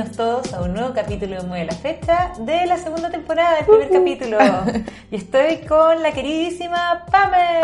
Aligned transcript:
bienvenidos 0.00 0.16
todos 0.16 0.54
a 0.54 0.62
un 0.62 0.72
nuevo 0.72 0.94
capítulo 0.94 1.42
de 1.42 1.46
Mueve 1.46 1.66
la 1.66 1.74
Fecha 1.74 2.32
de 2.38 2.64
la 2.64 2.78
segunda 2.78 3.10
temporada, 3.10 3.58
el 3.58 3.66
primer 3.66 3.90
capítulo. 3.90 4.38
Y 5.10 5.16
estoy 5.16 5.58
con 5.68 6.02
la 6.02 6.12
queridísima 6.12 7.04
Pame. 7.10 7.60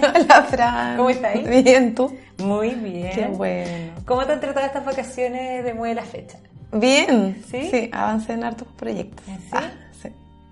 Hola, 0.00 0.42
Fran. 0.48 0.96
¿Cómo 0.96 1.10
estás? 1.10 1.34
Bien, 1.44 1.94
¿tú? 1.94 2.16
Muy 2.38 2.70
bien. 2.70 3.10
Qué 3.14 3.26
bueno. 3.26 3.92
¿Cómo 4.06 4.24
te 4.24 4.32
han 4.32 4.40
tratado 4.40 4.64
estas 4.66 4.84
vacaciones 4.84 5.62
de 5.62 5.74
Mueve 5.74 5.96
la 5.96 6.04
Fecha? 6.04 6.38
Bien. 6.72 7.42
¿Sí? 7.50 7.68
Sí, 7.70 7.90
avancé 7.92 8.32
en 8.32 8.44
hartos 8.44 8.68
proyectos. 8.76 9.26
¿Sí? 9.26 9.50
Ah, 9.52 9.70
sí. 10.00 10.08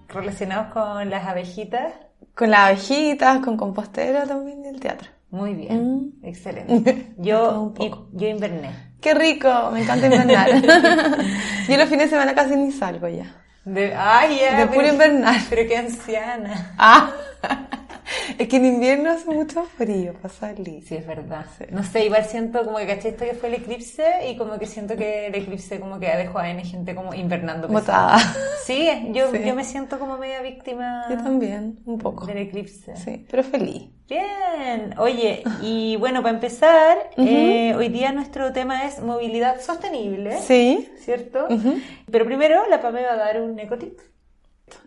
Relacionados 0.09 0.73
con 0.73 1.09
las 1.09 1.27
abejitas. 1.27 1.95
Con 2.35 2.51
las 2.51 2.61
abejitas, 2.61 3.39
con 3.41 3.57
compostera 3.57 4.27
también 4.27 4.65
y 4.65 4.69
el 4.69 4.81
teatro. 4.81 5.09
Muy 5.31 5.55
bien, 5.55 6.13
excelente. 6.23 6.93
Todo 7.17 7.73
Yo, 7.79 8.09
yo 8.13 8.29
inverné. 8.29 8.92
Qué 9.03 9.15
rico, 9.15 9.71
me 9.73 9.83
encanta 9.83 10.07
invernar. 10.07 10.49
Yo 11.69 11.77
los 11.77 11.89
fines 11.89 12.05
de 12.07 12.09
semana 12.11 12.35
casi 12.35 12.57
ni 12.57 12.71
salgo 12.73 13.09
ya. 13.09 13.27
De, 13.65 13.95
ay, 13.95 14.39
ya, 14.41 14.53
De 14.57 14.67
pero- 14.67 14.73
puro 14.73 14.89
invernar. 14.89 15.37
Pero 15.51 15.69
qué 15.69 15.77
anciana. 15.77 16.73
Ah, 16.79 17.11
es 18.39 18.49
que 18.49 18.57
en 18.57 18.67
invierno 18.67 19.11
hace 19.11 19.31
mucho 19.31 19.65
frío 19.65 20.15
para 20.15 20.29
salir. 20.33 20.83
Sí, 20.87 20.97
es 20.97 21.07
verdad. 21.07 21.47
No 21.71 21.83
sé, 21.83 22.05
igual 22.07 22.25
siento 22.25 22.65
como 22.65 22.79
que 22.79 22.87
caché 22.87 23.11
esto 23.11 23.25
que 23.25 23.35
fue 23.35 23.49
el 23.49 23.57
eclipse 23.57 24.05
y 24.31 24.37
como 24.37 24.59
que 24.59 24.67
siento 24.67 24.97
que 24.97 25.27
el 25.29 25.35
eclipse 25.35 25.79
como 25.81 25.99
que 26.01 26.07
dejó 26.17 26.39
a 26.39 26.51
N 26.51 26.65
gente 26.65 26.95
como 26.95 27.15
invernando. 27.15 27.69
Botada. 27.69 28.19
Sí, 28.65 28.89
yo, 29.13 29.31
Sí. 29.31 29.39
yo 29.45 29.55
me 29.55 29.65
siento 29.65 29.99
como 29.99 30.19
media 30.19 30.41
víctima 30.43 31.05
Yo 31.11 31.17
también, 31.19 31.79
un 31.87 31.99
poco. 31.99 32.27
del 32.27 32.39
eclipse. 32.39 32.97
Sí, 32.97 33.27
pero 33.31 33.43
feliz. 33.43 33.91
Bien, 34.09 34.95
oye, 34.99 35.43
y 35.63 35.97
bueno, 35.97 36.21
para 36.23 36.35
empezar, 36.35 36.99
eh, 37.17 37.75
hoy 37.75 37.89
día 37.89 38.13
nuestro 38.13 38.53
tema 38.53 38.85
es 38.87 39.01
movilidad 39.01 39.59
sostenible, 39.61 40.37
Sí, 40.39 40.91
¿cierto? 40.99 41.49
Pero 42.11 42.25
primero 42.27 42.63
la 42.69 42.83
Pame 42.83 43.03
va 43.05 43.13
a 43.13 43.17
dar 43.17 43.41
un 43.41 43.59
ecotip. 43.59 43.99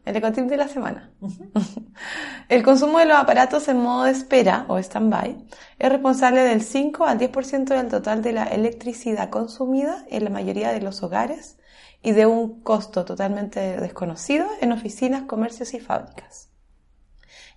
El 0.06 0.16
ecotip 0.16 0.46
de 0.46 0.58
la 0.58 0.68
semana. 0.68 1.12
El 2.50 2.64
consumo 2.64 3.00
de 3.00 3.06
los 3.06 3.18
aparatos 3.18 3.68
en 3.68 3.78
modo 3.82 4.04
de 4.04 4.12
espera 4.12 4.66
o 4.68 4.78
stand-by 4.78 5.36
es 5.80 5.90
responsable 5.90 6.42
del 6.44 6.62
5 6.62 7.06
al 7.06 7.20
10% 7.20 7.66
del 7.66 7.88
total 7.90 8.22
de 8.22 8.34
la 8.34 8.46
electricidad 8.46 9.30
consumida 9.30 10.06
en 10.10 10.24
la 10.24 10.30
mayoría 10.30 10.72
de 10.72 10.82
los 10.82 11.02
hogares 11.04 11.58
y 12.04 12.12
de 12.12 12.26
un 12.28 12.62
costo 12.62 13.04
totalmente 13.04 13.60
desconocido 13.82 14.46
en 14.62 14.72
oficinas, 14.72 15.24
comercios 15.24 15.74
y 15.74 15.80
fábricas. 15.80 16.50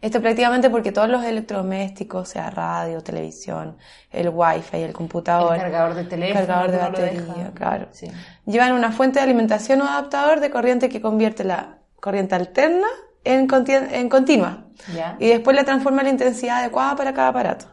Esto 0.00 0.20
prácticamente 0.22 0.70
porque 0.70 0.92
todos 0.92 1.08
los 1.08 1.24
electrodomésticos, 1.24 2.28
sea 2.28 2.50
radio, 2.50 3.02
televisión, 3.02 3.76
el 4.12 4.28
wifi, 4.28 4.76
el 4.76 4.92
computador, 4.92 5.56
El 5.56 5.60
cargador 5.62 5.94
de 5.94 6.04
teléfono, 6.04 6.46
cargador 6.46 6.70
de 6.70 6.78
batería, 6.78 7.50
claro, 7.52 7.88
Sí. 7.90 8.06
llevan 8.46 8.72
una 8.74 8.92
fuente 8.92 9.18
de 9.18 9.24
alimentación 9.24 9.82
o 9.82 9.84
adaptador 9.84 10.38
de 10.38 10.50
corriente 10.50 10.88
que 10.88 11.00
convierte 11.00 11.42
la 11.42 11.78
corriente 12.00 12.34
alterna 12.34 12.86
en, 13.24 13.48
conti- 13.48 13.72
en 13.92 14.08
continua 14.08 14.66
¿Ya? 14.94 15.16
y 15.18 15.28
después 15.28 15.56
la 15.56 15.64
transforma 15.64 16.00
en 16.00 16.06
la 16.06 16.12
intensidad 16.12 16.58
adecuada 16.58 16.96
para 16.96 17.12
cada 17.14 17.28
aparato. 17.28 17.66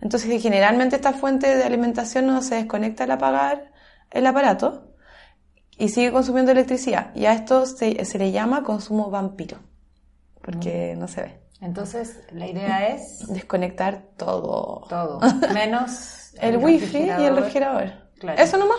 Entonces, 0.00 0.40
generalmente 0.42 0.96
esta 0.96 1.12
fuente 1.12 1.56
de 1.56 1.64
alimentación 1.64 2.26
no 2.26 2.40
se 2.42 2.54
desconecta 2.56 3.04
al 3.04 3.10
apagar 3.10 3.72
el 4.10 4.26
aparato 4.26 4.92
y 5.76 5.88
sigue 5.88 6.12
consumiendo 6.12 6.52
electricidad. 6.52 7.14
Y 7.14 7.26
a 7.26 7.32
esto 7.32 7.66
se, 7.66 8.04
se 8.04 8.18
le 8.18 8.30
llama 8.32 8.62
consumo 8.62 9.10
vampiro, 9.10 9.58
porque 10.42 10.94
no 10.96 11.08
se 11.08 11.22
ve. 11.22 11.40
Entonces, 11.60 12.20
la 12.32 12.46
idea 12.46 12.88
es 12.88 13.26
Desconectar 13.28 14.02
todo. 14.16 14.86
todo, 14.88 15.18
menos 15.52 16.32
El, 16.40 16.58
wifi 16.58 16.98
y 16.98 17.10
el 17.24 17.34
refrigerador. 17.36 17.92
Claro. 18.20 18.40
Eso 18.40 18.56
nomás. 18.56 18.78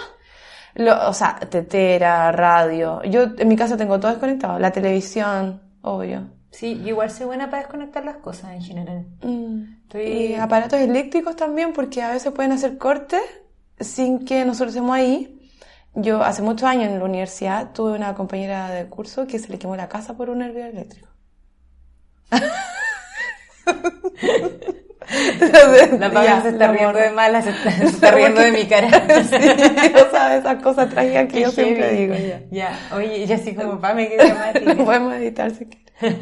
Lo- 0.76 1.10
o 1.10 1.14
sea, 1.14 1.36
tetera, 1.50 2.32
radio. 2.32 3.02
Yo 3.04 3.24
en 3.38 3.48
mi 3.48 3.56
casa 3.56 3.78
tengo 3.78 4.00
todo 4.00 4.12
desconectado. 4.12 4.60
La 4.60 4.72
televisión, 4.72 5.62
obvio. 5.82 6.28
Sí, 6.52 6.80
yo 6.82 6.90
igual 6.90 7.12
soy 7.12 7.28
buena 7.28 7.50
para 7.50 7.64
desconectar 7.64 8.04
las 8.06 8.18
cosas 8.18 8.52
en 8.54 8.62
general. 8.64 9.06
Mm. 9.24 9.64
Estoy- 9.84 10.04
Y 10.04 10.36
aparatos 10.36 10.80
eléctricos 10.80 11.36
también, 11.36 11.74
porque 11.74 12.02
a 12.02 12.12
veces 12.12 12.32
pueden 12.34 12.52
hacer 12.52 12.78
cortes 12.78 13.22
sin 13.80 14.26
que 14.26 14.46
nosotros 14.46 14.70
estemos 14.76 14.96
ahí. 14.96 15.36
Yo 15.96 16.24
hace 16.24 16.42
muchos 16.42 16.68
años 16.68 16.90
en 16.92 17.00
la 17.00 17.06
universidad 17.06 17.72
tuve 17.74 17.94
una 17.94 18.14
compañera 18.16 18.70
de 18.70 18.86
curso 18.88 19.28
que 19.28 19.40
se 19.40 19.50
le 19.50 19.60
quemó 19.60 19.76
la 19.76 19.90
casa 19.90 20.16
por 20.16 20.30
un 20.30 20.42
hervidor 20.42 20.70
eléctrico. 20.70 21.08
La 26.00 26.12
Pame 26.12 26.26
Ya, 26.26 26.42
se 26.42 26.50
está 26.50 26.72
riendo 26.72 27.00
de 27.00 27.12
mala, 27.12 27.42
se 27.42 27.50
está, 27.52 27.72
se 27.72 27.86
está 27.86 28.12
riendo 28.16 28.42
de 28.42 28.52
mi 28.52 28.66
cara. 28.68 28.90
sí, 29.24 29.36
o 29.36 30.12
sea, 30.12 30.38
esas 30.38 30.62
cosas 30.62 30.90
trágicas 30.90 31.28
que 31.28 31.34
Qué 31.34 31.42
yo 31.42 31.52
siempre 31.52 31.92
digo. 31.94 32.16
Ya. 32.16 32.42
Ya, 32.52 32.80
oye, 32.96 33.26
y 33.26 33.32
así 33.32 33.54
como 33.56 33.80
Pame, 33.80 34.10
qué 34.10 34.18
dramática. 34.18 34.74
No 34.74 34.86
podemos 34.86 35.14
editar 35.16 35.52
si 35.52 35.66
quieres. 35.66 36.20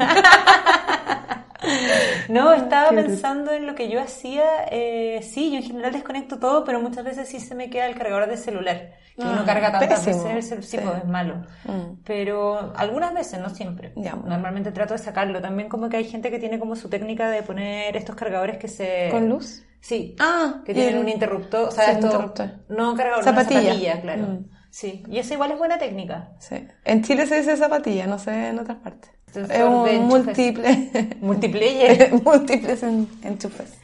No, 2.30 2.54
estaba 2.54 2.90
pensando 2.90 3.52
en 3.52 3.66
lo 3.68 3.76
que 3.76 3.90
yo 3.90 4.02
hacía. 4.02 4.44
eh, 4.72 5.22
sí, 5.24 5.52
yo 5.52 5.58
en 5.58 5.64
general 5.64 5.92
desconecto 5.94 6.40
todo, 6.40 6.64
pero 6.66 6.80
muchas 6.82 7.04
veces 7.06 7.28
sí 7.30 7.40
se 7.40 7.56
me 7.56 7.70
queda 7.70 7.86
el 7.88 7.96
cargador 7.96 8.28
de 8.28 8.38
celular. 8.38 8.92
Que 9.16 9.24
Ah, 9.24 9.32
uno 9.34 9.46
carga 9.46 9.72
tantas 9.72 10.06
pésimo. 10.06 10.26
veces, 10.34 10.52
el 10.52 10.64
sí, 10.64 10.78
pues 10.78 10.98
es 10.98 11.06
malo. 11.06 11.38
Mm. 11.66 12.02
Pero 12.06 12.74
algunas 12.76 13.14
veces, 13.14 13.40
no 13.40 13.50
siempre. 13.50 13.94
Ya, 13.96 14.14
bueno. 14.14 14.30
Normalmente 14.30 14.72
trato 14.72 14.94
de 14.94 15.00
sacarlo. 15.00 15.42
También 15.42 15.70
como 15.70 15.90
que 15.90 15.98
hay 15.98 16.04
gente 16.06 16.30
que 16.30 16.38
tiene 16.40 16.60
como 16.60 16.76
su 16.76 16.88
técnica 16.90 17.30
de 17.30 17.42
poner 17.44 17.98
estos 17.98 18.16
cargadores 18.16 18.58
que 18.58 18.68
se... 18.68 19.08
¿Con 19.10 19.28
luz? 19.30 19.64
Sí. 19.80 20.16
Ah, 20.20 20.62
Que 20.66 20.74
tienen 20.74 20.96
el- 20.96 21.02
un 21.02 21.10
interruptor, 21.10 21.70
o 21.70 21.72
sea, 21.72 21.86
Sí, 21.86 21.92
esto- 21.92 22.06
interruptor. 22.08 22.50
no 22.70 22.96
cargador, 22.96 23.24
Zapatilla. 23.24 23.60
una 23.62 23.70
zapatilla, 23.70 24.02
claro. 24.02 24.22
Mm. 24.24 24.46
Sí, 24.70 25.04
y 25.10 25.18
eso 25.18 25.34
igual 25.34 25.52
es 25.52 25.58
buena 25.58 25.78
técnica. 25.80 26.30
Sí. 26.40 26.68
En 26.86 27.04
Chile 27.04 27.26
se 27.26 27.38
dice 27.38 27.58
zapatilla, 27.58 28.06
no 28.06 28.20
sé 28.20 28.50
en 28.50 28.60
otras 28.60 28.78
partes. 28.78 29.10
Es 29.36 29.62
un 29.64 30.08
múltiple. 30.08 30.90
Multiplayer. 31.22 32.12
múltiples 32.24 32.82
en- 32.84 33.08
enchufes. 33.24 33.78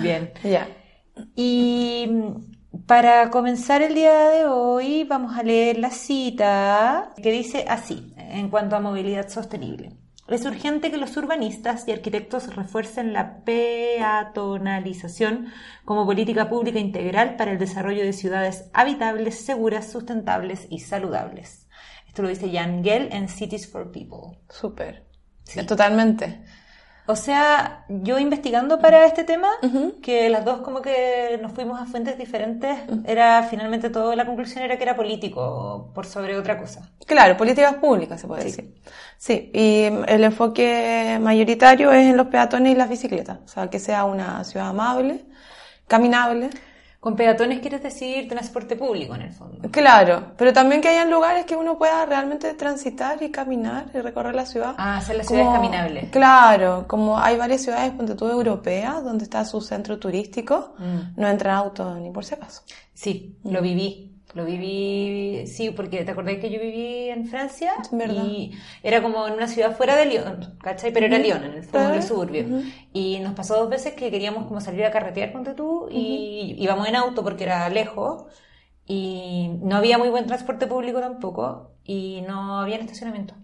Bien. 0.00 0.30
Ya. 0.44 0.68
Y 1.34 2.06
mm, 2.08 2.76
para 2.86 3.30
comenzar 3.30 3.82
el 3.82 3.94
día 3.94 4.28
de 4.28 4.46
hoy 4.46 5.04
vamos 5.04 5.36
a 5.36 5.42
leer 5.42 5.78
la 5.78 5.90
cita 5.90 7.12
que 7.22 7.32
dice 7.32 7.64
así, 7.68 8.14
en 8.16 8.48
cuanto 8.50 8.76
a 8.76 8.80
movilidad 8.80 9.28
sostenible. 9.28 9.92
Es 10.28 10.44
urgente 10.46 10.90
que 10.90 10.96
los 10.96 11.16
urbanistas 11.18 11.86
y 11.86 11.92
arquitectos 11.92 12.54
refuercen 12.56 13.12
la 13.12 13.44
peatonalización 13.44 15.48
como 15.84 16.06
política 16.06 16.48
pública 16.48 16.78
integral 16.78 17.36
para 17.36 17.52
el 17.52 17.58
desarrollo 17.58 18.02
de 18.04 18.14
ciudades 18.14 18.70
habitables, 18.72 19.44
seguras, 19.44 19.90
sustentables 19.90 20.66
y 20.70 20.78
saludables. 20.80 21.63
Esto 22.14 22.22
lo 22.22 22.28
dice 22.28 22.48
Jan 22.48 22.84
Gell 22.84 23.08
en 23.10 23.28
Cities 23.28 23.68
for 23.68 23.90
People. 23.90 24.38
Súper. 24.48 25.02
Sí. 25.42 25.66
Totalmente. 25.66 26.44
O 27.06 27.16
sea, 27.16 27.86
yo 27.88 28.20
investigando 28.20 28.78
para 28.78 29.04
este 29.04 29.24
tema, 29.24 29.48
que 30.00 30.30
las 30.30 30.44
dos 30.44 30.60
como 30.60 30.80
que 30.80 31.36
nos 31.42 31.50
fuimos 31.50 31.80
a 31.80 31.86
fuentes 31.86 32.16
diferentes, 32.16 32.78
era 33.04 33.42
finalmente 33.42 33.90
todo, 33.90 34.14
la 34.14 34.24
conclusión 34.26 34.62
era 34.62 34.76
que 34.76 34.84
era 34.84 34.94
político 34.94 35.90
por 35.92 36.06
sobre 36.06 36.38
otra 36.38 36.56
cosa. 36.56 36.88
Claro, 37.04 37.36
políticas 37.36 37.74
públicas 37.74 38.20
se 38.20 38.28
puede 38.28 38.44
decir. 38.44 38.80
Sí, 39.18 39.50
y 39.52 39.86
el 40.06 40.22
enfoque 40.22 41.18
mayoritario 41.20 41.90
es 41.90 42.06
en 42.06 42.16
los 42.16 42.28
peatones 42.28 42.74
y 42.74 42.76
las 42.76 42.88
bicicletas. 42.88 43.40
O 43.44 43.48
sea, 43.48 43.68
que 43.68 43.80
sea 43.80 44.04
una 44.04 44.44
ciudad 44.44 44.68
amable, 44.68 45.24
caminable. 45.88 46.50
Con 47.04 47.16
peatones 47.16 47.60
quieres 47.60 47.82
decir 47.82 48.26
transporte 48.28 48.76
público 48.76 49.14
en 49.14 49.20
el 49.20 49.32
fondo. 49.34 49.68
Claro, 49.70 50.32
pero 50.38 50.54
también 50.54 50.80
que 50.80 50.88
hayan 50.88 51.10
lugares 51.10 51.44
que 51.44 51.54
uno 51.54 51.76
pueda 51.76 52.06
realmente 52.06 52.54
transitar 52.54 53.22
y 53.22 53.30
caminar 53.30 53.90
y 53.92 53.98
recorrer 54.00 54.34
la 54.34 54.46
ciudad. 54.46 54.74
Ah, 54.78 54.96
hacer 54.96 55.16
las 55.16 55.26
ciudades 55.26 55.50
caminables. 55.52 56.08
Claro, 56.10 56.86
como 56.88 57.18
hay 57.18 57.36
varias 57.36 57.60
ciudades, 57.60 57.92
ponte 57.92 58.14
tú, 58.14 58.26
europeas, 58.26 59.04
donde 59.04 59.24
está 59.24 59.44
su 59.44 59.60
centro 59.60 59.98
turístico, 59.98 60.72
Mm. 60.78 61.20
no 61.20 61.28
entran 61.28 61.54
autos 61.56 61.94
ni 62.00 62.08
por 62.10 62.24
si 62.24 62.36
acaso. 62.36 62.62
Sí, 62.94 63.36
lo 63.44 63.60
viví. 63.60 64.13
Lo 64.34 64.44
viví, 64.44 65.46
sí, 65.46 65.70
porque 65.70 66.04
te 66.04 66.10
acordás 66.10 66.38
que 66.38 66.50
yo 66.50 66.60
viví 66.60 67.08
en 67.08 67.26
Francia 67.26 67.72
verdad. 67.92 68.24
y 68.26 68.50
era 68.82 69.00
como 69.00 69.26
en 69.28 69.34
una 69.34 69.46
ciudad 69.46 69.76
fuera 69.76 69.94
de 69.96 70.06
Lyon, 70.06 70.58
¿cachai? 70.60 70.92
Pero 70.92 71.06
era 71.06 71.18
Lyon, 71.18 71.44
en 71.44 71.52
el 71.54 71.62
fondo 71.62 71.90
del 71.90 72.02
suburbio. 72.02 72.44
Y 72.92 73.20
nos 73.20 73.34
pasó 73.34 73.56
dos 73.56 73.70
veces 73.70 73.94
que 73.94 74.10
queríamos 74.10 74.46
como 74.46 74.60
salir 74.60 74.84
a 74.84 74.90
carretear, 74.90 75.32
ponte 75.32 75.54
tú, 75.54 75.88
y 75.90 76.56
íbamos 76.58 76.88
en 76.88 76.96
auto 76.96 77.22
porque 77.22 77.44
era 77.44 77.68
lejos 77.68 78.24
y 78.86 79.50
no 79.62 79.76
había 79.76 79.98
muy 79.98 80.08
buen 80.10 80.26
transporte 80.26 80.66
público 80.66 81.00
tampoco 81.00 81.70
y 81.84 82.22
no 82.26 82.60
había 82.60 82.76
estacionamiento. 82.76 83.34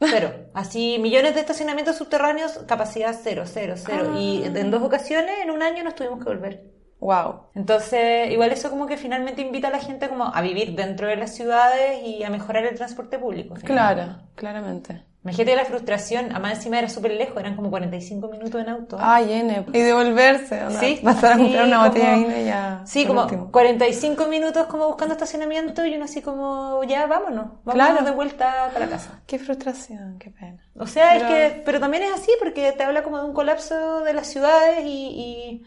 Cero. 0.00 0.32
Así, 0.54 0.98
millones 1.00 1.34
de 1.34 1.40
estacionamientos 1.40 1.96
subterráneos, 1.96 2.58
capacidad 2.68 3.18
cero, 3.20 3.42
cero, 3.46 3.74
cero. 3.76 4.12
Y 4.18 4.42
Ah. 4.44 4.52
en 4.54 4.70
dos 4.70 4.82
ocasiones, 4.82 5.32
en 5.42 5.50
un 5.50 5.62
año, 5.62 5.82
nos 5.84 5.94
tuvimos 5.94 6.18
que 6.18 6.24
volver. 6.30 6.75
Wow. 7.00 7.42
Entonces, 7.54 8.30
igual 8.32 8.50
eso 8.52 8.70
como 8.70 8.86
que 8.86 8.96
finalmente 8.96 9.42
invita 9.42 9.68
a 9.68 9.70
la 9.70 9.78
gente 9.80 10.08
como 10.08 10.34
a 10.34 10.40
vivir 10.40 10.74
dentro 10.74 11.06
de 11.08 11.16
las 11.16 11.34
ciudades 11.34 12.02
y 12.04 12.22
a 12.24 12.30
mejorar 12.30 12.64
el 12.64 12.74
transporte 12.74 13.18
público. 13.18 13.54
finalmente. 13.56 14.02
Claro, 14.02 14.22
claramente. 14.34 15.04
Imagínate 15.22 15.56
la 15.56 15.64
frustración, 15.64 16.26
además 16.30 16.54
encima 16.58 16.78
era 16.78 16.88
súper 16.88 17.10
lejos, 17.14 17.36
eran 17.38 17.56
como 17.56 17.68
45 17.68 18.28
minutos 18.28 18.60
en 18.62 18.68
auto. 18.68 18.96
Ay, 19.00 19.32
N. 19.32 19.66
Y 19.72 19.78
devolverse, 19.80 20.60
¿no? 20.62 20.70
Sí, 20.70 21.00
Pasar 21.02 21.32
a 21.32 21.34
sí, 21.34 21.42
comprar 21.42 21.66
una 21.66 21.84
botella 21.88 22.10
de 22.12 22.16
vino 22.18 22.36
ya. 22.46 22.82
Sí, 22.86 23.04
como 23.06 23.22
último. 23.22 23.50
45 23.50 24.26
minutos 24.28 24.66
como 24.68 24.86
buscando 24.86 25.14
estacionamiento 25.14 25.84
y 25.84 25.96
uno 25.96 26.04
así 26.04 26.22
como, 26.22 26.80
ya, 26.84 27.06
vámonos, 27.08 27.46
vámonos 27.64 27.88
Claro. 27.88 28.04
de 28.04 28.10
vuelta 28.12 28.70
para 28.72 28.86
la 28.86 28.92
casa. 28.92 29.20
Qué 29.26 29.40
frustración, 29.40 30.16
qué 30.20 30.30
pena. 30.30 30.62
O 30.78 30.86
sea, 30.86 31.14
Pero- 31.14 31.26
es 31.26 31.52
que, 31.54 31.62
pero 31.64 31.80
también 31.80 32.04
es 32.04 32.12
así 32.14 32.30
porque 32.38 32.70
te 32.70 32.84
habla 32.84 33.02
como 33.02 33.18
de 33.18 33.24
un 33.24 33.32
colapso 33.32 34.02
de 34.04 34.12
las 34.12 34.28
ciudades 34.28 34.84
y, 34.84 35.08
y 35.08 35.64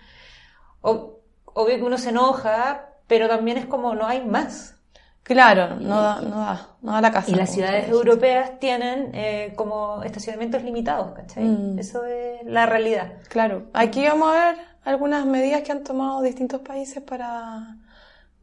o- 0.81 1.18
obvio 1.53 1.77
que 1.77 1.83
uno 1.83 1.97
se 1.97 2.09
enoja, 2.09 2.89
pero 3.07 3.27
también 3.27 3.57
es 3.57 3.65
como 3.65 3.95
no 3.95 4.07
hay 4.07 4.23
más. 4.25 4.75
Claro, 5.23 5.75
no 5.75 6.01
da, 6.01 6.21
no 6.21 6.39
da, 6.39 6.67
no 6.81 6.91
da 6.93 7.01
la 7.01 7.11
casa. 7.11 7.29
Y 7.29 7.35
las 7.35 7.53
ciudades 7.53 7.87
europeas 7.87 8.57
tienen 8.59 9.11
eh, 9.13 9.53
como 9.55 10.01
estacionamientos 10.03 10.63
limitados, 10.63 11.13
¿cachai? 11.13 11.43
Mm. 11.43 11.77
Eso 11.77 12.03
es 12.05 12.43
la 12.45 12.65
realidad. 12.65 13.13
Claro, 13.27 13.67
aquí 13.73 14.07
vamos 14.07 14.29
a 14.35 14.45
ver 14.45 14.55
algunas 14.83 15.25
medidas 15.27 15.61
que 15.61 15.71
han 15.71 15.83
tomado 15.83 16.21
distintos 16.23 16.61
países 16.61 17.03
para 17.03 17.75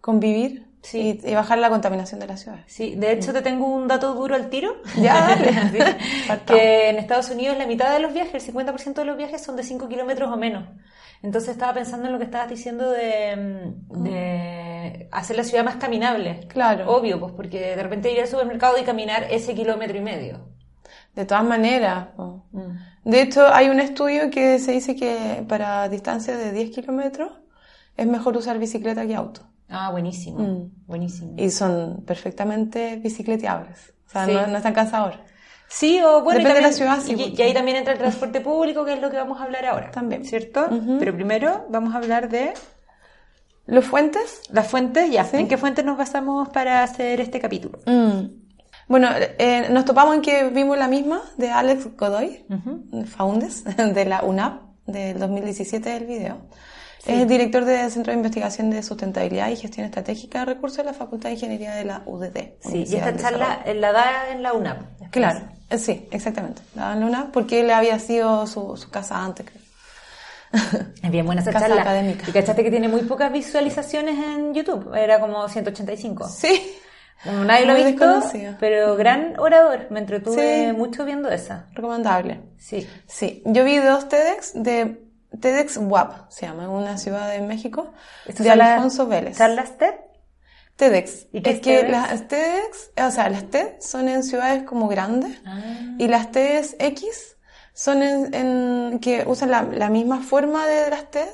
convivir 0.00 0.67
Sí. 0.82 1.19
y, 1.25 1.31
y 1.31 1.35
bajar 1.35 1.58
la 1.58 1.69
contaminación 1.69 2.20
de 2.20 2.29
las 2.29 2.43
ciudades. 2.43 2.64
Sí, 2.69 2.94
de 2.94 3.11
hecho 3.11 3.32
te 3.32 3.43
tengo 3.43 3.67
un 3.67 3.88
dato 3.88 4.14
duro 4.14 4.37
al 4.37 4.49
tiro. 4.49 4.76
Ya, 4.97 5.14
dale. 5.14 5.53
Sí. 6.29 6.38
Que 6.47 6.91
en 6.91 6.99
Estados 6.99 7.31
Unidos 7.31 7.58
la 7.58 7.67
mitad 7.67 7.93
de 7.93 7.99
los 7.99 8.12
viajes, 8.12 8.47
el 8.47 8.55
50% 8.55 8.94
de 8.94 9.05
los 9.05 9.17
viajes 9.17 9.43
son 9.43 9.56
de 9.56 9.64
5 9.64 9.88
kilómetros 9.88 10.31
o 10.31 10.37
menos. 10.37 10.62
Entonces 11.22 11.50
estaba 11.50 11.72
pensando 11.74 12.06
en 12.06 12.12
lo 12.12 12.18
que 12.18 12.24
estabas 12.24 12.48
diciendo 12.48 12.90
de, 12.90 13.36
mm, 13.90 14.02
de 14.02 15.08
hacer 15.12 15.36
la 15.36 15.44
ciudad 15.44 15.64
más 15.64 15.76
caminable. 15.76 16.46
Claro. 16.48 16.90
Obvio, 16.94 17.18
pues 17.18 17.32
porque 17.32 17.74
de 17.76 17.82
repente 17.82 18.12
ir 18.12 18.20
al 18.20 18.28
supermercado 18.28 18.78
y 18.78 18.82
caminar 18.84 19.24
ese 19.30 19.54
kilómetro 19.54 19.96
y 19.96 20.02
medio. 20.02 20.40
De 21.14 21.24
todas 21.24 21.44
maneras. 21.44 22.08
Mm. 22.16 22.70
De 23.04 23.22
hecho, 23.22 23.46
hay 23.46 23.68
un 23.68 23.80
estudio 23.80 24.30
que 24.30 24.58
se 24.58 24.72
dice 24.72 24.94
que 24.96 25.44
para 25.48 25.88
distancias 25.88 26.38
de 26.38 26.52
10 26.52 26.70
kilómetros 26.70 27.32
es 27.96 28.06
mejor 28.06 28.36
usar 28.36 28.58
bicicleta 28.58 29.06
que 29.06 29.14
auto. 29.14 29.40
Ah, 29.69 29.90
buenísimo. 29.90 30.38
Mm. 30.38 30.70
Buenísimo. 30.86 31.32
Y 31.36 31.50
son 31.50 32.04
perfectamente 32.06 32.96
bicicleteables. 32.96 33.94
O 34.06 34.10
sea, 34.10 34.26
Sí. 34.26 34.32
no, 34.32 34.46
no 34.46 34.56
es 34.58 34.62
tan 34.62 34.74
cansador. 34.74 35.14
Sí, 35.68 36.00
o 36.02 36.22
bueno, 36.22 36.40
y 36.40 36.42
Depende 36.44 36.60
de 36.60 36.68
la 36.68 36.74
también- 36.76 37.00
ciudad, 37.00 37.00
sí, 37.26 37.32
y, 37.34 37.38
y 37.38 37.42
ahí 37.42 37.52
también 37.52 37.76
entra 37.78 37.92
el 37.92 37.98
transporte 37.98 38.40
público, 38.40 38.84
que 38.84 38.92
es 38.94 39.00
lo 39.00 39.10
que 39.10 39.16
vamos 39.16 39.40
a 39.40 39.44
hablar 39.44 39.66
ahora. 39.66 39.90
También. 39.90 40.24
¿Cierto? 40.24 40.68
Pero 40.98 41.12
primero 41.14 41.66
vamos 41.70 41.94
a 41.94 41.98
hablar 41.98 42.28
de 42.28 42.54
¿Los 43.66 43.84
fuentes? 43.84 44.42
las 44.50 44.68
fuentes. 44.68 45.10
Ya, 45.10 45.24
Sí. 45.24 45.36
¿en 45.38 45.48
qué 45.48 45.56
fuentes 45.56 45.84
nos 45.84 45.98
basamos 45.98 46.48
para 46.50 46.82
hacer 46.84 47.20
este 47.20 47.40
capítulo? 47.40 47.78
Mm. 47.86 48.26
Bueno, 48.88 49.08
eh, 49.38 49.66
nos 49.70 49.84
topamos 49.84 50.14
en 50.14 50.22
que 50.22 50.44
vimos 50.50 50.78
la 50.78 50.86
misma 50.86 51.20
de 51.36 51.50
Alex 51.50 51.96
Godoy, 51.96 52.46
Faundes, 53.06 53.64
de 53.76 54.04
la 54.04 54.22
UNAP, 54.22 54.62
del 54.86 55.19
2017 55.19 55.96
el 55.96 56.06
video. 56.06 56.36
Es 57.04 57.20
el 57.20 57.28
director 57.28 57.64
del 57.64 57.88
Centro 57.90 58.12
de 58.12 58.16
Investigación 58.19 58.69
de 58.70 58.82
Sustentabilidad 58.82 59.48
y 59.50 59.56
Gestión 59.56 59.86
Estratégica 59.86 60.40
de 60.40 60.44
Recursos 60.46 60.78
de 60.78 60.84
la 60.84 60.92
Facultad 60.92 61.28
de 61.28 61.34
Ingeniería 61.34 61.72
de 61.74 61.84
la 61.84 62.02
UDD. 62.04 62.54
Sí, 62.60 62.84
y 62.88 62.96
esta 62.96 63.14
charla 63.16 63.64
la 63.74 63.92
da 63.92 64.30
en 64.32 64.42
la 64.42 64.52
UNAP. 64.52 64.80
después. 64.90 65.10
Claro, 65.10 65.40
sí, 65.78 66.08
exactamente. 66.10 66.62
La 66.74 66.94
UNAP 66.94 67.30
porque 67.32 67.60
él 67.60 67.70
había 67.70 67.98
sido 67.98 68.46
su, 68.46 68.76
su 68.76 68.90
casa 68.90 69.22
antes, 69.24 69.46
creo. 69.46 69.62
Es 71.02 71.10
bien 71.10 71.26
buena 71.26 71.42
esa 71.42 71.52
Casa 71.52 71.66
charla. 71.66 71.82
académica. 71.82 72.24
Y 72.28 72.32
cachaste 72.32 72.62
que 72.62 72.70
tiene 72.70 72.88
muy 72.88 73.02
pocas 73.02 73.32
visualizaciones 73.32 74.16
en 74.18 74.54
YouTube. 74.54 74.94
Era 74.94 75.20
como 75.20 75.48
185. 75.48 76.28
Sí. 76.28 76.74
Como 77.24 77.44
nadie 77.44 77.66
lo 77.66 77.72
ha 77.72 77.76
visto, 77.76 78.22
pero 78.60 78.94
gran 78.94 79.38
orador. 79.40 79.86
Me 79.90 80.00
entretuve 80.00 80.66
Sí. 80.68 80.72
mucho 80.76 81.04
viendo 81.04 81.28
esa. 81.30 81.66
Recomendable. 81.72 82.40
Sí. 82.58 82.86
Sí, 83.06 83.42
yo 83.46 83.64
vi 83.64 83.78
dos 83.78 84.08
TEDx 84.08 84.52
de 84.62 85.02
TEDx 85.40 85.78
WAP, 85.80 86.30
se 86.30 86.46
llama, 86.46 86.64
en 86.64 86.70
una 86.70 86.98
ciudad 86.98 87.30
de 87.30 87.40
México, 87.40 87.92
de 88.26 88.50
Alfonso 88.50 89.06
Vélez. 89.06 89.36
¿Charlas 89.36 89.76
TED? 89.78 89.94
TEDx. 90.76 91.26
¿Y 91.32 91.40
qué 91.43 91.50
es 91.50 91.56
es 91.56 91.62
que 91.62 91.76
TEDx? 91.78 91.90
las 91.90 92.28
TEDx, 92.28 92.90
o 93.06 93.11
sea, 93.11 93.28
las 93.31 93.50
TED 93.50 93.81
son 93.81 94.08
en 94.08 94.23
ciudades 94.23 94.62
como 94.64 94.88
grandes 94.88 95.40
Ah. 95.46 95.61
y 95.99 96.06
las 96.08 96.31
TEDx 96.31 96.76
X 96.78 97.37
son 97.73 98.02
en, 98.02 98.34
en- 98.34 98.99
que 99.00 99.25
usan 99.26 99.50
la, 99.50 99.62
la 99.62 99.88
misma 99.90 100.20
forma 100.23 100.67
de 100.67 100.90
las 100.90 101.11
TED, 101.11 101.28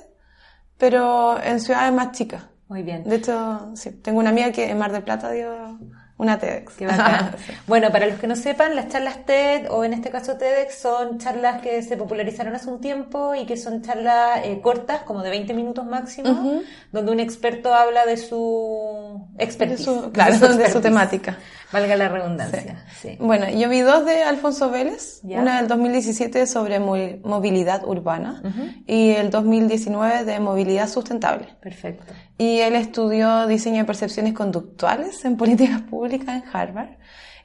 pero 0.78 1.40
en 1.42 1.60
ciudades 1.60 1.92
más 1.92 2.12
chicas. 2.12 2.44
Muy 2.68 2.82
bien. 2.82 3.04
De 3.04 3.16
hecho, 3.16 3.70
sí, 3.74 3.90
tengo 3.90 4.18
una 4.20 4.30
amiga 4.30 4.50
que 4.50 4.70
en 4.70 4.78
Mar 4.78 4.92
del 4.92 5.02
Plata 5.02 5.30
dio 5.30 5.78
una 6.22 6.38
TEDx. 6.38 6.74
Qué 6.74 6.86
bacán. 6.86 7.34
Bueno, 7.66 7.90
para 7.90 8.06
los 8.06 8.18
que 8.18 8.26
no 8.26 8.36
sepan, 8.36 8.76
las 8.76 8.88
charlas 8.88 9.24
TED 9.26 9.70
o 9.70 9.84
en 9.84 9.92
este 9.92 10.10
caso 10.10 10.36
TEDx 10.36 10.74
son 10.74 11.18
charlas 11.18 11.60
que 11.60 11.82
se 11.82 11.96
popularizaron 11.96 12.54
hace 12.54 12.68
un 12.68 12.80
tiempo 12.80 13.34
y 13.34 13.44
que 13.44 13.56
son 13.56 13.82
charlas 13.82 14.40
eh, 14.44 14.60
cortas, 14.62 15.02
como 15.02 15.22
de 15.22 15.30
20 15.30 15.52
minutos 15.54 15.84
máximo, 15.84 16.62
donde 16.92 17.12
un 17.12 17.20
experto 17.20 17.74
habla 17.74 18.06
de 18.06 18.16
su 18.16 19.26
de 19.34 19.44
expertise. 19.44 19.84
su, 19.84 20.12
claro, 20.12 20.32
de 20.32 20.38
su 20.38 20.46
expertise. 20.46 20.80
temática. 20.80 21.38
Valga 21.72 21.96
la 21.96 22.08
redundancia. 22.08 22.84
Sí. 23.00 23.16
Bueno, 23.20 23.48
yo 23.48 23.68
vi 23.68 23.80
dos 23.80 24.04
de 24.04 24.22
Alfonso 24.22 24.70
Vélez, 24.70 25.20
una 25.40 25.56
del 25.58 25.68
2017 25.68 26.46
sobre 26.46 26.78
mo- 26.80 26.96
movilidad 27.24 27.84
urbana 27.86 28.42
y 28.86 29.10
el 29.10 29.30
2019 29.30 30.24
de 30.24 30.38
movilidad 30.40 30.88
sustentable. 30.88 31.48
Perfecto. 31.60 32.12
Y 32.38 32.58
él 32.58 32.74
estudió 32.76 33.46
diseño 33.46 33.78
de 33.78 33.84
percepciones 33.84 34.34
conductuales 34.34 35.24
en 35.24 35.36
políticas 35.36 35.80
públicas 35.82 36.28
en 36.36 36.44
Harvard 36.52 36.90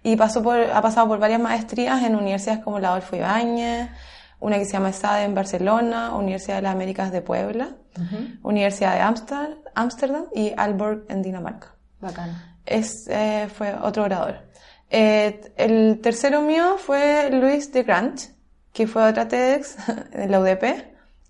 y 0.03 0.15
pasó 0.15 0.43
por, 0.43 0.57
ha 0.59 0.81
pasado 0.81 1.07
por 1.07 1.19
varias 1.19 1.39
maestrías 1.41 2.03
en 2.03 2.15
universidades 2.15 2.63
como 2.63 2.79
la 2.79 2.89
Adolfo 2.89 3.15
Ibáñez, 3.15 3.89
una 4.39 4.57
que 4.59 4.65
se 4.65 4.73
llama 4.73 4.93
SADE 4.93 5.23
en 5.23 5.33
Barcelona, 5.35 6.13
Universidad 6.15 6.57
de 6.57 6.61
las 6.63 6.73
Américas 6.73 7.11
de 7.11 7.21
Puebla, 7.21 7.69
Universidad 8.43 8.93
de 8.93 9.01
Ámsterdam 9.75 10.25
y 10.33 10.53
Aalborg 10.55 11.05
en 11.09 11.21
Dinamarca 11.23 11.73
Bacán. 11.99 12.56
Es, 12.67 13.07
eh, 13.07 13.47
fue 13.53 13.73
otro 13.81 14.03
orador. 14.03 14.47
Eh, 14.89 15.41
el 15.57 15.99
tercero 16.01 16.41
mío 16.41 16.77
fue 16.77 17.29
Luis 17.31 17.71
de 17.71 17.83
Grant, 17.83 18.21
que 18.71 18.87
fue 18.87 19.03
otra 19.03 19.27
TEDx 19.27 19.75
de 20.11 20.27
la 20.27 20.39
UDP, 20.39 20.61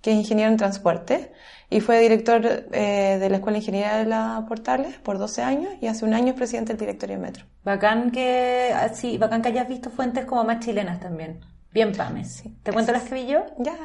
que 0.02 0.12
es 0.12 0.18
ingeniero 0.18 0.52
en 0.52 0.58
transporte, 0.58 1.32
y 1.70 1.82
fue 1.82 2.00
director 2.00 2.68
eh, 2.72 3.18
de 3.20 3.30
la 3.30 3.38
Escuela 3.38 3.58
de 3.58 3.60
Ingeniería 3.60 3.98
de 3.98 4.06
la 4.06 4.46
Portales 4.48 4.96
por 4.98 5.18
12 5.18 5.42
años 5.42 5.74
y 5.82 5.88
hace 5.88 6.06
un 6.06 6.14
año 6.14 6.30
es 6.30 6.36
presidente 6.36 6.74
del 6.74 6.80
directorio 6.80 7.18
de 7.18 7.22
Metro. 7.22 7.46
Bacán 7.64 8.12
que, 8.12 8.72
ah, 8.74 8.90
sí, 8.90 9.18
bacán 9.18 9.42
que 9.42 9.50
hayas 9.50 9.68
visto 9.68 9.90
fuentes 9.90 10.26
como 10.26 10.44
más 10.44 10.64
chilenas 10.64 11.00
también. 11.00 11.42
Bien 11.74 11.92
pames. 11.92 12.44
¿Te 12.64 12.72
cuento 12.72 12.92
las 12.92 13.04
que 13.04 13.16
vi 13.16 13.28
yo? 13.28 13.46
Ya. 13.60 13.76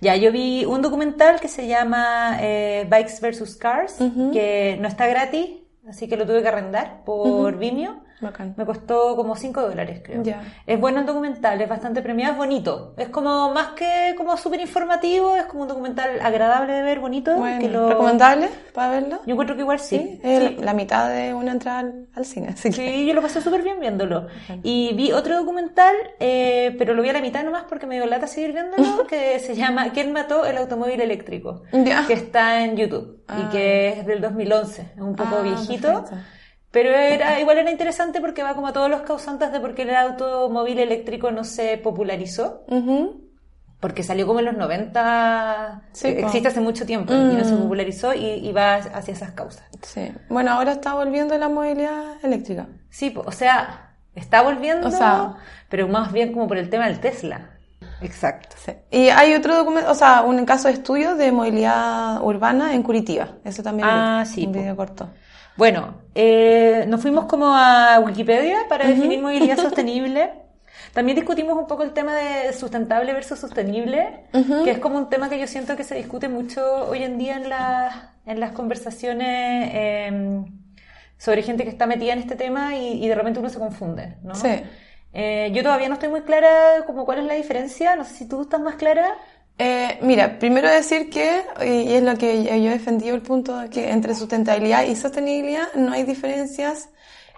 Ya, 0.00 0.16
yo 0.16 0.30
vi 0.30 0.64
un 0.64 0.80
documental 0.80 1.40
que 1.40 1.48
se 1.48 1.66
llama 1.66 2.38
eh, 2.40 2.86
Bikes 2.88 3.20
vs. 3.20 3.56
Cars, 3.56 3.96
que 4.32 4.78
no 4.80 4.88
está 4.88 5.06
gratis, 5.06 5.50
así 5.88 6.08
que 6.08 6.16
lo 6.16 6.26
tuve 6.26 6.42
que 6.42 6.48
arrendar 6.48 7.04
por 7.04 7.56
Vimeo. 7.58 8.02
Bacán. 8.22 8.54
Me 8.56 8.64
costó 8.64 9.16
como 9.16 9.36
5 9.36 9.60
dólares, 9.62 10.00
creo. 10.04 10.22
Ya. 10.22 10.42
Es 10.66 10.80
bueno 10.80 11.00
el 11.00 11.06
documental, 11.06 11.60
es 11.60 11.68
bastante 11.68 12.00
premiado, 12.02 12.32
es 12.32 12.38
bonito. 12.38 12.94
Es 12.96 13.08
como 13.08 13.50
más 13.52 13.68
que 13.72 14.14
como 14.16 14.36
súper 14.36 14.60
informativo, 14.60 15.36
es 15.36 15.44
como 15.44 15.62
un 15.62 15.68
documental 15.68 16.20
agradable 16.22 16.72
de 16.72 16.82
ver, 16.82 17.00
bonito. 17.00 17.36
Bueno, 17.36 17.60
que 17.60 17.68
lo... 17.68 17.88
¿recomendable 17.88 18.48
para 18.72 18.90
verlo? 18.92 19.18
Yo 19.26 19.32
encuentro 19.32 19.56
que 19.56 19.62
igual 19.62 19.78
sí. 19.78 19.98
Sí, 19.98 20.20
es 20.22 20.42
Sí. 20.50 20.56
la 20.60 20.72
mitad 20.74 21.08
de 21.10 21.34
una 21.34 21.52
entrada 21.52 21.80
al, 21.80 22.06
al 22.14 22.24
cine. 22.24 22.48
Así 22.50 22.70
que- 22.70 22.76
Sí, 22.76 23.06
yo 23.06 23.14
lo 23.14 23.22
pasé 23.22 23.40
súper 23.42 23.62
bien 23.62 23.78
viéndolo. 23.80 24.26
Y 24.62 24.94
vi 24.94 25.12
otro 25.12 25.36
documental, 25.36 25.94
eh, 26.20 26.74
pero 26.78 26.94
lo 26.94 27.02
vi 27.02 27.08
a 27.10 27.12
la 27.12 27.20
mitad 27.20 27.42
nomás 27.44 27.64
porque 27.68 27.86
me 27.86 27.96
dio 27.96 28.06
lata 28.06 28.26
seguir 28.26 28.52
viéndolo, 28.52 29.06
que 29.08 29.38
se 29.40 29.54
llama 29.54 29.90
¿Quién 29.92 30.12
mató 30.12 30.44
el 30.46 30.56
automóvil 30.58 31.00
eléctrico? 31.00 31.62
Ya. 31.72 32.06
Que 32.06 32.12
está 32.14 32.62
en 32.64 32.76
YouTube 32.76 33.18
y 33.28 33.32
Ah. 33.32 33.48
que 33.50 33.88
es 33.88 34.06
del 34.06 34.20
2011, 34.20 34.82
es 34.94 35.00
un 35.00 35.16
poco 35.16 35.36
Ah, 35.38 35.42
viejito. 35.42 35.88
perfecto. 35.88 36.16
Pero 36.72 36.90
era, 36.90 37.38
igual 37.38 37.58
era 37.58 37.70
interesante 37.70 38.20
porque 38.20 38.42
va 38.42 38.54
como 38.54 38.66
a 38.68 38.72
todos 38.72 38.90
los 38.90 39.02
causantes 39.02 39.52
de 39.52 39.60
por 39.60 39.74
qué 39.74 39.82
el 39.82 39.94
automóvil 39.94 40.78
eléctrico 40.80 41.30
no 41.30 41.44
se 41.44 41.76
popularizó. 41.78 42.64
Ujú. 42.68 43.20
Porque 43.78 44.02
salió 44.02 44.26
como 44.26 44.38
en 44.38 44.46
los 44.46 44.56
90, 44.56 45.82
Sí, 45.92 46.08
eh, 46.08 46.20
existe 46.20 46.48
hace 46.48 46.60
mucho 46.60 46.86
tiempo 46.86 47.12
y 47.12 47.16
no 47.16 47.44
se 47.44 47.54
Mm. 47.54 47.62
popularizó 47.62 48.14
y, 48.14 48.24
y 48.26 48.52
va 48.52 48.76
hacia 48.76 49.12
esas 49.12 49.32
causas. 49.32 49.64
Sí. 49.82 50.12
Bueno, 50.28 50.52
ahora 50.52 50.72
está 50.72 50.94
volviendo 50.94 51.36
la 51.36 51.48
movilidad 51.48 52.14
eléctrica. 52.24 52.68
Sí, 52.90 53.12
o 53.16 53.32
sea, 53.32 53.94
está 54.14 54.42
volviendo, 54.42 54.88
O 54.88 54.90
sea- 54.90 55.34
pero 55.68 55.88
más 55.88 56.12
bien 56.12 56.32
como 56.32 56.46
por 56.48 56.58
el 56.58 56.70
tema 56.70 56.86
del 56.86 57.00
Tesla. 57.00 57.50
Exacto. 58.00 58.56
Sí. 58.64 58.72
Y 58.90 59.08
hay 59.08 59.34
otro 59.34 59.56
documento, 59.56 59.90
o 59.90 59.94
sea, 59.94 60.22
un 60.22 60.44
caso 60.44 60.68
de 60.68 60.74
estudio 60.74 61.16
de 61.16 61.32
movilidad 61.32 62.22
urbana 62.22 62.74
en 62.74 62.82
Curitiba. 62.82 63.28
Eso 63.44 63.62
también 63.62 63.88
Ah, 63.90 64.22
vi, 64.24 64.30
sí, 64.32 64.46
un 64.46 64.52
video 64.52 64.76
corto. 64.76 65.08
Bueno, 65.56 66.02
eh, 66.14 66.84
nos 66.88 67.00
fuimos 67.00 67.26
como 67.26 67.54
a 67.54 67.98
Wikipedia 68.00 68.60
para 68.68 68.86
definir 68.86 69.20
movilidad 69.20 69.56
sostenible. 69.58 70.30
También 70.92 71.16
discutimos 71.16 71.56
un 71.56 71.66
poco 71.66 71.82
el 71.82 71.92
tema 71.92 72.14
de 72.14 72.52
sustentable 72.52 73.12
versus 73.12 73.38
sostenible, 73.38 74.24
que 74.64 74.70
es 74.70 74.78
como 74.78 74.98
un 74.98 75.08
tema 75.08 75.30
que 75.30 75.38
yo 75.38 75.46
siento 75.46 75.76
que 75.76 75.84
se 75.84 75.94
discute 75.94 76.28
mucho 76.28 76.88
hoy 76.88 77.02
en 77.02 77.18
día 77.18 77.36
en, 77.36 77.48
las 77.48 77.94
en 78.26 78.40
las 78.40 78.52
conversaciones 78.52 79.70
eh, 79.72 80.44
sobre 81.16 81.42
gente 81.42 81.64
que 81.64 81.70
está 81.70 81.86
metida 81.86 82.12
en 82.12 82.18
este 82.18 82.36
tema 82.36 82.76
y, 82.76 83.02
y 83.02 83.08
de 83.08 83.14
repente 83.14 83.40
uno 83.40 83.48
se 83.48 83.58
confunde, 83.58 84.16
¿no? 84.22 84.34
Sí. 84.34 84.62
Eh, 85.14 85.50
yo 85.54 85.62
todavía 85.62 85.88
no 85.88 85.94
estoy 85.94 86.08
muy 86.08 86.22
clara 86.22 86.84
como 86.86 87.04
cuál 87.04 87.18
es 87.18 87.24
la 87.26 87.34
diferencia, 87.34 87.96
no 87.96 88.04
sé 88.04 88.14
si 88.14 88.28
tú 88.28 88.42
estás 88.42 88.60
más 88.60 88.76
clara. 88.76 89.16
Eh, 89.58 89.98
mira, 90.02 90.38
primero 90.38 90.68
decir 90.68 91.10
que, 91.10 91.42
y 91.64 91.92
es 91.92 92.02
lo 92.02 92.16
que 92.16 92.44
yo 92.44 92.70
he 92.70 92.72
defendido 92.72 93.14
el 93.14 93.22
punto, 93.22 93.58
de 93.58 93.70
que 93.70 93.90
entre 93.90 94.14
sustentabilidad 94.14 94.84
y 94.84 94.96
sostenibilidad 94.96 95.72
no 95.74 95.92
hay 95.92 96.04
diferencias 96.04 96.88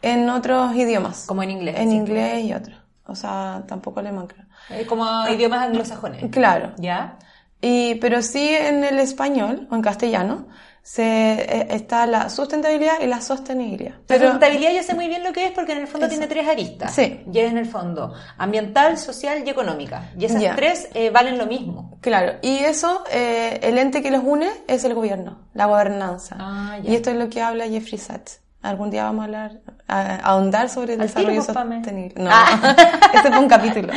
en 0.00 0.28
otros 0.30 0.74
idiomas. 0.74 1.24
Como 1.26 1.42
en 1.42 1.50
inglés. 1.50 1.76
En 1.78 1.92
inglés 1.92 2.44
y 2.44 2.54
otros. 2.54 2.78
O 3.06 3.14
sea, 3.14 3.62
tampoco 3.66 4.00
alemán, 4.00 4.26
creo. 4.26 4.46
Eh, 4.70 4.86
como 4.86 5.06
idiomas 5.28 5.66
anglosajones. 5.66 6.30
Claro. 6.30 6.72
¿Ya? 6.78 7.18
Y, 7.60 7.96
pero 7.96 8.22
sí 8.22 8.48
en 8.48 8.84
el 8.84 8.98
español 8.98 9.66
o 9.70 9.74
en 9.74 9.82
castellano 9.82 10.46
se, 10.86 11.02
eh, 11.02 11.66
está 11.70 12.06
la 12.06 12.28
sustentabilidad 12.28 13.00
y 13.00 13.06
la 13.06 13.22
sostenibilidad. 13.22 13.92
La 13.92 14.00
Pero, 14.06 14.20
sustentabilidad 14.26 14.72
yo 14.74 14.82
sé 14.82 14.94
muy 14.94 15.08
bien 15.08 15.24
lo 15.24 15.32
que 15.32 15.46
es 15.46 15.52
porque 15.52 15.72
en 15.72 15.78
el 15.78 15.86
fondo 15.86 16.06
Eso. 16.06 16.10
tiene 16.12 16.26
tres 16.26 16.46
aristas. 16.46 16.94
Sí. 16.94 17.24
Y 17.32 17.38
es 17.38 17.50
en 17.50 17.56
el 17.56 17.64
fondo 17.64 18.12
ambiental, 18.36 18.98
social 18.98 19.42
y 19.46 19.48
económica. 19.48 20.10
Y 20.18 20.26
esas 20.26 20.54
tres 20.56 20.90
eh, 20.92 21.08
valen 21.08 21.38
lo 21.38 21.46
mismo. 21.46 21.96
claro, 22.02 22.34
y 22.42 22.58
eso, 22.58 23.02
eh, 23.10 23.60
el 23.62 23.78
ente 23.78 24.02
que 24.02 24.10
los 24.10 24.22
une 24.22 24.50
es 24.68 24.84
el 24.84 24.92
gobierno, 24.92 25.38
la 25.54 25.64
gobernanza. 25.64 26.36
Ah, 26.38 26.76
ya. 26.82 26.90
y 26.90 26.94
esto 26.96 27.08
es 27.10 27.16
lo 27.16 27.30
que 27.30 27.40
habla 27.40 27.66
Jeffrey 27.66 27.98
Sachs. 27.98 28.40
Algún 28.60 28.90
día 28.90 29.04
vamos 29.04 29.22
a 29.22 29.24
hablar, 29.24 29.52
a, 29.88 30.00
a 30.00 30.16
ahondar 30.16 30.68
sobre 30.68 30.94
el 30.94 31.00
Al 31.00 31.06
desarrollo 31.06 31.42
sostenible. 31.42 32.14
No, 32.22 32.28
Ah. 32.32 32.76
este 33.14 33.28
fue 33.30 33.38
un 33.38 33.48
capítulo. 33.48 33.90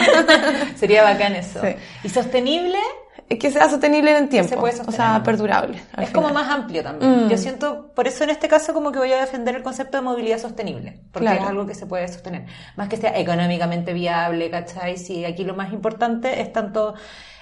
Sería 0.78 1.04
bacán 1.04 1.36
eso. 1.36 1.60
Sí. 1.62 1.76
Y 2.04 2.10
sostenible 2.10 2.80
que 3.28 3.52
sea 3.52 3.70
sostenible 3.70 4.12
en 4.12 4.24
el 4.24 4.30
tiempo. 4.30 4.56
puede 4.58 4.80
o 4.82 4.92
sea, 4.92 5.22
perdurable. 5.24 5.82
es 5.98 6.10
como 6.12 6.30
más 6.30 6.50
amplio 6.50 6.82
también. 6.84 7.26
Mm. 7.26 7.30
Yo 7.30 7.38
siento, 7.38 7.92
por 7.94 8.08
eso 8.08 8.24
en 8.24 8.30
este 8.30 8.48
caso 8.48 8.74
como 8.74 8.92
que 8.92 9.00
voy 9.00 9.12
a 9.12 9.20
defender 9.20 9.56
el 9.56 9.64
concepto 9.64 9.98
de 9.98 10.04
movilidad 10.04 10.38
sostenible, 10.40 11.02
porque 11.12 11.26
Claro. 11.28 11.42
es 11.44 11.48
algo 11.50 11.66
que 11.66 11.76
se 11.76 11.86
puede 11.86 12.08
sostener. 12.08 12.46
Más 12.78 12.88
que 12.88 12.96
sea 12.98 13.18
económicamente 13.18 13.92
viable, 13.94 14.50
¿cachai? 14.50 14.98
Si 14.98 15.26
aquí 15.26 15.44
lo 15.44 15.56
más 15.56 15.74
importante 15.74 16.40
es 16.42 16.54
tanto 16.54 16.94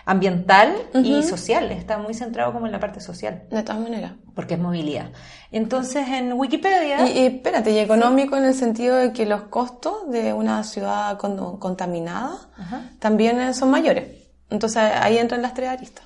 ambiental 0.07 0.75
y 1.03 1.23
social, 1.23 1.71
está 1.71 1.97
muy 1.97 2.13
centrado 2.13 2.53
como 2.53 2.67
en 2.67 2.71
la 2.71 2.79
parte 2.79 2.99
social, 2.99 3.43
De 3.49 3.63
todas 3.63 3.81
maneras. 3.81 4.13
porque 4.35 4.53
es 4.53 4.59
movilidad. 4.59 5.09
Entonces 5.51 6.07
en 6.07 6.33
Wikipedia... 6.33 7.07
Y, 7.07 7.19
y 7.19 7.25
espérate, 7.27 7.71
y 7.71 7.79
económico 7.79 8.35
en 8.37 8.45
el 8.45 8.53
sentido 8.53 8.97
de 8.97 9.13
que 9.13 9.25
los 9.25 9.43
costos 9.43 10.09
de 10.11 10.31
una 10.33 10.63
ciudad 10.63 11.17
con- 11.17 11.57
contaminada 11.59 12.37
también 12.99 13.53
son 13.55 13.71
mayores. 13.71 14.24
Entonces 14.49 14.77
ahí 14.77 15.17
entran 15.17 15.41
las 15.41 15.53
tres 15.53 15.69
aristas. 15.69 16.05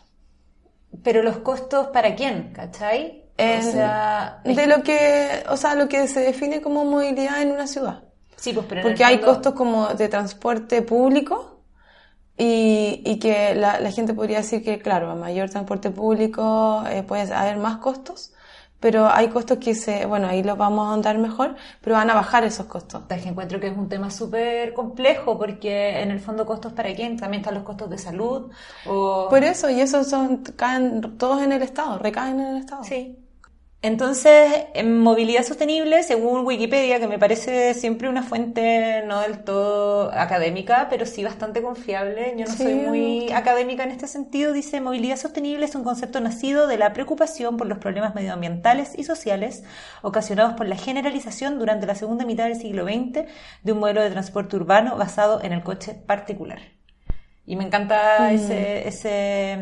Pero 1.04 1.22
los 1.24 1.38
costos 1.38 1.88
para 1.88 2.16
quién, 2.16 2.52
¿cachai? 2.54 3.26
En- 3.38 3.68
o 3.68 3.72
sea, 3.72 4.42
de 4.44 4.68
lo 4.68 4.84
que, 4.84 5.44
o 5.50 5.56
sea, 5.58 5.76
lo 5.76 5.88
que 5.88 6.08
se 6.08 6.20
define 6.22 6.62
como 6.62 6.84
movilidad 6.86 7.42
en 7.42 7.52
una 7.52 7.68
ciudad. 7.68 8.04
sí, 8.36 8.54
pues, 8.54 8.66
pero 8.68 8.82
Porque 8.82 9.04
hay 9.04 9.18
fondo- 9.18 9.34
costos 9.34 9.54
como 9.54 9.88
de 9.90 10.08
transporte 10.10 10.82
público 10.82 11.62
y, 12.38 13.02
y 13.06 13.20
que 13.20 13.54
la, 13.56 13.80
la 13.80 13.92
gente 13.92 14.14
podría 14.14 14.38
decir 14.38 14.64
que, 14.64 14.80
claro, 14.80 15.10
a 15.12 15.16
mayor 15.16 15.50
transporte 15.50 15.92
público 15.92 16.84
eh, 16.90 17.04
puede 17.04 17.34
haber 17.34 17.58
más 17.58 17.78
costos, 17.78 18.34
pero 18.80 19.10
hay 19.10 19.28
costos 19.28 19.58
que 19.58 19.76
se, 19.76 20.06
bueno, 20.06 20.28
ahí 20.28 20.44
los 20.44 20.58
vamos 20.58 20.88
a 20.88 20.92
ahondar 20.92 21.18
mejor, 21.18 21.56
pero 21.82 21.96
van 21.96 22.10
a 22.10 22.14
bajar 22.14 22.44
esos 22.44 22.66
costos. 22.66 23.04
Es 23.10 23.22
que 23.22 23.30
encuentro 23.30 23.60
que 23.60 23.68
es 23.68 23.78
un 23.78 23.90
tema 23.90 24.10
súper 24.10 24.74
complejo 24.74 25.38
porque 25.38 26.02
en 26.02 26.12
el 26.12 26.20
fondo 26.20 26.46
costos 26.46 26.74
para 26.74 26.94
quién, 26.96 27.18
también 27.18 27.42
están 27.42 27.56
los 27.56 27.64
costos 27.64 27.90
de 27.90 27.98
salud 27.98 28.52
o... 28.86 29.28
Por 29.30 29.44
eso, 29.44 29.70
y 29.70 29.82
esos 29.82 30.08
son, 30.08 30.44
caen 30.56 31.18
todos 31.18 31.42
en 31.42 31.52
el 31.52 31.62
Estado, 31.62 32.00
recaen 32.00 32.40
en 32.40 32.48
el 32.48 32.58
Estado. 32.58 32.84
Sí. 32.84 33.18
Entonces, 33.82 34.66
en 34.74 35.00
movilidad 35.00 35.44
sostenible, 35.44 36.04
según 36.04 36.46
Wikipedia, 36.46 37.00
que 37.00 37.08
me 37.08 37.18
parece 37.18 37.74
siempre 37.74 38.10
una 38.10 38.24
fuente 38.24 39.04
no 39.08 39.22
del 39.22 39.46
todo 39.46 40.12
académica, 40.12 40.88
pero 40.90 41.06
sí 41.06 41.24
bastante 41.24 41.62
confiable, 41.62 42.34
yo 42.38 42.46
no 42.46 42.52
Sí, 42.52 42.64
soy 42.64 42.74
muy 42.74 43.32
académica 43.32 43.84
en 43.84 43.92
este 43.92 44.08
sentido, 44.08 44.52
dice, 44.52 44.82
movilidad 44.82 45.16
sostenible 45.16 45.64
es 45.64 45.76
un 45.76 45.86
concepto 45.86 46.20
nacido 46.20 46.68
de 46.68 46.78
la 46.78 46.92
preocupación 46.92 47.56
por 47.56 47.68
los 47.68 47.78
problemas 47.78 48.16
medioambientales 48.16 49.00
y 49.00 49.06
sociales 49.06 49.64
ocasionados 50.02 50.56
por 50.56 50.68
la 50.68 50.76
generalización 50.76 51.58
durante 51.58 51.88
la 51.88 51.96
segunda 51.96 52.26
mitad 52.26 52.50
del 52.50 52.58
siglo 52.58 52.84
XX 52.84 53.30
de 53.64 53.72
un 53.72 53.80
modelo 53.80 54.02
de 54.02 54.10
transporte 54.10 54.58
urbano 54.58 54.98
basado 54.98 55.42
en 55.42 55.54
el 55.54 55.64
coche 55.64 55.94
particular. 55.94 56.60
Y 57.46 57.56
me 57.56 57.64
encanta 57.64 58.34
ese, 58.34 58.90
ese 58.90 59.58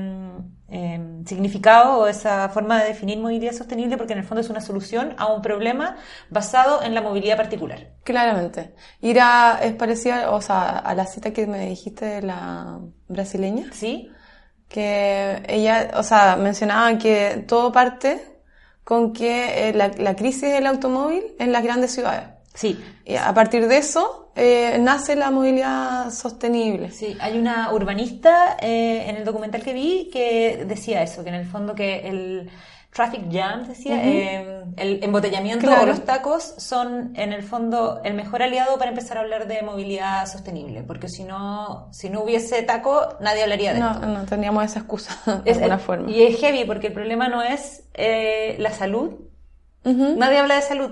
em, 0.70 1.26
significado 1.26 2.00
o 2.00 2.08
esa 2.08 2.50
forma 2.50 2.80
de 2.80 2.90
definir 2.90 3.18
movilidad 3.20 3.54
sostenible 3.54 3.98
porque 3.98 4.14
en 4.14 4.20
el 4.20 4.26
fondo 4.26 4.42
es 4.42 4.50
una 4.50 4.62
solución 4.62 5.14
a 5.18 5.32
un 5.32 5.42
problema 5.42 5.98
basado 6.30 6.82
en 6.84 6.94
la 6.94 7.02
movilidad 7.02 7.38
particular. 7.38 7.92
Claramente. 8.04 8.74
Ir 9.02 9.20
a, 9.20 9.60
es 9.62 9.74
parecida, 9.74 10.32
o 10.32 10.42
sea, 10.42 10.78
a 10.80 10.94
la 10.96 11.06
cita 11.06 11.32
que 11.32 11.48
me 11.48 11.68
dijiste 11.68 12.06
de 12.06 12.22
la 12.22 12.80
brasileña, 13.08 13.68
¿Sí? 13.72 14.12
que 14.68 15.44
ella, 15.48 15.92
o 15.96 16.04
sea, 16.04 16.36
mencionaba 16.36 16.98
que 16.98 17.46
todo 17.48 17.72
parte 17.72 18.42
con 18.84 19.14
que 19.14 19.70
eh, 19.70 19.74
la, 19.74 19.90
la 19.90 20.16
crisis 20.16 20.52
del 20.52 20.66
automóvil 20.68 21.24
en 21.40 21.52
las 21.52 21.64
grandes 21.64 21.92
ciudades. 21.92 22.30
Sí. 22.54 22.84
Y 23.06 23.16
a 23.16 23.34
partir 23.34 23.68
de 23.68 23.78
eso 23.78 24.27
eh, 24.38 24.78
nace 24.80 25.16
la 25.16 25.32
movilidad 25.32 26.12
sostenible. 26.12 26.92
Sí, 26.92 27.18
hay 27.20 27.38
una 27.38 27.74
urbanista 27.74 28.56
eh, 28.62 29.06
en 29.10 29.18
el 29.18 29.26
documental 29.26 29.62
que 29.64 29.74
vi 29.74 30.10
que 30.14 30.64
decía 30.68 31.02
eso, 31.04 31.24
que 31.24 31.30
en 31.30 31.36
el 31.36 31.46
fondo 31.46 31.76
que 31.76 32.08
el 32.08 32.50
traffic 32.94 33.32
jam, 33.32 33.68
decía, 33.68 33.96
eh, 34.04 34.64
el 34.78 35.04
embotellamiento 35.04 35.68
Claro. 35.68 35.84
o 35.84 35.86
los 35.86 36.04
tacos 36.06 36.56
son 36.58 37.14
en 37.16 37.32
el 37.32 37.44
fondo 37.44 38.02
el 38.04 38.16
mejor 38.16 38.42
aliado 38.42 38.78
para 38.80 38.90
empezar 38.90 39.18
a 39.18 39.22
hablar 39.22 39.48
de 39.48 39.62
movilidad 39.62 40.26
sostenible, 40.26 40.82
porque 40.82 41.08
si 41.08 41.24
no, 41.24 41.90
si 41.92 42.10
no 42.10 42.22
hubiese 42.24 42.64
taco, 42.64 43.10
nadie 43.20 43.44
hablaría 43.44 43.74
de 43.74 43.80
No, 43.82 43.92
esto. 43.92 44.06
no 44.08 44.26
teníamos 44.26 44.64
esa 44.66 44.80
excusa 44.80 45.16
de 45.44 45.52
Es- 45.52 45.58
alguna 45.58 45.76
es- 45.76 45.82
forma. 45.84 46.10
Y 46.10 46.24
es 46.24 46.40
heavy 46.40 46.66
porque 46.66 46.88
el 46.88 46.94
problema 46.94 47.28
no 47.28 47.44
es 47.44 47.84
eh, 47.94 48.56
la 48.60 48.72
salud. 48.72 49.12
Nadie 49.84 50.40
habla 50.40 50.56
de 50.56 50.62
salud. 50.64 50.92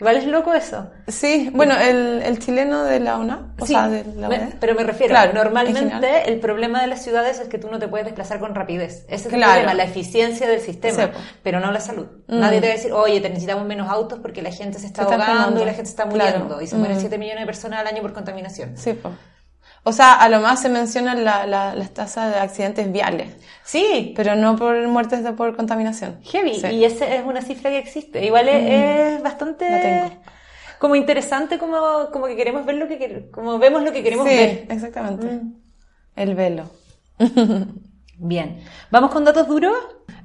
Igual 0.00 0.16
es 0.16 0.26
loco 0.26 0.52
eso. 0.52 0.90
Sí, 1.06 1.48
bueno, 1.54 1.76
el, 1.78 2.22
el 2.22 2.38
chileno 2.40 2.82
de 2.82 2.98
la 2.98 3.18
UNA, 3.18 3.54
o 3.60 3.66
Sí, 3.66 3.72
sea, 3.72 3.88
de 3.88 4.04
la 4.16 4.26
UNED. 4.26 4.54
pero 4.58 4.74
me 4.74 4.82
refiero, 4.82 5.12
Claro, 5.12 5.30
en 5.30 5.36
normalmente 5.36 6.28
el 6.28 6.40
problema 6.40 6.80
de 6.80 6.88
las 6.88 7.02
ciudades 7.04 7.38
es 7.38 7.46
que 7.48 7.58
tú 7.58 7.68
no 7.70 7.78
te 7.78 7.86
puedes 7.86 8.06
desplazar 8.06 8.40
con 8.40 8.52
rapidez. 8.54 9.04
Ese 9.08 9.28
es 9.28 9.34
el 9.34 9.40
problema, 9.40 9.74
la 9.74 9.84
eficiencia 9.84 10.48
del 10.48 10.60
sistema, 10.60 11.10
pero 11.44 11.60
no 11.60 11.70
la 11.70 11.78
salud. 11.80 12.06
Mm. 12.26 12.40
Nadie 12.40 12.60
te 12.60 12.66
va 12.66 12.72
a 12.72 12.76
decir, 12.76 12.92
oye, 12.92 13.20
te 13.20 13.28
necesitamos 13.28 13.64
menos 13.64 13.88
autos 13.88 14.18
porque 14.18 14.42
la 14.42 14.50
gente 14.50 14.80
se 14.80 14.86
está 14.86 15.06
Se 15.06 15.14
ahogando 15.14 15.62
y 15.62 15.66
la 15.66 15.74
gente 15.74 15.90
está 15.90 16.08
Claro. 16.08 16.30
muriendo 16.38 16.60
y 16.62 16.66
se 16.66 16.74
mueren 16.76 16.96
Mm. 16.96 17.00
7 17.00 17.18
millones 17.18 17.40
de 17.42 17.46
personas 17.46 17.78
al 17.80 17.86
año 17.86 18.02
por 18.02 18.12
contaminación. 18.12 18.76
Sí, 18.76 18.94
po. 18.94 19.10
O 19.84 19.92
sea, 19.92 20.14
a 20.14 20.28
lo 20.28 20.40
más 20.40 20.60
se 20.62 20.68
mencionan 20.68 21.24
la, 21.24 21.46
la- 21.46 21.74
las 21.74 21.92
tasas 21.92 22.32
de 22.32 22.40
accidentes 22.40 22.90
viales, 22.92 23.34
Sí, 23.64 24.12
pero 24.16 24.36
no 24.36 24.56
por 24.56 24.86
muertes 24.88 25.24
de 25.24 25.32
por 25.32 25.56
contaminación. 25.56 26.20
heavy. 26.22 26.60
Sí. 26.60 26.66
Y 26.68 26.84
esa 26.84 27.06
es 27.14 27.24
una 27.24 27.42
cifra 27.42 27.70
que 27.70 27.78
existe. 27.78 28.24
Igual 28.24 28.48
es, 28.48 29.16
es 29.16 29.22
bastante... 29.22 29.66
Tengo. 29.66 30.22
Como 30.78 30.96
interesante 30.96 31.58
como, 31.58 32.10
como 32.12 32.26
que 32.26 32.34
queremos 32.36 32.66
ver 32.66 32.74
lo 32.74 32.88
que 32.88 33.28
como 33.30 33.58
vemos 33.60 33.82
lo 33.84 33.92
que 33.92 34.02
queremos 34.02 34.28
sí, 34.28 34.34
ver. 34.34 34.66
exactamente. 34.68 35.26
Mm. 35.26 35.54
El 36.16 36.34
velo. 36.34 36.64
Bien. 38.18 38.60
¿Vamos 38.90 39.10
con 39.10 39.24
datos 39.24 39.46
duros? 39.48 39.76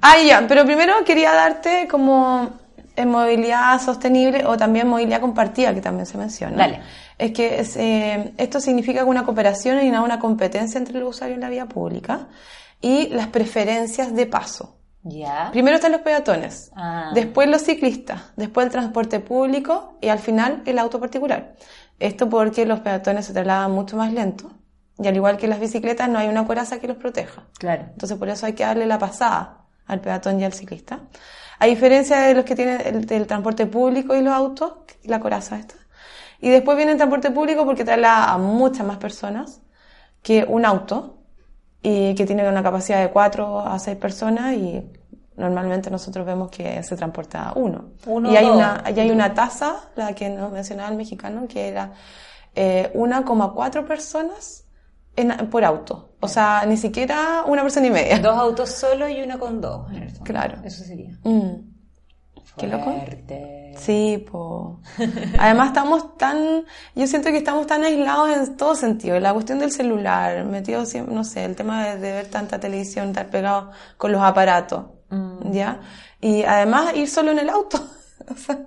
Ah, 0.01 0.15
ya, 0.25 0.45
pero 0.47 0.65
primero 0.65 0.93
quería 1.05 1.33
darte 1.33 1.87
como 1.87 2.49
en 2.97 3.09
movilidad 3.09 3.79
sostenible 3.81 4.45
o 4.45 4.57
también 4.57 4.87
movilidad 4.87 5.21
compartida, 5.21 5.73
que 5.73 5.81
también 5.81 6.05
se 6.05 6.17
menciona. 6.17 6.57
Dale. 6.57 6.81
Es 7.17 7.31
que 7.31 7.59
es, 7.59 7.77
eh, 7.77 8.33
esto 8.37 8.59
significa 8.59 9.05
una 9.05 9.23
cooperación 9.23 9.83
y 9.85 9.89
no 9.91 10.03
una 10.03 10.19
competencia 10.19 10.77
entre 10.77 10.99
los 10.99 11.15
usuarios 11.15 11.35
en 11.35 11.41
la 11.41 11.49
vía 11.49 11.65
pública 11.67 12.27
y 12.81 13.07
las 13.09 13.27
preferencias 13.27 14.13
de 14.13 14.25
paso. 14.25 14.75
Ya. 15.03 15.49
Primero 15.51 15.75
están 15.77 15.93
los 15.93 16.01
peatones, 16.01 16.71
Ah. 16.75 17.11
después 17.13 17.47
los 17.47 17.61
ciclistas, 17.61 18.21
después 18.35 18.65
el 18.65 18.71
transporte 18.71 19.19
público 19.21 19.97
y 20.01 20.09
al 20.09 20.19
final 20.19 20.63
el 20.65 20.77
auto 20.79 20.99
particular. 20.99 21.55
Esto 21.99 22.27
porque 22.29 22.65
los 22.65 22.81
peatones 22.81 23.25
se 23.25 23.33
trasladan 23.33 23.71
mucho 23.71 23.95
más 23.95 24.11
lento 24.11 24.51
y 24.99 25.07
al 25.07 25.15
igual 25.15 25.37
que 25.37 25.47
las 25.47 25.59
bicicletas 25.59 26.09
no 26.09 26.19
hay 26.19 26.27
una 26.27 26.45
coraza 26.45 26.79
que 26.79 26.87
los 26.87 26.97
proteja. 26.97 27.43
Claro. 27.57 27.83
Entonces 27.91 28.17
por 28.17 28.27
eso 28.29 28.45
hay 28.47 28.53
que 28.53 28.63
darle 28.63 28.85
la 28.85 28.99
pasada 28.99 29.59
al 29.85 30.01
peatón 30.01 30.39
y 30.41 30.43
al 30.43 30.53
ciclista. 30.53 30.99
A 31.59 31.65
diferencia 31.65 32.19
de 32.21 32.35
los 32.35 32.45
que 32.45 32.55
tienen 32.55 33.05
el, 33.09 33.27
transporte 33.27 33.65
público 33.65 34.15
y 34.15 34.21
los 34.21 34.33
autos, 34.33 34.73
la 35.03 35.19
coraza 35.19 35.57
esta. 35.57 35.75
Y 36.39 36.49
después 36.49 36.77
viene 36.77 36.91
el 36.91 36.97
transporte 36.97 37.31
público 37.31 37.65
porque 37.65 37.83
traslada 37.83 38.31
a 38.31 38.37
muchas 38.37 38.85
más 38.85 38.97
personas 38.97 39.61
que 40.21 40.45
un 40.47 40.65
auto 40.65 41.17
y 41.81 42.13
que 42.15 42.25
tiene 42.25 42.47
una 42.47 42.61
capacidad 42.61 43.01
de 43.01 43.09
4 43.09 43.59
a 43.61 43.79
6 43.79 43.97
personas 43.97 44.53
y 44.53 44.83
normalmente 45.35 45.89
nosotros 45.89 46.25
vemos 46.25 46.51
que 46.51 46.83
se 46.83 46.95
transporta 46.95 47.53
uno. 47.55 47.91
Uno 48.05 48.31
y 48.31 48.37
hay 48.37 48.45
o 48.45 48.53
una, 48.53 48.83
dos. 48.85 48.95
y 48.95 48.99
hay 48.99 49.09
una 49.09 49.33
tasa, 49.33 49.89
la 49.95 50.13
que 50.13 50.29
nos 50.29 50.51
mencionaba 50.51 50.89
el 50.89 50.97
mexicano, 50.97 51.47
que 51.47 51.67
era 51.69 51.93
eh, 52.53 52.91
1,4 52.93 53.85
personas 53.85 54.66
en- 55.17 55.49
por 55.49 55.65
auto. 55.65 56.13
O 56.21 56.27
sea, 56.27 56.63
ni 56.65 56.77
siquiera 56.77 57.43
una 57.45 57.61
persona 57.61 57.87
y 57.87 57.91
media. 57.91 58.19
Dos 58.19 58.37
autos 58.37 58.69
solo 58.71 59.07
y 59.09 59.21
una 59.21 59.37
con 59.37 59.59
dos. 59.61 59.89
en 59.91 60.03
el 60.03 60.09
fondo. 60.09 60.23
Claro. 60.23 60.57
Eso 60.63 60.83
sería. 60.83 61.11
Mm. 61.23 61.75
Qué 62.57 62.65
loco. 62.67 62.91
Sí, 63.77 64.25
po. 64.31 64.79
Además 65.39 65.67
estamos 65.67 66.17
tan, 66.17 66.63
yo 66.95 67.05
siento 67.05 67.29
que 67.29 67.37
estamos 67.37 67.67
tan 67.67 67.83
aislados 67.83 68.29
en 68.35 68.57
todo 68.57 68.73
sentido. 68.73 69.19
La 69.19 69.31
cuestión 69.33 69.59
del 69.59 69.71
celular, 69.71 70.43
metido 70.45 70.83
siempre, 70.87 71.13
no 71.13 71.23
sé, 71.23 71.45
el 71.45 71.55
tema 71.55 71.85
de, 71.85 71.97
de 71.99 72.11
ver 72.13 72.27
tanta 72.31 72.59
televisión, 72.59 73.09
estar 73.09 73.29
pegado 73.29 73.71
con 73.97 74.11
los 74.11 74.21
aparatos, 74.21 74.85
Mm. 75.09 75.51
¿ya? 75.51 75.79
Y 76.19 76.43
además 76.43 76.93
ir 76.95 77.07
solo 77.07 77.31
en 77.31 77.39
el 77.39 77.49
auto. 77.49 77.77
o 78.29 78.35
sea, 78.35 78.59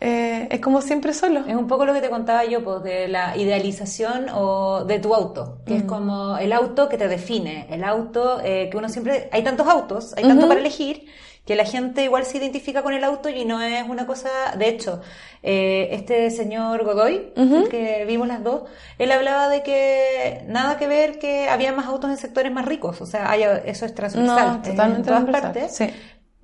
eh, 0.00 0.48
es 0.50 0.60
como 0.60 0.82
siempre 0.82 1.12
solo. 1.14 1.40
Es 1.46 1.54
un 1.56 1.66
poco 1.66 1.86
lo 1.86 1.94
que 1.94 2.00
te 2.00 2.10
contaba 2.10 2.44
yo, 2.44 2.62
pues, 2.62 2.82
de 2.82 3.08
la 3.08 3.36
idealización 3.36 4.26
o 4.34 4.84
de 4.84 4.98
tu 4.98 5.14
auto, 5.14 5.58
que 5.66 5.76
es 5.76 5.82
como 5.84 6.36
el 6.38 6.52
auto 6.52 6.88
que 6.88 6.98
te 6.98 7.08
define, 7.08 7.66
el 7.70 7.82
auto 7.84 8.40
eh, 8.44 8.68
que 8.70 8.76
uno 8.76 8.88
siempre... 8.88 9.28
Hay 9.32 9.42
tantos 9.42 9.66
autos, 9.66 10.14
hay 10.16 10.24
tanto 10.24 10.48
para 10.48 10.60
elegir, 10.60 11.06
que 11.46 11.54
la 11.54 11.64
gente 11.64 12.02
igual 12.02 12.24
se 12.24 12.38
identifica 12.38 12.82
con 12.82 12.92
el 12.92 13.04
auto 13.04 13.28
y 13.30 13.44
no 13.44 13.62
es 13.62 13.88
una 13.88 14.06
cosa... 14.06 14.28
De 14.58 14.68
hecho, 14.68 15.00
eh, 15.42 15.88
este 15.92 16.30
señor 16.30 16.84
Godoy, 16.84 17.32
que 17.70 18.04
vimos 18.06 18.26
las 18.28 18.42
dos, 18.44 18.62
él 18.98 19.10
hablaba 19.12 19.48
de 19.48 19.62
que 19.62 20.42
nada 20.48 20.76
que 20.76 20.88
ver 20.88 21.18
que 21.18 21.48
había 21.48 21.72
más 21.72 21.86
autos 21.86 22.10
en 22.10 22.16
sectores 22.16 22.52
más 22.52 22.66
ricos, 22.66 23.00
o 23.00 23.06
sea, 23.06 23.30
hay- 23.30 23.44
eso 23.64 23.86
es 23.86 23.94
transversal, 23.94 24.46
No, 24.56 24.62
totalmente 24.62 25.00
en 25.00 25.06
todas 25.06 25.24
transversal, 25.24 25.52
partes. 25.52 25.74
sí. 25.76 25.86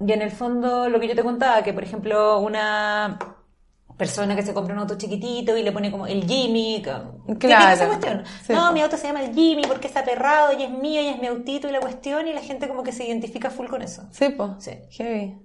Y 0.04 0.12
en 0.12 0.22
el 0.22 0.30
fondo, 0.30 0.88
lo 0.88 0.98
que 1.00 1.06
yo 1.08 1.14
te 1.14 1.22
contaba, 1.22 1.62
que 1.62 1.72
por 1.72 1.82
ejemplo, 1.84 2.38
una 2.40 3.18
persona 4.06 4.34
que 4.36 4.42
se 4.42 4.52
compra 4.52 4.74
un 4.74 4.80
auto 4.80 4.96
chiquitito 4.96 5.56
y 5.56 5.62
le 5.62 5.72
pone 5.72 5.90
como 5.90 6.06
el 6.06 6.24
Jimmy, 6.24 6.82
con- 6.84 7.38
¿qué 7.38 7.46
Claro. 7.48 7.68
es 7.70 7.74
esa 7.80 7.86
cuestión? 7.86 8.24
Sí, 8.46 8.52
no, 8.52 8.72
mi 8.72 8.80
auto 8.80 8.96
se 8.96 9.06
llama 9.06 9.22
el 9.24 9.34
Jimmy 9.34 9.62
porque 9.68 9.86
es 9.88 9.96
aperrado 9.96 10.58
y 10.58 10.62
es 10.62 10.70
mío 10.70 11.00
y 11.02 11.06
es 11.08 11.18
mi 11.20 11.26
autito 11.28 11.68
y 11.68 11.72
la 11.72 11.80
cuestión 11.80 12.26
y 12.28 12.32
la 12.32 12.40
gente 12.40 12.68
como 12.68 12.82
que 12.82 12.92
se 12.92 13.06
identifica 13.06 13.50
full 13.50 13.66
con 13.68 13.82
eso. 13.82 14.02
Sí, 14.10 14.30
pues. 14.30 14.50
Sí. 14.58 14.72
Heavy. 14.90 15.36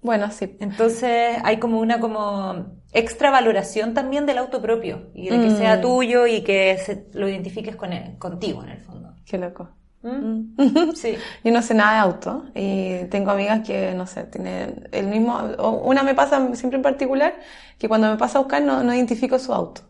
Bueno, 0.00 0.30
sí. 0.30 0.56
Entonces 0.60 1.38
hay 1.42 1.56
como 1.58 1.80
una 1.80 1.98
como 1.98 2.66
extra 2.92 3.30
valoración 3.30 3.94
también 3.94 4.26
del 4.26 4.38
auto 4.38 4.62
propio 4.62 5.10
y 5.14 5.28
de 5.28 5.40
que 5.40 5.48
Mm. 5.50 5.58
sea 5.58 5.80
tuyo 5.80 6.26
y 6.26 6.42
que 6.42 6.78
se- 6.78 7.06
lo 7.14 7.28
identifiques 7.28 7.74
con 7.76 7.92
él- 7.92 8.16
contigo 8.18 8.62
en 8.62 8.70
el 8.70 8.80
fondo. 8.80 9.14
Qué 9.26 9.38
loco. 9.38 9.70
¿Mm? 10.08 10.94
Sí. 10.94 11.16
Yo 11.44 11.52
no 11.52 11.62
sé 11.62 11.74
nada 11.74 11.92
de 11.94 11.98
auto 11.98 12.44
y 12.54 13.04
tengo 13.10 13.30
amigas 13.30 13.60
que, 13.66 13.92
no 13.94 14.06
sé, 14.06 14.24
tienen 14.24 14.88
el 14.92 15.06
mismo... 15.06 15.38
Una 15.84 16.02
me 16.02 16.14
pasa 16.14 16.40
siempre 16.54 16.76
en 16.76 16.82
particular 16.82 17.34
que 17.78 17.88
cuando 17.88 18.10
me 18.10 18.16
pasa 18.16 18.38
a 18.38 18.42
buscar 18.42 18.62
no, 18.62 18.82
no 18.82 18.94
identifico 18.94 19.38
su 19.38 19.52
auto. 19.52 19.82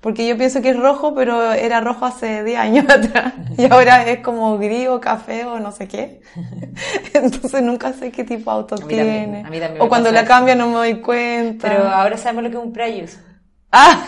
Porque 0.00 0.26
yo 0.28 0.36
pienso 0.36 0.60
que 0.60 0.68
es 0.68 0.76
rojo, 0.78 1.14
pero 1.14 1.52
era 1.52 1.80
rojo 1.80 2.04
hace 2.04 2.44
10 2.44 2.58
años 2.58 2.84
atrás. 2.90 3.32
Y 3.56 3.64
ahora 3.72 4.06
es 4.06 4.18
como 4.20 4.58
gris 4.58 4.86
o 4.88 5.00
café 5.00 5.46
o 5.46 5.58
no 5.60 5.72
sé 5.72 5.88
qué. 5.88 6.20
Entonces 7.14 7.62
nunca 7.62 7.92
sé 7.94 8.10
qué 8.12 8.22
tipo 8.22 8.50
de 8.50 8.56
auto 8.58 8.74
A 8.74 8.78
mí 8.78 8.94
también, 8.94 9.06
tiene. 9.32 9.40
a 9.46 9.50
mí 9.50 9.58
también 9.60 9.80
o 9.82 9.88
cuando 9.88 10.12
la 10.12 10.20
eso. 10.20 10.28
cambia 10.28 10.54
no 10.54 10.66
me 10.68 10.74
doy 10.74 11.00
cuenta. 11.00 11.68
Pero 11.68 11.88
ahora 11.88 12.18
sabemos 12.18 12.44
lo 12.44 12.50
que 12.50 12.56
es 12.58 12.62
un 12.62 12.72
Prius. 12.72 13.16
¡Ah! 13.72 14.04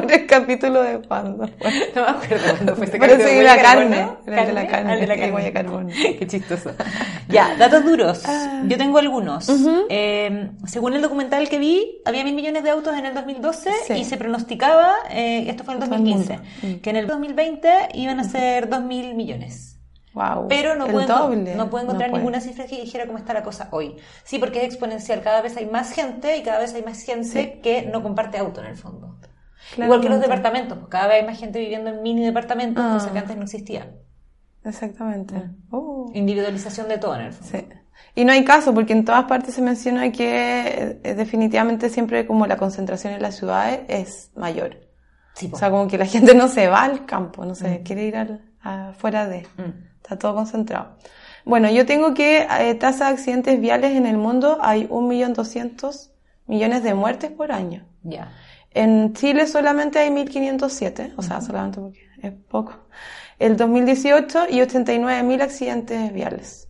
Por 0.00 0.12
el 0.12 0.26
capítulo 0.26 0.82
de 0.82 1.00
cuando. 1.06 1.46
No 1.94 2.02
me 2.02 2.08
acuerdo 2.08 2.50
cuándo 2.50 2.76
fue 2.76 2.86
Pero 2.86 3.00
capítulo. 3.00 3.28
sí, 3.28 3.36
¿Huella 3.36 3.56
la 3.56 3.62
carne. 3.62 4.08
Era 4.26 4.40
el 4.42 4.46
de 4.48 4.52
la 4.52 4.66
carne, 4.66 4.90
Ah, 4.90 4.94
el 4.94 5.00
de 5.00 5.06
la 5.06 5.14
el 5.14 5.20
carne. 5.32 5.52
carbono. 5.52 5.88
Qué 6.18 6.26
chistoso. 6.26 6.70
Ya, 7.28 7.56
datos 7.56 7.84
duros. 7.84 8.22
Ah. 8.26 8.62
Yo 8.66 8.76
tengo 8.78 8.98
algunos. 8.98 9.48
Eh, 9.88 10.50
según 10.66 10.94
el 10.94 11.02
documental 11.02 11.48
que 11.48 11.58
vi, 11.58 12.00
había 12.04 12.24
mil 12.24 12.34
millones 12.34 12.62
de 12.64 12.70
autos 12.70 12.96
en 12.96 13.06
el 13.06 13.14
2012 13.14 13.70
Sí. 13.86 13.92
y 13.94 14.04
se 14.04 14.16
pronosticaba, 14.16 14.94
eh, 15.10 15.46
esto 15.48 15.64
fue 15.64 15.74
en 15.74 15.82
el 15.82 15.88
Todo 15.88 15.96
el 15.96 16.04
2015, 16.04 16.32
mundo. 16.38 16.48
Mm. 16.62 16.80
que 16.80 16.90
en 16.90 16.96
el 16.96 17.06
2020 17.06 17.68
iban 17.94 18.20
a 18.20 18.24
ser 18.24 18.68
dos 18.68 18.82
mil 18.82 19.14
millones. 19.14 19.76
Wow. 20.14 20.48
Pero 20.48 20.74
no 20.74 20.86
el 20.86 20.92
puedo, 20.92 21.28
no 21.56 21.70
puedo 21.70 21.84
encontrar 21.84 22.10
ninguna 22.10 22.40
cifra 22.40 22.66
que 22.66 22.80
dijera 22.80 23.06
cómo 23.06 23.18
está 23.18 23.34
la 23.34 23.42
cosa 23.44 23.68
hoy. 23.70 23.94
Sí, 24.24 24.38
porque 24.40 24.58
es 24.60 24.64
exponencial. 24.64 25.20
Cada 25.22 25.42
vez 25.42 25.56
hay 25.56 25.66
más 25.66 25.92
gente 25.92 26.36
y 26.38 26.42
cada 26.42 26.58
vez 26.58 26.74
hay 26.74 26.82
más 26.82 27.02
gente 27.02 27.52
Sí. 27.54 27.60
que 27.62 27.82
no 27.82 28.02
comparte 28.02 28.38
auto 28.38 28.60
en 28.60 28.66
el 28.68 28.76
fondo. 28.76 29.16
Igual 29.76 30.00
que 30.00 30.08
los 30.08 30.18
Claramente. 30.18 30.26
departamentos, 30.28 30.78
pues 30.78 30.90
cada 30.90 31.06
vez 31.08 31.20
hay 31.20 31.26
más 31.26 31.38
gente 31.38 31.58
viviendo 31.60 31.90
en 31.90 32.02
mini 32.02 32.24
departamentos, 32.24 32.82
Ah. 32.86 32.94
cosa 32.94 33.12
que 33.12 33.18
antes 33.18 33.36
no 33.36 33.42
existía. 33.44 33.90
Exactamente. 34.64 35.34
Uh, 35.70 36.10
Individualización 36.14 36.88
de 36.88 36.98
todo 36.98 37.14
en 37.16 37.20
el 37.26 37.32
fondo. 37.32 37.58
sí. 37.58 37.66
Y 38.14 38.24
no 38.24 38.32
hay 38.32 38.44
caso, 38.44 38.74
porque 38.74 38.92
en 38.92 39.04
todas 39.04 39.24
partes 39.24 39.54
se 39.54 39.62
menciona 39.62 40.10
que 40.10 40.98
eh, 41.04 41.14
definitivamente 41.14 41.88
siempre 41.88 42.26
como 42.26 42.46
la 42.46 42.56
concentración 42.56 43.12
en 43.12 43.22
las 43.22 43.36
ciudades 43.36 43.80
es 43.88 44.30
mayor. 44.34 44.76
Sí. 45.34 45.48
O 45.52 45.56
sea, 45.56 45.70
como 45.70 45.86
que 45.86 45.98
la 45.98 46.06
gente 46.06 46.34
no 46.34 46.48
se 46.48 46.66
va 46.68 46.82
al 46.82 47.06
campo, 47.06 47.44
no 47.44 47.54
se 47.54 47.82
quiere 47.82 48.04
ir 48.06 48.16
al, 48.16 48.40
afuera 48.60 49.28
de... 49.28 49.46
Mm. 49.56 49.86
Está 50.02 50.18
todo 50.18 50.34
concentrado. 50.34 50.96
Bueno, 51.44 51.70
yo 51.70 51.86
tengo 51.86 52.14
que 52.14 52.46
eh, 52.60 52.74
tasa 52.74 53.06
de 53.06 53.12
accidentes 53.12 53.60
viales 53.60 53.94
en 53.96 54.06
el 54.06 54.16
mundo 54.16 54.58
hay 54.62 54.86
1.200.000 54.88 56.10
millones 56.46 56.82
de 56.82 56.94
muertes 56.94 57.30
por 57.30 57.52
año. 57.52 57.84
Ya. 58.02 58.32
En 58.72 59.12
Chile 59.14 59.46
solamente 59.46 59.98
hay 59.98 60.10
1.507, 60.10 61.14
o 61.16 61.22
sea, 61.22 61.40
solamente 61.40 61.80
porque 61.80 62.00
es 62.22 62.32
poco. 62.32 62.74
El 63.38 63.56
2018 63.56 64.46
y 64.50 64.58
89.000 64.60 65.40
accidentes 65.42 66.12
viales. 66.12 66.68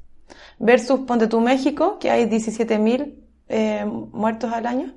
Versus, 0.58 1.00
ponte 1.00 1.26
tú, 1.28 1.40
México, 1.40 1.98
que 1.98 2.10
hay 2.10 2.26
17.000 2.26 3.14
eh, 3.48 3.84
muertos 3.84 4.52
al 4.52 4.66
año 4.66 4.94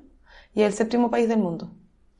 y 0.54 0.62
es 0.62 0.66
el 0.68 0.72
séptimo 0.74 1.10
país 1.10 1.28
del 1.28 1.38
mundo. 1.38 1.72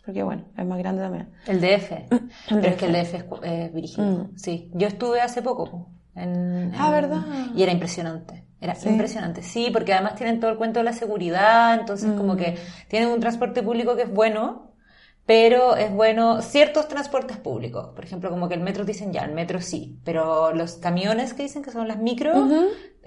Porque 0.04 0.22
bueno, 0.22 0.46
es 0.56 0.66
más 0.66 0.78
grande 0.78 1.02
también. 1.02 1.30
El 1.46 1.60
DF. 1.60 1.92
Pero 2.48 2.60
es 2.66 2.76
que 2.76 2.86
el 2.86 2.92
DF 2.92 3.14
es, 3.14 3.24
es 3.42 3.72
brígido. 3.72 4.30
Sí. 4.36 4.70
Yo 4.74 4.88
estuve 4.88 5.20
hace 5.20 5.42
poco. 5.42 5.64
po, 5.70 5.90
En, 6.14 6.72
Ah, 6.76 6.86
en- 6.86 6.92
¿verdad? 6.92 7.20
Y 7.54 7.62
era 7.62 7.72
impresionante. 7.72 8.44
Era 8.60 8.74
Sí. 8.74 8.88
impresionante. 8.88 9.42
Sí, 9.42 9.68
porque 9.72 9.92
además 9.92 10.14
tienen 10.16 10.40
todo 10.40 10.50
el 10.50 10.56
cuento 10.56 10.80
de 10.80 10.84
la 10.84 10.92
seguridad, 10.92 11.74
entonces 11.78 12.08
Mm. 12.10 12.16
como 12.16 12.36
que 12.36 12.56
tienen 12.88 13.10
un 13.10 13.20
transporte 13.20 13.62
público 13.62 13.94
que 13.96 14.02
es 14.02 14.10
bueno, 14.12 14.71
pero 15.26 15.76
es 15.76 15.92
bueno 15.92 16.42
ciertos 16.42 16.88
transportes 16.88 17.36
públicos. 17.36 17.90
Por 17.94 18.04
ejemplo, 18.04 18.28
como 18.30 18.48
que 18.48 18.54
el 18.54 18.60
metro 18.60 18.84
dicen 18.84 19.12
ya, 19.12 19.24
el 19.24 19.32
metro 19.32 19.60
sí, 19.60 19.98
pero 20.04 20.52
los 20.52 20.74
camiones 20.74 21.32
que 21.34 21.42
dicen 21.44 21.62
que 21.62 21.70
son 21.70 21.86
las 21.88 21.98
micro, 21.98 22.32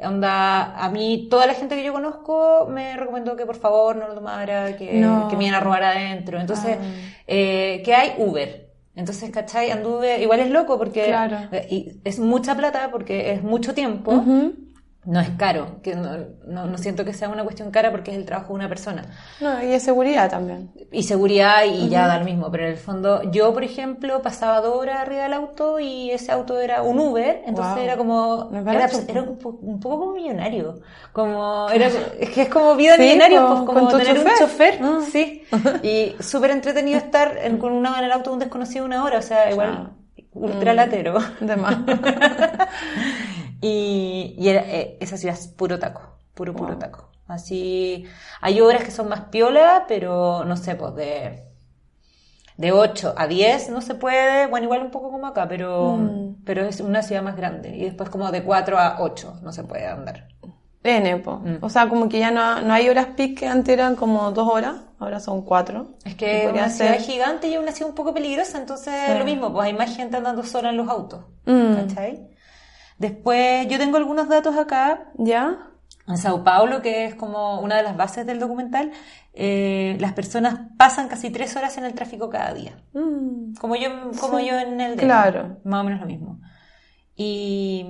onda, 0.04 0.76
a 0.76 0.90
mí 0.90 1.28
toda 1.30 1.46
la 1.46 1.54
gente 1.54 1.76
que 1.76 1.84
yo 1.84 1.94
conozco 1.94 2.68
me 2.70 2.96
recomendó 2.98 3.36
que 3.36 3.46
por 3.46 3.56
favor 3.56 3.96
no 3.96 4.08
lo 4.08 4.14
tomara, 4.16 4.76
que, 4.78 4.94
No. 4.94 5.28
que 5.30 5.38
me 5.38 5.46
iban 5.46 5.56
a 5.56 5.60
robar 5.60 5.84
adentro. 5.84 6.40
Entonces, 6.40 6.78
Ah. 6.80 6.84
eh, 7.28 7.82
¿qué 7.86 7.94
hay? 7.96 8.14
Uber. 8.18 8.66
Entonces, 8.96 9.30
¿cachai? 9.30 9.72
Anduve, 9.72 10.22
igual 10.22 10.40
es 10.40 10.50
loco 10.50 10.78
porque 10.78 11.06
Claro. 11.06 11.38
eh, 11.52 11.68
y 11.70 11.92
es 12.06 12.18
mucha 12.20 12.56
plata 12.56 12.90
porque 12.92 13.34
es 13.34 13.44
mucho 13.44 13.74
tiempo. 13.74 14.24
No 15.06 15.20
es 15.20 15.30
caro, 15.38 15.82
que 15.84 15.96
no, 15.96 16.18
no, 16.48 16.66
no 16.66 16.78
siento 16.80 17.06
que 17.06 17.14
sea 17.14 17.30
una 17.30 17.44
cuestión 17.44 17.70
cara 17.70 17.92
porque 17.92 18.10
es 18.12 18.18
el 18.18 18.26
trabajo 18.26 18.50
de 18.50 18.54
una 18.56 18.68
persona. 18.70 19.04
No, 19.40 19.64
y 19.64 19.72
es 19.72 19.84
seguridad 19.84 20.32
también. 20.32 20.72
Y 20.92 21.04
seguridad 21.04 21.64
y 21.64 21.90
ya 21.90 22.08
da 22.08 22.18
lo 22.18 22.26
mismo, 22.26 22.50
pero 22.50 22.64
en 22.66 22.72
el 22.72 22.78
fondo 22.78 23.22
yo, 23.32 23.54
por 23.54 23.64
ejemplo, 23.64 24.22
pasaba 24.24 24.62
dos 24.62 24.76
horas 24.76 25.00
arriba 25.02 25.22
del 25.24 25.34
auto 25.34 25.80
y 25.80 26.10
ese 26.10 26.32
auto 26.32 26.60
era 26.60 26.82
un 26.82 27.00
Uber, 27.00 27.44
entonces 27.46 27.76
Wow. 27.76 27.84
era 27.84 27.98
como, 27.98 28.50
era, 28.68 28.90
era 29.08 29.22
un, 29.22 29.38
un 29.62 29.80
poco 29.80 30.00
como 30.00 30.14
millonario, 30.14 30.80
como, 31.14 31.70
era, 31.70 31.88
es 32.20 32.30
que 32.32 32.42
es 32.44 32.50
como 32.50 32.76
vida 32.76 32.96
Sí, 32.96 33.04
millonario, 33.04 33.42
con- 33.42 33.50
pues 33.50 33.60
como 33.68 33.80
con 33.82 33.90
tu 33.90 33.98
tener 34.00 34.18
un 34.18 34.26
chofer. 34.26 34.40
chofer, 34.40 34.80
Ah. 34.82 35.00
sí, 35.12 35.44
y 35.84 36.16
súper 36.20 36.50
entretenido 36.50 36.98
estar 36.98 37.38
en, 37.44 37.58
con 37.60 37.74
una, 37.74 38.00
en 38.00 38.06
el 38.06 38.12
auto 38.12 38.32
de 38.32 38.34
un 38.34 38.40
desconocido 38.40 38.86
una 38.86 39.04
hora, 39.04 39.20
o 39.20 39.22
sea, 39.22 39.52
igual, 39.52 39.92
ultra 40.34 40.74
latero. 40.74 41.20
De 41.42 41.56
más. 41.56 41.78
Y, 43.66 44.36
y 44.38 44.50
era- 44.50 44.62
eh, 44.68 44.98
esa 45.00 45.18
ciudad 45.18 45.36
es 45.38 45.48
puro 45.48 45.80
taco, 45.80 46.02
puro, 46.34 46.54
puro 46.54 46.72
Wow. 46.74 46.80
taco. 46.80 47.10
Así, 47.28 48.06
hay 48.42 48.62
horas 48.62 48.84
que 48.84 48.92
son 48.92 49.10
más 49.10 49.22
piola, 49.32 49.86
pero 49.88 50.46
no 50.46 50.56
sé, 50.58 50.76
pues 50.76 50.94
de, 50.96 51.44
de 52.58 52.72
8 52.72 53.16
a 53.18 53.28
10 53.28 53.70
no 53.70 53.82
se 53.82 53.96
puede, 53.96 54.48
bueno, 54.48 54.66
igual 54.66 54.82
un 54.84 54.92
poco 54.92 55.10
como 55.12 55.28
acá, 55.28 55.48
pero, 55.48 55.98
Mm. 55.98 56.44
pero 56.46 56.64
es 56.64 56.80
una 56.82 57.02
ciudad 57.02 57.24
más 57.24 57.36
grande. 57.36 57.76
Y 57.76 57.84
después 57.86 58.10
como 58.10 58.32
de 58.32 58.44
4 58.44 58.78
a 58.78 58.98
8 59.02 59.40
no 59.42 59.52
se 59.52 59.64
puede 59.64 59.88
andar. 59.88 60.28
N, 60.84 61.18
po. 61.18 61.38
Mm. 61.38 61.58
O 61.62 61.70
sea, 61.70 61.90
como 61.90 62.08
que 62.08 62.20
ya 62.20 62.30
no, 62.30 62.62
no 62.62 62.72
hay 62.72 62.88
horas 62.90 63.08
peak 63.18 63.40
que 63.40 63.48
antes 63.48 63.74
eran 63.74 63.96
como 63.96 64.32
dos 64.32 64.48
horas, 64.48 64.76
ahora 65.00 65.20
son 65.20 65.42
cuatro. 65.42 65.96
Es 66.06 66.14
que 66.14 66.48
una 66.48 66.70
ciudad 66.70 66.92
ser- 66.92 67.02
gigante 67.02 67.48
y 67.48 67.58
una 67.58 67.72
ciudad 67.72 67.90
un 67.90 67.96
poco 67.96 68.14
peligrosa, 68.14 68.60
entonces 68.60 68.94
Sí. 68.94 69.12
es 69.14 69.18
lo 69.18 69.26
mismo, 69.26 69.52
pues 69.52 69.66
hay 69.66 69.74
más 69.74 69.96
gente 69.96 70.16
andando 70.18 70.44
sola 70.44 70.70
en 70.70 70.78
los 70.78 70.88
autos, 70.88 71.22
Mm. 71.48 71.74
¿cachai? 71.76 72.30
Después, 72.98 73.68
yo 73.68 73.78
tengo 73.78 73.98
algunos 73.98 74.30
datos 74.30 74.56
acá 74.58 75.12
¿Ya? 75.18 75.70
En 76.08 76.18
Sao 76.18 76.44
Paulo, 76.44 76.82
que 76.82 77.06
es 77.06 77.16
como 77.16 77.62
una 77.62 77.78
de 77.78 77.84
las 77.84 77.98
bases 77.98 78.28
del 78.28 78.40
documental, 78.40 78.92
eh, 79.34 79.98
las 80.00 80.14
personas 80.14 80.60
pasan 80.78 81.08
casi 81.08 81.32
tres 81.32 81.56
horas 81.56 81.78
en 81.78 81.86
el 81.86 81.94
tráfico 81.96 82.30
cada 82.30 82.54
día. 82.54 82.78
Mm. 82.94 83.56
Como 83.56 83.76
yo, 83.76 83.90
como 84.20 84.40
Sí. 84.40 84.46
yo 84.46 84.60
en 84.60 84.80
el. 84.80 84.98
Claro. 84.98 85.58
Más 85.64 85.82
o 85.82 85.84
menos 85.84 86.02
lo 86.02 86.06
mismo. 86.06 86.40
Y 87.16 87.88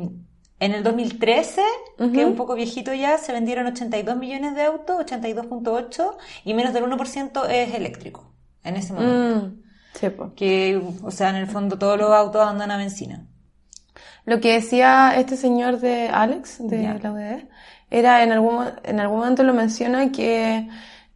en 0.60 0.72
el 0.74 0.84
2013, 0.84 1.62
que 2.13 2.22
es 2.22 2.26
un 2.26 2.36
poco 2.36 2.56
viejito 2.56 2.94
ya, 2.94 3.18
se 3.18 3.34
vendieron 3.34 3.68
82 3.68 4.15
millones 4.15 4.56
de 4.56 4.63
autos, 4.63 4.98
82.8, 4.98 6.15
y 6.46 6.54
menos 6.54 6.74
del 6.74 6.86
1% 6.86 7.46
es 7.50 7.74
eléctrico 7.74 8.32
en 8.63 8.78
ese 8.78 8.94
momento. 8.94 9.46
Mm. 9.48 9.62
Sí. 9.94 10.08
Que, 10.36 10.82
o 11.04 11.12
sea, 11.12 11.30
en 11.32 11.36
el 11.38 11.48
fondo 11.48 11.78
todos 11.78 11.98
los 11.98 12.12
autos 12.12 12.46
andan 12.48 12.72
a 12.72 12.78
benzina. 12.78 13.28
Lo 14.26 14.40
que 14.40 14.54
decía 14.54 15.14
este 15.18 15.38
señor 15.38 15.80
de 15.80 16.10
Alex, 16.10 16.58
de 16.60 16.84
la 17.02 17.12
UDD, 17.12 17.44
era 17.92 18.24
en 18.24 18.32
algún, 18.32 18.66
en 18.84 19.00
algún 19.00 19.20
momento 19.20 19.44
lo 19.44 19.54
menciona 19.54 20.12
que 20.12 20.68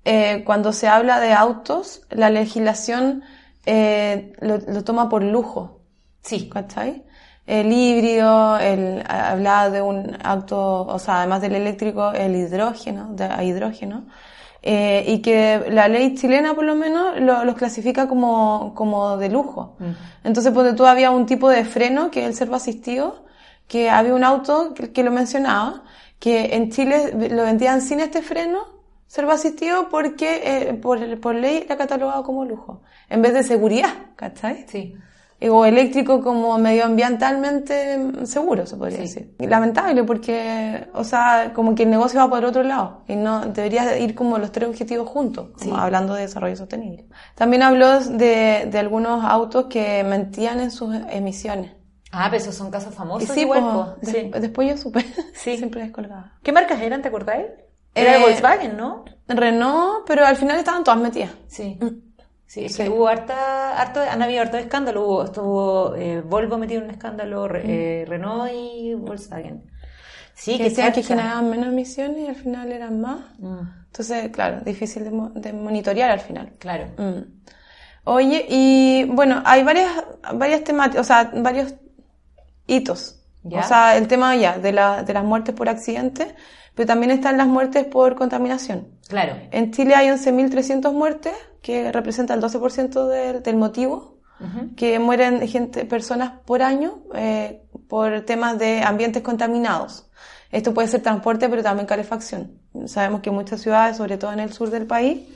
eh, 0.06 0.44
cuando 0.46 0.72
se 0.72 0.88
habla 0.88 1.20
de 1.20 1.34
autos, 1.34 2.04
la 2.10 2.30
legislación 2.30 3.24
eh, 3.66 4.34
lo, 4.40 4.58
lo 4.58 4.84
toma 4.84 5.10
por 5.10 5.24
lujo, 5.24 5.80
Sí, 6.22 6.50
¿cachai? 6.50 7.04
El 7.48 7.72
híbrido, 7.72 8.60
el, 8.60 9.04
hablaba 9.08 9.70
de 9.70 9.82
un 9.82 10.18
auto, 10.24 10.86
o 10.86 11.00
sea, 11.00 11.20
además 11.20 11.42
del 11.42 11.56
eléctrico, 11.56 12.12
el 12.12 12.36
hidrógeno, 12.36 13.16
de, 13.16 13.24
a 13.24 13.44
hidrógeno, 13.44 14.06
eh, 14.62 15.04
y 15.08 15.22
que 15.22 15.66
la 15.70 15.88
ley 15.88 16.16
chilena 16.16 16.54
por 16.54 16.66
lo 16.66 16.76
menos 16.76 17.20
lo- 17.20 17.44
los 17.46 17.56
clasifica 17.56 18.08
como, 18.08 18.74
como 18.76 19.18
de 19.18 19.30
lujo. 19.30 19.78
Entonces, 20.24 20.52
porque 20.54 20.74
tú 20.74 20.86
había 20.86 21.12
un 21.12 21.26
tipo 21.26 21.50
de 21.50 21.64
freno, 21.66 22.12
que 22.12 22.22
es 22.22 22.28
el 22.28 22.34
servo 22.36 22.56
asistido, 22.56 23.24
que 23.68 23.90
había 23.90 24.14
un 24.14 24.24
auto 24.24 24.74
que, 24.74 24.92
que 24.92 25.04
lo 25.04 25.12
mencionaba, 25.12 25.84
que 26.20 26.56
en 26.56 26.72
Chile 26.72 27.14
lo 27.32 27.44
vendían 27.44 27.82
sin 27.82 28.00
este 28.02 28.22
freno, 28.22 28.60
servo 29.08 29.32
asistido, 29.32 29.88
porque 29.90 30.42
eh, 30.44 30.74
por, 30.74 31.20
por 31.20 31.36
ley 31.36 31.64
era 31.66 31.78
catalogado 31.78 32.24
como 32.24 32.44
lujo, 32.46 32.82
en 33.10 33.22
vez 33.22 33.34
de 33.34 33.44
seguridad, 33.44 33.94
¿cachai? 34.16 34.66
sí. 34.68 34.94
O 35.42 35.64
eléctrico 35.66 36.22
como 36.22 36.58
medioambientalmente 36.58 38.26
seguro, 38.26 38.66
se 38.66 38.76
podría 38.78 39.00
decir. 39.00 39.36
Lamentable 39.40 40.04
porque, 40.04 40.88
o 40.94 41.04
sea, 41.04 41.52
como 41.54 41.76
que 41.76 41.84
el 41.84 41.90
negocio 41.90 42.20
va 42.20 42.30
por 42.30 42.44
otro 42.46 42.64
lado 42.64 43.04
y 43.08 43.16
no 43.16 43.46
debería 43.46 43.98
ir 43.98 44.16
como 44.16 44.38
los 44.38 44.52
tres 44.52 44.68
objetivos 44.70 45.08
juntos, 45.08 45.52
como 45.58 45.76
Sí. 45.76 45.82
hablando 45.82 46.14
de 46.14 46.22
desarrollo 46.24 46.56
sostenible. 46.56 47.08
También 47.36 47.64
habló 47.64 48.00
de, 48.00 48.68
de 48.70 48.80
algunos 48.80 49.24
autos 49.24 49.66
que 49.66 50.04
mentían 50.04 50.60
en 50.60 50.72
sus 50.72 50.94
emisiones. 51.10 51.72
Ah, 52.12 52.28
pero 52.32 52.42
esos 52.42 52.56
son 52.56 52.72
casos 52.72 52.92
Y 52.94 52.96
famosos 52.98 53.30
sí, 53.30 53.42
igual, 53.42 53.60
po, 53.62 53.72
po. 53.72 53.96
des- 54.02 54.12
Sí. 54.12 54.32
después 54.42 54.70
yo 54.70 54.78
supe, 54.78 55.06
Sí. 55.36 55.58
siempre 55.58 55.82
descolgada. 55.84 56.38
¿Qué 56.44 56.52
marcas 56.52 56.82
eran, 56.82 57.02
te 57.02 57.08
acordáis? 57.10 57.46
Era 57.94 58.14
de 58.14 58.18
Eh, 58.18 58.22
Volkswagen, 58.22 58.78
¿no? 58.78 59.06
Renault, 59.28 60.06
pero 60.08 60.26
al 60.26 60.36
final 60.36 60.58
estaban 60.58 60.84
todas 60.84 61.00
metidas. 61.00 61.32
Sí. 61.48 61.78
Sí, 62.52 62.66
es 62.66 62.74
Sí. 62.76 62.84
que 62.84 62.90
hubo 62.90 63.08
harta, 63.08 63.80
harto, 63.80 64.00
han 64.02 64.22
habido 64.24 64.42
harto 64.42 64.58
escándalo. 64.58 65.06
Hubo, 65.06 65.24
estuvo 65.26 65.96
eh, 65.96 66.22
Volvo 66.22 66.58
metido 66.58 66.80
en 66.82 66.86
un 66.88 66.92
escándalo, 66.96 67.48
re- 67.48 67.62
eh, 68.02 68.06
Renault 68.08 68.52
y 68.52 68.96
Volkswagen. 68.96 69.70
Sí, 70.34 70.58
que 70.58 70.64
que 70.70 70.74
chacha. 70.74 71.04
generaban 71.04 71.48
menos 71.50 71.68
emisiones 71.68 72.22
y 72.22 72.28
al 72.28 72.36
final 72.36 72.72
eran 72.72 73.00
más. 73.02 73.20
Mm, 73.38 73.60
Entonces, 73.86 74.30
claro, 74.32 74.62
difícil 74.62 75.04
de, 75.04 75.12
de 75.40 75.54
monitorear 75.54 76.10
al 76.10 76.22
final. 76.22 76.54
claro. 76.58 76.86
Mm. 76.98 77.20
Oye, 78.06 78.46
y 78.50 79.04
bueno, 79.04 79.44
hay 79.46 79.64
varias, 79.64 79.92
varias 80.34 80.64
temáticas, 80.64 81.02
o 81.02 81.04
sea, 81.04 81.32
varios 81.36 81.76
hitos. 82.68 83.22
Ya. 83.44 83.60
O 83.60 83.64
sea, 83.64 83.96
el 83.98 84.08
tema 84.08 84.36
ya 84.36 84.58
de, 84.58 84.72
la, 84.72 85.04
de 85.04 85.14
las 85.14 85.24
muertes 85.24 85.54
por 85.54 85.70
accidente, 85.70 86.34
pero 86.74 86.88
también 86.88 87.12
están 87.12 87.38
las 87.38 87.48
muertes 87.48 87.86
por 87.86 88.16
contaminación. 88.16 88.88
Claro. 89.08 89.36
En 89.52 89.72
Chile 89.72 89.94
hay 89.96 90.08
11.300 90.10 90.92
muertes, 90.94 91.34
que 91.62 91.92
representa 91.92 92.34
el 92.34 92.42
12% 92.42 93.08
del, 93.08 93.44
del 93.44 93.56
motivo, 93.56 94.20
que 94.78 95.00
mueren 95.00 95.46
gente, 95.50 95.84
personas 95.84 96.32
por 96.46 96.62
año 96.62 97.00
eh, 97.14 97.62
por 97.90 98.22
temas 98.22 98.58
de 98.58 98.82
ambientes 98.84 99.22
contaminados. 99.22 100.10
Esto 100.50 100.74
puede 100.74 100.88
ser 100.88 101.02
transporte, 101.02 101.50
pero 101.50 101.62
también 101.62 101.86
calefacción. 101.86 102.54
Sabemos 102.86 103.20
que 103.20 103.32
muchas 103.32 103.60
ciudades, 103.60 103.98
sobre 103.98 104.18
todo 104.18 104.32
en 104.32 104.40
el 104.40 104.54
sur 104.54 104.70
del 104.70 104.88
país, 104.88 105.28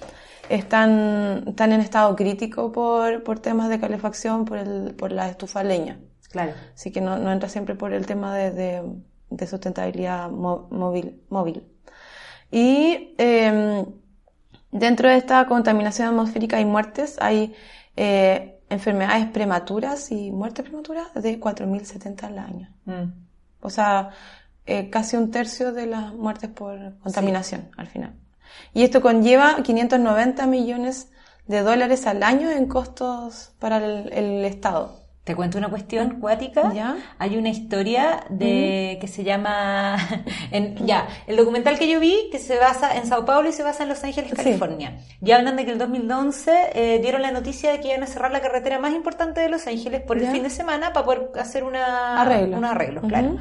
están, 0.48 1.44
están 1.48 1.74
en 1.74 1.82
estado 1.82 2.16
crítico 2.16 2.72
por, 2.72 3.24
por 3.24 3.40
temas 3.40 3.70
de 3.70 3.80
calefacción, 3.80 4.46
por, 4.46 4.58
el, 4.58 4.96
por 4.96 5.12
la 5.12 5.30
estufa 5.30 5.64
leña. 5.64 6.00
Claro. 6.32 6.54
Así 6.74 6.92
que 6.92 7.02
no, 7.02 7.18
no 7.20 7.32
entra 7.32 7.50
siempre 7.50 7.76
por 7.76 7.94
el 7.94 8.06
tema 8.06 8.34
de, 8.34 8.52
de, 8.52 8.82
de 9.30 9.48
sustentabilidad 9.48 10.30
móvil. 10.32 11.22
móvil. 11.30 11.64
Y 12.50 13.16
eh, 13.18 13.86
dentro 14.74 15.08
de 15.08 15.16
esta 15.16 15.46
contaminación 15.46 16.10
atmosférica 16.10 16.60
y 16.60 16.66
muertes 16.66 17.18
hay 17.22 17.56
eh, 17.96 18.60
enfermedades 18.70 19.28
prematuras 19.28 20.12
y 20.12 20.32
muertes 20.32 20.66
prematuras 20.66 21.14
de 21.14 21.40
4.070 21.40 22.24
al 22.24 22.40
año. 22.40 22.70
Mm. 22.86 23.14
O 23.62 23.70
sea, 23.70 24.10
eh, 24.66 24.90
casi 24.90 25.16
un 25.16 25.32
tercio 25.32 25.72
de 25.72 25.86
las 25.86 26.14
muertes 26.14 26.50
por 26.50 26.98
contaminación 27.00 27.70
al 27.78 27.88
final. 27.88 28.14
Y 28.74 28.84
esto 28.84 29.02
conlleva 29.02 29.62
590 29.64 30.46
millones 30.48 31.12
de 31.48 31.62
dólares 31.62 32.08
al 32.08 32.24
año 32.24 32.50
en 32.50 32.68
costos 32.68 33.54
para 33.60 33.78
el, 33.78 34.12
el 34.12 34.46
Estado. 34.46 35.03
Te 35.24 35.36
cuento 35.38 35.58
una 35.58 35.70
cuestión 35.70 36.20
cuática. 36.20 36.74
¿Ya? 36.74 36.98
Hay 37.18 37.38
una 37.38 37.48
historia 37.48 38.26
de 38.30 38.98
que 39.00 39.08
se 39.08 39.24
llama 39.24 39.96
en, 40.52 40.86
ya, 40.86 41.08
el 41.28 41.38
documental 41.38 41.80
que 41.80 41.88
yo 41.90 42.00
vi 42.02 42.28
que 42.30 42.40
se 42.40 42.58
basa 42.58 42.98
en 42.98 43.08
Sao 43.08 43.24
Paulo 43.24 43.48
y 43.48 43.54
se 43.54 43.64
basa 43.64 43.84
en 43.84 43.90
Los 43.90 44.04
Ángeles, 44.04 44.32
Sí. 44.32 44.36
California. 44.36 44.98
Ya 45.22 45.38
hablan 45.38 45.56
de 45.56 45.64
que 45.64 45.72
el 45.72 45.78
2011 45.78 46.52
eh, 46.74 47.00
dieron 47.02 47.22
la 47.22 47.32
noticia 47.32 47.72
de 47.72 47.80
que 47.80 47.88
iban 47.90 48.04
a 48.04 48.08
cerrar 48.08 48.32
la 48.32 48.42
carretera 48.42 48.80
más 48.80 48.94
importante 48.94 49.40
de 49.40 49.48
Los 49.48 49.66
Ángeles 49.66 50.02
por 50.02 50.18
el 50.18 50.28
fin 50.28 50.44
de 50.44 50.50
semana 50.50 50.92
para 50.92 51.06
poder 51.06 51.30
hacer 51.40 51.64
una 51.64 52.22
Arreglo. 52.22 52.58
unos 52.58 52.72
arreglos, 52.72 53.06
claro. 53.08 53.38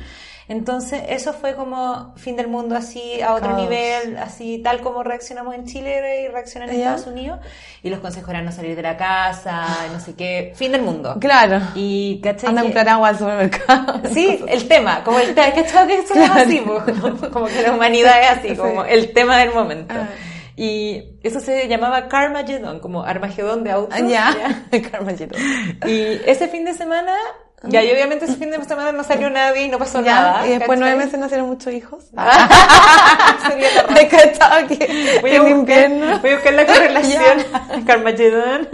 Entonces, 0.53 1.03
eso 1.09 1.33
fue 1.33 1.55
como 1.55 2.13
fin 2.17 2.37
del 2.37 2.47
mundo 2.49 2.77
así 2.77 3.23
a 3.23 3.33
otro 3.35 3.49
Caos. 3.51 3.63
nivel, 3.63 4.19
así 4.19 4.59
tal 4.63 4.81
como 4.83 5.03
reaccionamos 5.03 5.55
en 5.55 5.65
Chile 5.65 6.25
y 6.25 6.29
reaccionan 6.29 6.69
en 6.69 6.77
Ya. 6.77 6.95
Estados 6.95 7.07
Unidos. 7.07 7.41
Y 7.83 7.89
los 7.89 8.01
consejos 8.01 8.29
eran 8.31 8.45
no 8.45 8.53
salir 8.53 8.77
de 8.77 8.83
la 8.83 8.97
casa, 8.99 9.67
no 9.93 9.99
sé 9.99 10.15
qué, 10.15 10.53
fin 10.55 10.71
del 10.73 10.83
mundo. 10.83 11.17
Claro. 11.21 11.59
Y 11.75 12.21
¿cachai? 12.23 12.51
Anda 12.51 12.61
a 12.61 12.65
comprar 12.65 12.89
agua 12.91 13.09
al 13.09 13.19
supermercado. 13.19 14.01
Sí, 14.13 14.45
el 14.47 14.69
tema, 14.69 15.03
como 15.05 15.19
el 15.21 15.35
tema, 15.35 15.53
¿cachai? 15.55 15.87
Que 15.89 15.99
eso 16.01 16.15
es 16.15 16.31
así, 16.31 16.61
como, 16.61 17.31
como 17.31 17.47
que 17.47 17.63
la 17.63 17.73
humanidad 17.73 18.21
es 18.23 18.31
así, 18.39 18.55
como 18.57 18.85
Sí. 18.85 18.91
el 18.91 19.13
tema 19.15 19.39
del 19.39 19.55
momento. 19.55 19.95
Ah. 19.97 20.07
Y 20.55 21.03
eso 21.23 21.41
se 21.41 21.67
llamaba 21.67 22.09
Carmageddon, 22.09 22.79
como 22.81 23.05
Armagedón 23.05 23.65
de 23.65 23.71
autos. 23.71 23.99
Ah, 23.99 24.07
ya. 24.07 24.67
Carmallito. 24.91 25.35
Y 25.89 26.21
ese 26.27 26.47
fin 26.49 26.67
de 26.67 26.75
semana, 26.75 27.15
ya, 27.65 27.83
y 27.83 27.91
obviamente 27.93 28.25
ese 28.25 28.35
fin 28.37 28.51
de 28.51 28.63
semana 28.65 28.93
no 28.93 29.05
salió 29.05 29.31
nadie 29.31 29.65
y 29.65 29.69
no 29.69 29.79
pasó 29.79 30.03
Ya, 30.03 30.15
nada. 30.15 30.47
y 30.47 30.51
después 30.51 30.79
¿cachai? 30.79 30.81
nueve 30.81 30.97
meses 31.05 31.19
nacieron 31.21 31.47
muchos 31.49 31.73
hijos. 31.73 32.05
Sería 32.07 33.69
raza. 33.83 33.95
Me 33.95 34.09
cachaba 34.09 34.67
que 34.67 35.19
Voy 35.21 35.31
a, 35.31 35.35
en 35.37 35.43
buscar, 35.43 35.59
invierno. 35.91 36.19
voy 36.21 36.31
a 36.31 36.35
buscar 36.35 36.55
la 36.55 36.67
correlación. 36.73 37.39
Carmageddon, 37.87 38.69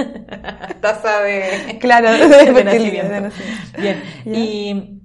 tasa 0.80 1.20
de, 1.20 1.78
Claro, 1.80 2.10
de 2.12 2.18
de 2.18 2.28
fertilidad, 2.28 2.64
nacimiento. 2.64 3.12
de 3.14 3.20
nacimiento. 3.20 3.62
Bien. 3.78 4.02
Ya. 4.24 4.32
Y 4.38 5.00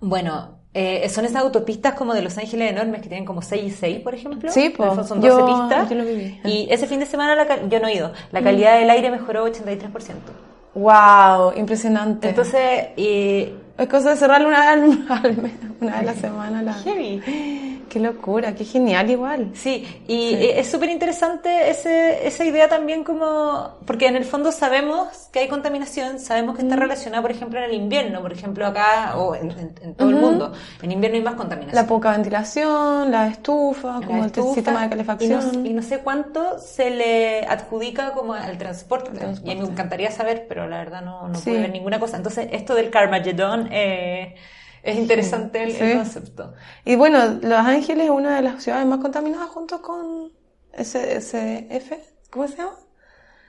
bueno, 0.00 0.58
eh, 0.74 1.08
son 1.08 1.24
esas 1.24 1.42
autopistas 1.42 1.94
como 1.94 2.14
de 2.14 2.22
Los 2.22 2.38
Ángeles 2.38 2.70
enormes 2.70 3.02
que 3.02 3.08
tienen 3.08 3.24
como 3.24 3.42
6 3.42 3.62
y 3.64 3.70
6, 3.70 4.00
por 4.00 4.14
ejemplo. 4.14 4.50
Sí, 4.52 4.70
fondo 4.76 5.04
Son 5.04 5.20
Yo- 5.22 5.36
12 5.38 5.52
pistas. 5.52 5.88
yo 5.90 5.96
lo 5.96 6.04
viví. 6.04 6.40
Y 6.44 6.68
ese 6.70 6.86
fin 6.86 7.00
de 7.00 7.06
semana 7.06 7.34
la 7.34 7.66
yo 7.68 7.80
no 7.80 7.88
he 7.88 7.94
ido. 7.94 8.12
La 8.30 8.42
calidad 8.42 8.78
del 8.78 8.90
aire 8.90 9.10
mejoró 9.10 9.46
83%. 9.46 10.14
Wow, 10.74 11.52
impresionante. 11.56 12.28
Entonces, 12.28 12.88
y 12.96 13.48
es 13.76 13.88
cosa 13.88 14.10
de 14.10 14.16
cerrarlo 14.16 14.48
una 14.48 14.74
vez 14.74 14.98
una 15.80 15.92
vez 15.92 16.00
a 16.00 16.02
la 16.02 16.14
semana. 16.14 16.62
La... 16.62 16.74
heavy. 16.74 17.67
Qué 17.88 18.00
locura, 18.00 18.54
qué 18.54 18.64
genial 18.64 19.10
igual. 19.10 19.50
Sí, 19.54 19.86
y 20.06 20.34
eh, 20.34 20.60
es 20.60 20.70
súper 20.70 20.90
interesante 20.90 21.70
ese, 21.70 22.26
esa 22.26 22.44
idea 22.44 22.68
también 22.68 23.02
como, 23.04 23.76
porque 23.86 24.06
en 24.06 24.16
el 24.16 24.24
fondo 24.24 24.52
sabemos 24.52 25.28
que 25.32 25.38
hay 25.40 25.48
contaminación, 25.48 26.18
sabemos 26.20 26.56
que 26.56 26.62
está 26.62 26.76
relacionada, 26.76 27.22
por 27.22 27.30
ejemplo, 27.30 27.58
en 27.58 27.64
el 27.64 27.74
invierno, 27.74 28.20
por 28.20 28.32
ejemplo, 28.32 28.66
acá 28.66 29.16
o 29.16 29.34
en, 29.34 29.50
en- 29.52 29.74
en 29.82 29.94
todo 29.94 30.10
el 30.10 30.16
mundo. 30.16 30.52
En 30.82 30.92
invierno 30.92 31.16
hay 31.16 31.24
más 31.24 31.34
contaminación. 31.34 31.82
La 31.82 31.88
poca 31.88 32.12
ventilación, 32.12 33.10
la 33.10 33.28
estufa, 33.28 34.00
La 34.00 34.06
como 34.06 34.18
el 34.20 34.26
estufa, 34.26 34.54
sistema 34.54 34.80
de 34.80 34.86
Y 34.86 34.90
calefacción. 34.90 35.62
no, 35.62 35.68
y 35.68 35.72
no 35.72 35.82
sé 35.82 35.98
cuánto 36.00 36.58
se 36.58 36.90
le 36.90 37.46
adjudica 37.46 38.12
como 38.12 38.34
al 38.34 38.58
transporte. 38.58 39.10
transporte. 39.12 39.48
Y 39.48 39.52
a 39.52 39.54
mí 39.54 39.62
me 39.62 39.68
encantaría 39.72 40.10
saber, 40.10 40.46
pero 40.48 40.68
la 40.68 40.78
verdad 40.78 41.00
no, 41.02 41.28
no 41.28 41.34
Sí. 41.36 41.50
pude 41.50 41.60
ver 41.60 41.70
ninguna 41.70 41.98
cosa. 41.98 42.16
Entonces, 42.18 42.48
esto 42.52 42.74
del 42.74 42.90
Carmageddon 42.90 43.68
eh, 43.72 44.34
es 44.82 44.96
interesante 44.96 45.62
el, 45.62 45.70
el 45.70 45.90
Sí. 45.90 45.96
concepto. 45.96 46.54
Y 46.84 46.96
bueno, 46.96 47.38
Los 47.42 47.58
Ángeles 47.58 48.04
es 48.04 48.10
una 48.10 48.36
de 48.36 48.42
las 48.42 48.62
ciudades 48.62 48.86
más 48.86 48.98
contaminadas 49.00 49.48
junto 49.50 49.80
con 49.82 50.32
SDF, 50.72 51.92
¿cómo 52.30 52.48
se 52.48 52.56
llama? 52.56 52.76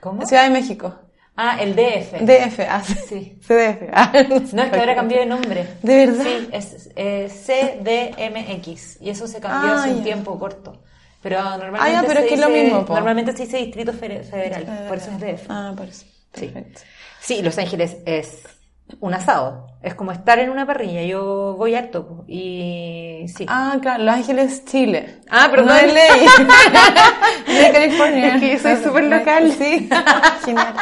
¿Cómo? 0.02 0.26
Ciudad 0.26 0.44
de 0.44 0.50
México. 0.50 0.96
Ah, 1.42 1.58
el 1.62 1.74
DF. 1.74 2.20
DF, 2.22 2.60
ah, 2.70 2.84
sí. 2.84 3.39
CDF. 3.48 3.89
ah, 3.94 4.12
No, 4.54 4.63
es 4.63 4.70
que 4.72 4.80
ahora 4.80 4.94
cambió 4.96 5.20
de 5.20 5.26
nombre. 5.26 5.68
¿De 5.82 6.06
verdad? 6.06 6.24
Sí, 6.26 6.50
es 6.52 6.89
eh, 6.98 7.30
CDMX. 7.30 9.02
Y 9.02 9.10
eso 9.10 9.26
se 9.28 9.39
cambió 9.39 9.72
Ah, 9.74 9.84
hace 9.84 9.94
un 9.94 10.04
tiempo 10.04 10.38
corto. 10.38 10.82
Pero 11.22 11.42
normalmente, 11.42 11.80
Ah, 11.82 11.92
ya, 11.92 12.02
pero 12.02 12.13
se 12.15 12.20
es 12.22 12.28
que 12.28 12.34
es 12.36 12.39
lo 12.42 12.48
dice- 12.48 12.63
mismo, 12.63 12.86
po. 12.86 12.94
Normalmente 12.94 13.32
se 13.36 13.44
dice 13.44 13.58
Distrito 13.58 13.94
Fede- 13.94 14.24
Federal, 14.24 14.86
por 14.88 14.98
eso 14.98 15.12
es 15.12 15.20
DF. 15.20 15.46
Ah, 15.50 15.74
por 15.78 15.88
eso. 15.88 16.06
Sí. 16.34 16.48
Perfecto. 16.48 16.82
Sí, 17.22 17.42
Los 17.42 17.58
Ángeles 17.58 17.98
es 18.06 18.44
un 18.99 19.13
asado. 19.13 19.67
Es 19.82 19.95
como 19.95 20.12
estar 20.12 20.39
en 20.39 20.49
una 20.49 20.65
parrilla. 20.65 21.04
Yo 21.04 21.56
voy 21.58 21.75
harto. 21.75 22.25
Y 22.28 23.25
sí. 23.36 23.45
Ah, 23.47 23.78
claro, 23.82 24.04
Los 24.04 24.15
Ángeles, 24.15 24.65
Chile. 24.65 25.21
Ah, 25.30 25.47
perdón. 25.49 25.67
No 25.67 25.75
es 25.75 25.93
ley. 25.93 26.28
de 27.47 27.71
California. 27.71 28.36
Es 28.36 28.41
que 28.41 28.54
yo 28.54 28.60
soy 28.60 28.84
súper 28.84 29.04
local. 29.06 29.52
Sí. 29.52 29.89
Genial. 30.45 30.73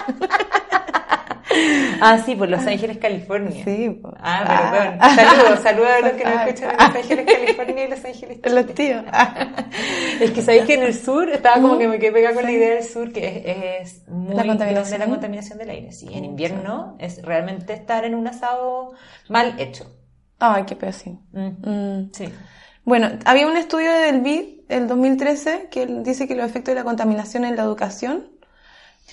Ah, 2.01 2.19
sí, 2.25 2.35
por 2.35 2.49
Los 2.49 2.65
Ángeles, 2.65 2.97
California. 2.97 3.63
Sí, 3.63 3.89
pues. 4.01 4.13
Ah, 4.19 4.69
pero 4.71 4.83
bueno. 4.83 5.15
Saludos, 5.15 5.59
saludos 5.61 5.89
a 5.89 5.99
los 6.01 6.11
que 6.13 6.23
nos 6.25 6.41
escuchan 6.41 6.71
en 6.71 6.77
Los 6.77 6.95
Ángeles, 6.95 7.25
California 7.25 7.85
y 7.85 7.89
Los 7.89 8.05
Ángeles. 8.05 8.41
Chile. 8.41 8.55
Los 8.55 8.73
tíos. 8.75 9.03
Es 10.19 10.31
que 10.31 10.41
sabéis 10.41 10.65
que 10.65 10.73
en 10.73 10.83
el 10.83 10.93
sur, 10.95 11.29
estaba 11.29 11.61
como 11.61 11.77
que 11.77 11.87
me 11.87 11.99
quedé 11.99 12.11
pegada 12.11 12.33
con 12.33 12.43
la 12.43 12.51
idea 12.51 12.75
del 12.75 12.83
sur, 12.83 13.11
que 13.11 13.79
es, 13.81 13.93
es 14.01 14.07
muy 14.09 14.33
La 14.35 14.45
contaminación. 14.45 14.89
grande 14.89 14.97
la 14.97 15.05
contaminación 15.11 15.57
del 15.59 15.69
aire. 15.69 15.91
Sí, 15.91 16.07
en 16.11 16.25
invierno 16.25 16.95
es 16.99 17.21
realmente 17.21 17.73
estar 17.73 18.03
en 18.03 18.15
un 18.15 18.27
asado 18.27 18.93
mal 19.29 19.55
hecho. 19.59 19.85
Ay, 20.39 20.63
qué 20.65 20.75
pésimo. 20.75 21.21
Mm. 21.31 21.69
Mm. 21.69 22.11
Sí. 22.13 22.29
Bueno, 22.83 23.09
había 23.25 23.47
un 23.47 23.57
estudio 23.57 23.91
del 23.91 24.21
BID, 24.21 24.61
el 24.69 24.87
2013, 24.87 25.67
que 25.69 25.85
dice 25.85 26.27
que 26.27 26.35
los 26.35 26.45
efectos 26.45 26.73
de 26.73 26.79
la 26.79 26.83
contaminación 26.85 27.43
en 27.45 27.55
la 27.55 27.63
educación 27.63 28.29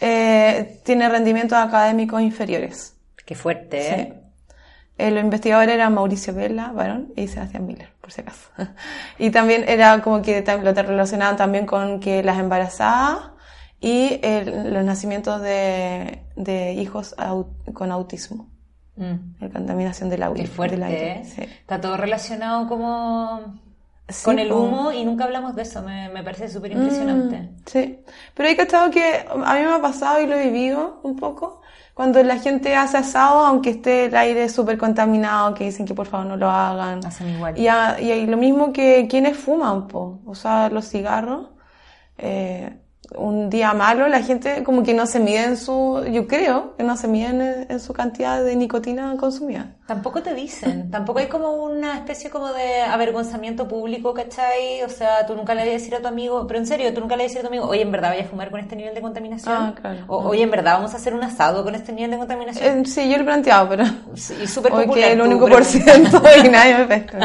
eh, 0.00 0.80
tiene 0.84 1.08
rendimientos 1.08 1.58
académicos 1.58 2.20
inferiores. 2.22 2.96
Qué 3.24 3.34
fuerte, 3.34 4.00
¿eh? 4.00 4.20
Eh, 4.96 5.10
los 5.10 5.24
investigadores 5.24 5.74
eran 5.74 5.92
Mauricio 5.94 6.32
Vela, 6.34 6.70
varón, 6.72 7.12
y 7.16 7.26
Sebastián 7.26 7.66
Miller, 7.66 7.88
por 8.00 8.12
si 8.12 8.20
acaso. 8.20 8.48
y 9.18 9.30
también 9.30 9.64
era 9.66 10.00
como 10.02 10.22
que 10.22 10.42
lo 10.62 10.72
relacionaban 10.72 11.36
también 11.36 11.66
con 11.66 11.98
que 12.00 12.22
las 12.22 12.38
embarazadas 12.38 13.18
y 13.80 14.20
el- 14.22 14.72
los 14.72 14.84
nacimientos 14.84 15.42
de, 15.42 16.22
de 16.36 16.72
hijos 16.74 17.14
con 17.72 17.90
autismo, 17.90 18.48
Mm. 18.96 19.40
la 19.40 19.48
contaminación 19.50 20.08
del, 20.08 20.22
au- 20.22 20.34
Qué 20.34 20.46
fuerte, 20.46 20.76
del 20.76 20.84
aire. 20.84 21.12
¿eh? 21.12 21.24
Sí. 21.24 21.42
Está 21.42 21.80
todo 21.80 21.96
relacionado 21.96 22.68
como 22.68 23.60
Sí, 24.08 24.24
con 24.24 24.38
el 24.38 24.52
humo 24.52 24.92
y 24.92 25.04
nunca 25.04 25.24
hablamos 25.24 25.54
de 25.56 25.62
eso. 25.62 25.82
Me, 25.82 26.08
me 26.10 26.22
parece 26.22 26.48
súper 26.48 26.72
impresionante. 26.72 27.38
Mm, 27.40 27.56
sí, 27.66 27.98
pero 28.34 28.48
hay 28.48 28.56
que 28.56 28.62
estado 28.62 28.90
que 28.90 29.24
a 29.28 29.54
mí 29.54 29.60
me 29.60 29.72
ha 29.74 29.80
pasado 29.80 30.20
y 30.20 30.26
lo 30.26 30.34
he 30.36 30.44
vivido 30.44 31.00
un 31.02 31.16
poco. 31.16 31.62
Cuando 31.94 32.22
la 32.22 32.38
gente 32.38 32.74
hace 32.76 32.96
asado, 32.98 33.46
aunque 33.46 33.70
esté 33.70 34.06
el 34.06 34.16
aire 34.16 34.48
súper 34.48 34.78
contaminado, 34.78 35.54
que 35.54 35.64
dicen 35.64 35.86
que 35.86 35.94
por 35.94 36.06
favor 36.06 36.26
no 36.26 36.36
lo 36.36 36.50
hagan. 36.50 37.04
Hacen 37.06 37.28
igual. 37.30 37.56
Y, 37.58 37.68
a- 37.68 38.00
y 38.00 38.26
lo 38.26 38.36
mismo 38.36 38.72
que 38.72 39.06
quienes 39.08 39.36
fuman, 39.38 39.86
po. 39.88 40.20
o 40.26 40.34
sea, 40.34 40.68
los 40.70 40.88
cigarros. 40.88 41.48
Eh, 42.18 42.78
un 43.16 43.50
día 43.50 43.72
malo, 43.74 44.08
la 44.08 44.22
gente 44.22 44.62
como 44.64 44.82
que 44.82 44.94
no 44.94 45.06
se 45.06 45.20
mide 45.20 45.44
en 45.44 45.56
su, 45.56 46.04
yo 46.10 46.26
creo, 46.26 46.76
que 46.76 46.84
no 46.84 46.96
se 46.96 47.08
mide 47.08 47.26
en, 47.28 47.66
en 47.68 47.80
su 47.80 47.92
cantidad 47.92 48.42
de 48.42 48.56
nicotina 48.56 49.16
consumida. 49.18 49.74
Tampoco 49.86 50.22
te 50.22 50.32
dicen, 50.32 50.90
tampoco 50.90 51.18
hay 51.18 51.26
como 51.26 51.52
una 51.62 51.96
especie 51.96 52.30
como 52.30 52.52
de 52.54 52.80
avergonzamiento 52.80 53.68
público, 53.68 54.14
¿cachai? 54.14 54.82
O 54.82 54.88
sea, 54.88 55.26
tú 55.26 55.34
nunca 55.34 55.54
le 55.54 55.60
vas 55.60 55.68
a 55.68 55.72
decir 55.72 55.94
a 55.94 56.00
tu 56.00 56.08
amigo, 56.08 56.46
pero 56.46 56.58
en 56.58 56.66
serio, 56.66 56.92
tú 56.94 57.00
nunca 57.00 57.16
le 57.16 57.24
vas 57.24 57.32
a 57.32 57.34
decir 57.34 57.38
a 57.40 57.42
tu 57.42 57.48
amigo, 57.48 57.66
oye, 57.66 57.82
en 57.82 57.92
verdad 57.92 58.08
vaya 58.10 58.22
a 58.22 58.26
fumar 58.26 58.50
con 58.50 58.60
este 58.60 58.76
nivel 58.76 58.94
de 58.94 59.02
contaminación. 59.02 59.54
Ah, 59.54 59.74
claro. 59.78 60.04
O, 60.06 60.28
oye, 60.28 60.42
en 60.42 60.50
verdad 60.50 60.76
vamos 60.76 60.94
a 60.94 60.96
hacer 60.96 61.12
un 61.12 61.22
asado 61.22 61.64
con 61.64 61.74
este 61.74 61.92
nivel 61.92 62.12
de 62.12 62.18
contaminación. 62.18 62.80
Eh, 62.80 62.86
sí, 62.86 63.10
yo 63.10 63.16
lo 63.16 63.22
he 63.24 63.26
planteado, 63.26 63.68
pero 63.68 63.84
Sí, 64.14 64.34
y 64.42 64.46
súper 64.46 64.72
popular 64.72 64.94
que 64.94 65.12
el 65.12 65.20
único 65.20 65.48
por 65.48 65.64
ciento 65.64 66.22
y 66.44 66.48
nadie 66.48 66.78
me 66.78 66.84
pesca. 66.86 67.18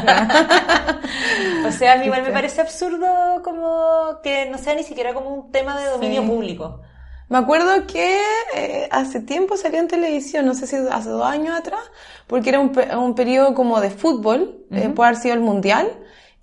o 1.66 1.72
sea. 1.72 1.94
A 1.94 1.96
mí 1.96 2.06
igual 2.06 2.24
me 2.24 2.32
parece 2.32 2.62
absurdo 2.62 3.08
como 3.44 4.20
que 4.22 4.48
no 4.48 4.58
sea 4.58 4.76
ni 4.76 4.84
siquiera 4.84 5.14
como 5.14 5.34
un 5.34 5.52
tema 5.52 5.69
de 5.78 5.90
dominio 5.90 6.22
Sí. 6.22 6.28
público. 6.28 6.82
Me 7.30 7.38
acuerdo 7.38 7.86
que 7.86 8.20
eh, 8.56 8.88
hace 8.92 9.20
tiempo 9.22 9.56
salió 9.56 9.80
en 9.80 9.88
televisión, 9.88 10.46
no 10.48 10.56
sé 10.56 10.66
si 10.66 10.76
hace 10.78 11.10
dos 11.10 11.26
años 11.26 11.56
atrás, 11.58 11.82
porque 12.26 12.50
era 12.50 12.60
un, 12.60 12.72
un 12.98 13.14
periodo 13.16 13.54
como 13.54 13.80
de 13.82 13.92
fútbol, 13.92 14.66
eh, 14.72 14.90
puede 14.90 15.10
haber 15.10 15.22
sido 15.22 15.36
el 15.36 15.42
mundial, 15.42 15.88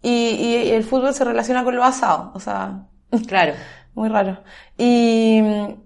y, 0.01 0.11
y 0.11 0.71
el 0.71 0.85
fútbol 0.85 1.13
se 1.13 1.25
relaciona 1.25 1.65
con 1.65 1.75
los 1.75 1.85
asados, 1.85 2.31
o 2.35 2.41
sea, 2.41 2.87
Claro. 3.27 3.55
muy 3.95 4.09
raro. 4.09 4.43
Y, 4.79 5.41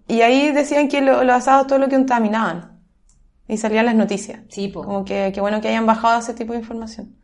y 0.06 0.20
ahí 0.20 0.52
decían 0.52 0.88
que 0.88 1.00
lo- 1.00 1.24
los 1.24 1.34
asados 1.36 1.66
todo 1.66 1.78
lo 1.78 1.88
que 1.88 1.96
contaminaban, 1.96 2.78
y 3.48 3.56
salían 3.56 3.86
las 3.86 3.94
noticias. 3.94 4.42
Sí, 4.50 4.68
po. 4.68 4.84
Como 4.84 5.04
que, 5.04 5.32
que 5.34 5.40
bueno 5.40 5.60
que 5.62 5.68
hayan 5.68 5.86
bajado 5.86 6.20
ese 6.20 6.34
tipo 6.34 6.52
de 6.52 6.58
información. 6.60 7.16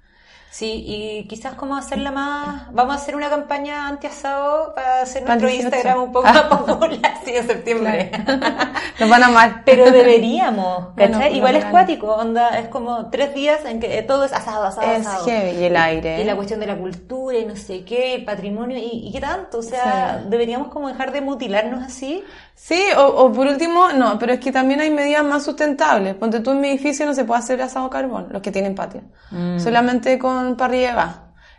Sí, 0.51 0.85
y 0.87 1.25
quizás 1.29 1.55
como 1.55 1.77
hacerla 1.77 2.11
más... 2.13 2.73
Vamos 2.73 2.95
a 2.95 2.99
hacer 2.99 3.15
una 3.15 3.29
campaña 3.29 3.89
anti-asado 3.89 4.75
para 4.75 5.03
hacer 5.03 5.23
nuestro 5.25 5.49
18. 5.49 5.65
Instagram 5.67 6.03
un 6.05 6.13
poco 6.13 6.27
más 6.29 6.43
popular, 6.45 7.13
sí, 7.27 7.33
en 7.37 7.47
septiembre. 7.47 8.11
Nos 8.99 9.11
van 9.11 9.23
a 9.23 9.27
amar. 9.27 9.63
Pero 9.67 9.91
deberíamos, 9.91 10.95
¿cachai? 10.97 11.11
Bueno, 11.13 11.37
Igual 11.37 11.53
no 11.55 11.59
es 11.59 11.65
cuático, 11.67 12.07
onda, 12.15 12.59
es 12.59 12.69
como 12.69 13.11
tres 13.11 13.35
días 13.35 13.65
en 13.67 13.81
que 13.81 14.03
todo 14.03 14.25
es 14.25 14.33
asado, 14.33 14.65
asado, 14.65 14.91
Es 14.93 15.07
asado. 15.07 15.27
heavy, 15.27 15.61
y 15.61 15.65
el 15.65 15.77
aire. 15.77 16.23
Y 16.23 16.25
la 16.25 16.35
cuestión 16.37 16.61
de 16.61 16.67
la 16.67 16.77
cultura 16.77 17.37
y 17.37 17.45
no 17.45 17.55
sé 17.57 17.85
qué, 17.85 18.15
el 18.15 18.25
patrimonio 18.25 18.79
y, 18.79 19.09
y 19.09 19.13
qué 19.13 19.21
tanto, 19.21 19.59
o 19.59 19.63
sea, 19.63 20.21
Sí. 20.23 20.29
deberíamos 20.31 20.69
como 20.69 20.89
dejar 20.89 21.13
de 21.13 21.21
mutilarnos 21.21 21.83
así. 21.85 22.25
Sí, 22.55 22.83
o, 22.97 23.03
o 23.05 23.31
por 23.33 23.47
último, 23.47 23.89
no, 23.93 24.19
pero 24.19 24.33
es 24.33 24.41
que 24.41 24.51
también 24.51 24.81
hay 24.81 24.91
medidas 24.91 25.23
más 25.23 25.45
sustentables. 25.45 26.15
Ponte 26.15 26.41
tú 26.41 26.53
en 26.53 26.61
mi 26.63 26.69
edificio 26.71 27.05
no 27.05 27.13
se 27.13 27.25
puede 27.25 27.41
hacer 27.41 27.61
asado 27.61 27.91
carbón, 27.91 28.29
los 28.31 28.41
que 28.41 28.51
tienen 28.51 28.75
patio. 28.75 29.03
Mm. 29.31 29.59
Solamente 29.59 30.19
con 30.19 30.36
parrilla 30.57 30.89
de 30.91 30.95
gas. 30.95 31.17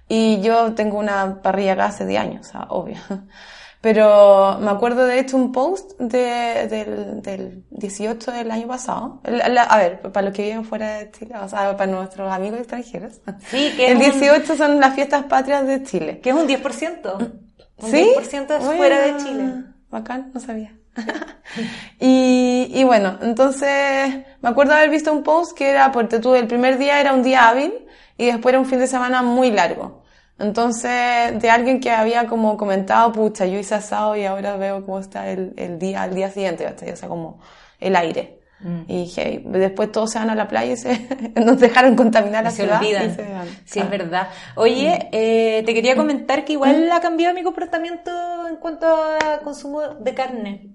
Y 0.09 0.39
yo 0.41 0.73
tengo 0.73 0.97
una 0.99 1.41
parrilla 1.41 1.71
de 1.71 1.75
gas 1.77 1.95
hace 1.95 2.05
10 2.05 2.21
años, 2.21 2.47
o 2.47 2.51
sea, 2.51 2.61
obvio. 2.69 2.97
Pero 3.81 4.57
me 4.59 4.71
acuerdo 4.71 5.05
de 5.05 5.19
hecho 5.19 5.37
un 5.37 5.51
post 5.51 5.99
de, 5.99 6.67
del, 6.67 7.21
del 7.21 7.63
18 7.69 8.31
del 8.31 8.49
año 8.51 8.67
pasado. 8.67 9.21
La- 9.23 9.47
la- 9.49 9.63
a 9.63 9.77
ver, 9.77 10.01
para 10.01 10.25
los 10.27 10.35
que 10.35 10.41
viven 10.43 10.65
fuera 10.65 10.97
de 10.97 11.11
Chile, 11.11 11.35
o 11.39 11.47
sea, 11.47 11.77
para 11.77 11.91
nuestros 11.91 12.31
amigos 12.31 12.59
extranjeros. 12.59 13.21
Sí, 13.49 13.71
que 13.77 13.91
El 13.91 14.01
es 14.01 14.13
un- 14.15 14.19
18 14.19 14.55
son 14.55 14.79
las 14.79 14.95
fiestas 14.95 15.25
patrias 15.25 15.65
de 15.67 15.83
Chile. 15.83 16.19
Que 16.21 16.31
es 16.31 16.35
un 16.35 16.47
10%. 16.47 17.17
Un 17.79 17.91
¿Sí? 17.91 18.11
10% 18.17 18.55
es 18.55 18.65
Bueno, 18.65 18.77
fuera 18.77 18.99
de 19.01 19.17
Chile. 19.17 19.63
Bacán, 19.91 20.31
no 20.33 20.39
sabía. 20.39 20.73
y, 21.99 22.71
y 22.73 22.83
bueno, 22.83 23.17
entonces 23.21 24.15
me 24.41 24.49
acuerdo 24.49 24.73
haber 24.73 24.89
visto 24.89 25.11
un 25.13 25.23
post 25.23 25.55
que 25.55 25.69
era, 25.69 25.91
porque 25.91 26.19
tú, 26.19 26.33
el 26.35 26.47
primer 26.47 26.77
día 26.79 26.99
era 26.99 27.13
un 27.13 27.21
día 27.23 27.47
hábil 27.47 27.73
y 28.17 28.25
después 28.27 28.53
era 28.53 28.59
un 28.59 28.65
fin 28.65 28.79
de 28.79 28.87
semana 28.87 29.21
muy 29.21 29.51
largo. 29.51 30.03
Entonces, 30.39 31.39
de 31.41 31.49
alguien 31.49 31.79
que 31.79 31.89
había 31.91 32.27
como 32.27 32.57
comentado, 32.57 33.11
pucha, 33.11 33.45
yo 33.47 33.57
hice 33.57 33.75
asado 33.75 34.15
y 34.15 34.25
ahora 34.25 34.55
veo 34.55 34.85
cómo 34.85 34.99
está 34.99 35.29
el, 35.29 35.53
el 35.57 35.79
día, 35.79 36.03
al 36.03 36.13
día 36.13 36.29
siguiente, 36.29 36.63
¿cachai? 36.63 36.91
O 36.91 36.95
sea, 36.95 37.09
como 37.09 37.39
el 37.79 37.95
aire. 37.95 38.37
Mm. 38.59 38.81
Y 38.87 38.97
dije, 39.03 39.41
después 39.45 39.91
todos 39.91 40.11
se 40.11 40.19
van 40.19 40.29
a 40.29 40.35
la 40.35 40.47
playa 40.47 40.73
y 40.73 40.77
se, 40.77 41.07
nos 41.35 41.59
dejaron 41.59 41.95
contaminar 41.95 42.43
la 42.43 42.51
se 42.51 42.63
ciudad. 42.63 42.79
olvidan. 42.79 43.09
y 43.11 43.15
se 43.15 43.21
van. 43.23 43.47
Sí, 43.65 43.79
es 43.79 43.89
verdad. 43.89 44.29
Oye, 44.55 45.09
eh, 45.11 45.63
te 45.65 45.73
quería 45.73 45.95
comentar 45.95 46.45
que 46.45 46.53
igual 46.53 46.91
ha 46.91 46.99
cambiado 46.99 47.33
mi 47.33 47.43
comportamiento 47.43 48.11
en 48.47 48.57
cuanto 48.57 48.87
a 48.87 49.39
consumo 49.43 49.81
de 49.81 50.13
carne. 50.13 50.69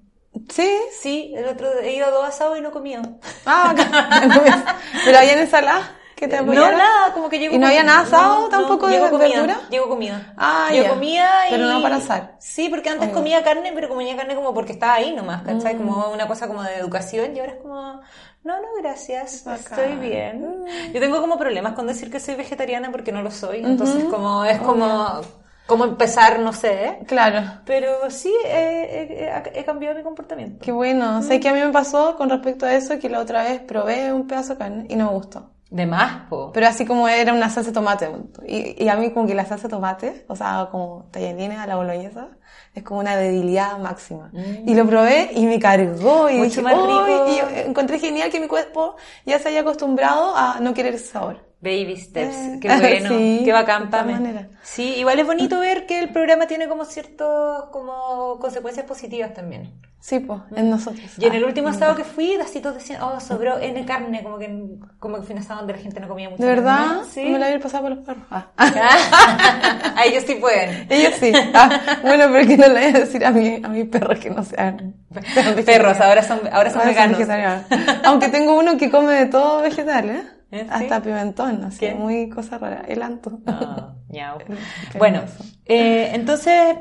Sí, 0.48 0.70
Sí, 1.00 1.34
el 1.36 1.46
otro 1.46 1.68
he 1.80 1.94
ido 1.94 2.06
a 2.06 2.10
dos 2.10 2.26
asados 2.26 2.58
y 2.58 2.60
no 2.62 2.70
he 2.70 2.72
comido. 2.72 3.02
Ah, 3.46 3.74
pero 5.04 5.18
había 5.18 5.40
ensalada 5.40 5.96
que 6.22 6.28
te 6.28 6.36
No, 6.36 6.42
apoyaron. 6.44 6.78
nada, 6.78 7.12
como 7.12 7.28
que 7.28 7.38
llego 7.40 7.54
¿Y 7.54 7.58
no 7.58 7.66
había 7.66 7.82
nada 7.82 8.00
asado 8.02 8.48
tampoco 8.48 8.86
de 8.86 8.92
llego 8.94 9.10
comida, 9.10 9.28
verdura? 9.28 9.60
Llego 9.70 9.88
comida. 9.88 10.32
Ah, 10.36 10.68
Yo 10.72 10.82
ya. 10.84 10.90
comía 10.90 11.48
y... 11.48 11.50
Pero 11.50 11.66
no 11.66 11.82
para 11.82 11.96
asar. 11.96 12.36
Sí, 12.38 12.68
porque 12.68 12.90
antes 12.90 13.08
Oiga. 13.08 13.14
comía 13.18 13.42
carne, 13.42 13.72
pero 13.74 13.88
comía 13.88 14.16
carne 14.16 14.36
como 14.36 14.54
porque 14.54 14.72
estaba 14.72 14.94
ahí 14.94 15.12
nomás, 15.14 15.42
¿cachai? 15.42 15.74
Mm. 15.74 15.78
Como 15.78 16.10
una 16.12 16.28
cosa 16.28 16.46
como 16.46 16.62
de 16.62 16.76
educación 16.76 17.36
y 17.36 17.40
ahora 17.40 17.52
es 17.54 17.58
como... 17.60 18.00
No, 18.44 18.56
no, 18.60 18.68
gracias, 18.80 19.42
Bacán. 19.44 19.78
estoy 19.80 19.96
bien. 19.96 20.64
Yo 20.92 21.00
tengo 21.00 21.20
como 21.20 21.38
problemas 21.38 21.72
con 21.74 21.86
decir 21.88 22.10
que 22.10 22.20
soy 22.20 22.36
vegetariana 22.36 22.90
porque 22.92 23.10
no 23.12 23.22
lo 23.22 23.30
soy, 23.32 23.58
entonces 23.64 24.04
como 24.04 24.44
es 24.44 24.58
como... 24.60 25.20
Como 25.66 25.84
empezar, 25.84 26.40
no 26.40 26.52
sé, 26.52 26.84
¿eh? 26.86 26.98
Claro. 27.06 27.60
Pero 27.64 28.10
sí, 28.10 28.34
eh, 28.44 29.32
he, 29.54 29.60
he 29.60 29.64
cambiado 29.64 29.94
mi 29.96 30.02
comportamiento. 30.02 30.58
Qué 30.62 30.72
bueno. 30.72 31.22
Sé 31.22 31.38
que 31.38 31.48
a 31.48 31.52
mí 31.54 31.60
me 31.60 31.70
pasó 31.72 32.16
con 32.16 32.28
respecto 32.30 32.66
a 32.66 32.74
eso 32.74 32.98
que 32.98 33.08
la 33.08 33.20
otra 33.20 33.44
vez 33.44 33.60
probé 33.60 34.12
un 34.12 34.26
pedazo 34.26 34.54
de 34.54 34.58
carne 34.58 34.86
y 34.88 34.96
no 34.96 35.06
me 35.06 35.12
gustó. 35.12 35.51
De 35.72 35.86
más, 35.86 36.28
po. 36.28 36.50
Pero 36.52 36.66
así 36.68 36.84
como 36.84 37.08
era 37.08 37.32
una 37.32 37.48
salsa 37.48 37.70
de 37.70 37.74
tomate. 37.74 38.10
Y, 38.46 38.84
y 38.84 38.88
a 38.88 38.96
mí 38.96 39.10
como 39.10 39.26
que 39.26 39.34
la 39.34 39.46
salsa 39.46 39.68
de 39.68 39.70
tomate, 39.70 40.24
o 40.28 40.36
sea, 40.36 40.68
como 40.70 41.06
tallarines 41.10 41.58
a 41.58 41.66
la 41.66 41.76
boloñesa, 41.76 42.28
es 42.74 42.82
como 42.82 43.00
una 43.00 43.16
debilidad 43.16 43.78
máxima. 43.78 44.30
Y 44.66 44.74
lo 44.74 44.86
probé 44.86 45.30
y 45.34 45.46
me 45.46 45.58
cargó 45.58 46.28
y 46.28 46.34
Mm. 46.34 46.38
Mucho 46.40 46.60
dije, 46.60 46.62
más 46.62 46.74
rico. 46.74 47.26
y 47.28 47.36
yo 47.38 47.44
encontré 47.68 47.98
genial 47.98 48.30
que 48.30 48.38
mi 48.40 48.48
cuerpo 48.48 48.96
ya 49.24 49.38
se 49.38 49.48
haya 49.48 49.60
acostumbrado 49.62 50.36
a 50.36 50.60
no 50.60 50.74
querer 50.74 50.94
ese 50.94 51.06
sabor. 51.06 51.51
Baby 51.62 51.96
steps, 51.96 52.34
Eh, 52.36 52.58
qué 52.60 52.68
bueno, 52.68 53.08
sí, 53.16 53.42
qué 53.44 53.52
bacán, 53.52 53.88
Pame. 53.88 54.48
Sí, 54.64 54.94
igual 54.96 55.20
es 55.20 55.26
bonito 55.26 55.60
ver 55.60 55.86
que 55.86 56.00
el 56.00 56.08
programa 56.10 56.46
tiene 56.46 56.66
como 56.68 56.84
ciertos, 56.84 57.66
como 57.70 58.38
consecuencias 58.40 58.84
positivas 58.84 59.32
también. 59.32 59.72
Sí, 60.00 60.18
pues, 60.18 60.40
en 60.56 60.68
nosotros. 60.68 61.04
Y 61.16 61.26
en 61.26 61.32
Ah, 61.32 61.36
el 61.36 61.44
último 61.44 61.68
asado 61.68 61.94
que 61.94 62.02
fui, 62.02 62.36
Dacitos 62.36 62.74
decían, 62.74 63.00
oh, 63.02 63.20
sobró 63.20 63.60
N 63.60 63.84
carne, 63.86 64.24
como 64.24 64.36
que, 64.38 64.52
como 64.98 65.18
que 65.18 65.22
fue 65.22 65.36
un 65.36 65.40
asado 65.42 65.60
donde 65.60 65.74
la 65.74 65.78
gente 65.78 66.00
no 66.00 66.08
comía 66.08 66.28
mucho. 66.28 66.42
¿De 66.42 66.48
verdad? 66.48 66.78
carne. 66.88 67.04
Sí. 67.14 67.24
Me 67.30 67.38
la 67.38 67.46
había 67.46 67.60
pasado 67.60 67.84
por 67.84 67.92
los 67.96 68.04
perros. 68.04 68.24
Ah. 68.28 68.48
a 69.96 70.04
ellos 70.04 70.24
sí 70.26 70.34
pueden. 70.34 70.88
Ellos 70.90 71.14
sí. 71.20 71.32
Ah, 71.54 72.00
bueno, 72.02 72.24
pero 72.32 72.44
que 72.48 72.56
no 72.56 72.66
le 72.66 72.74
voy 72.90 72.96
a 72.96 72.98
decir 73.04 73.24
a 73.24 73.30
mi, 73.30 73.60
a 73.62 73.68
mis 73.68 73.86
perros 73.86 74.18
que 74.18 74.30
no 74.30 74.42
sean 74.44 74.96
Perros, 75.64 76.00
ahora 76.00 76.22
son, 76.24 76.40
ahora 76.50 76.70
son 76.70 76.80
Ahora 76.80 76.90
veganos. 76.90 77.18
vegetarianos. 77.18 77.66
Aunque 78.04 78.28
tengo 78.28 78.58
uno 78.58 78.76
que 78.76 78.90
come 78.90 79.12
de 79.14 79.26
todo 79.26 79.62
vegetal, 79.62 80.10
¿eh? 80.10 80.22
¿Eh, 80.52 80.64
sí? 80.64 80.66
Hasta 80.70 81.02
pimentón, 81.02 81.64
así, 81.64 81.80
¿Qué? 81.80 81.94
muy 81.94 82.28
cosa 82.28 82.58
rara. 82.58 82.84
El 82.86 83.02
anto. 83.02 83.40
Ah, 83.46 83.94
Bueno, 84.98 85.22
eh, 85.64 86.10
entonces, 86.12 86.76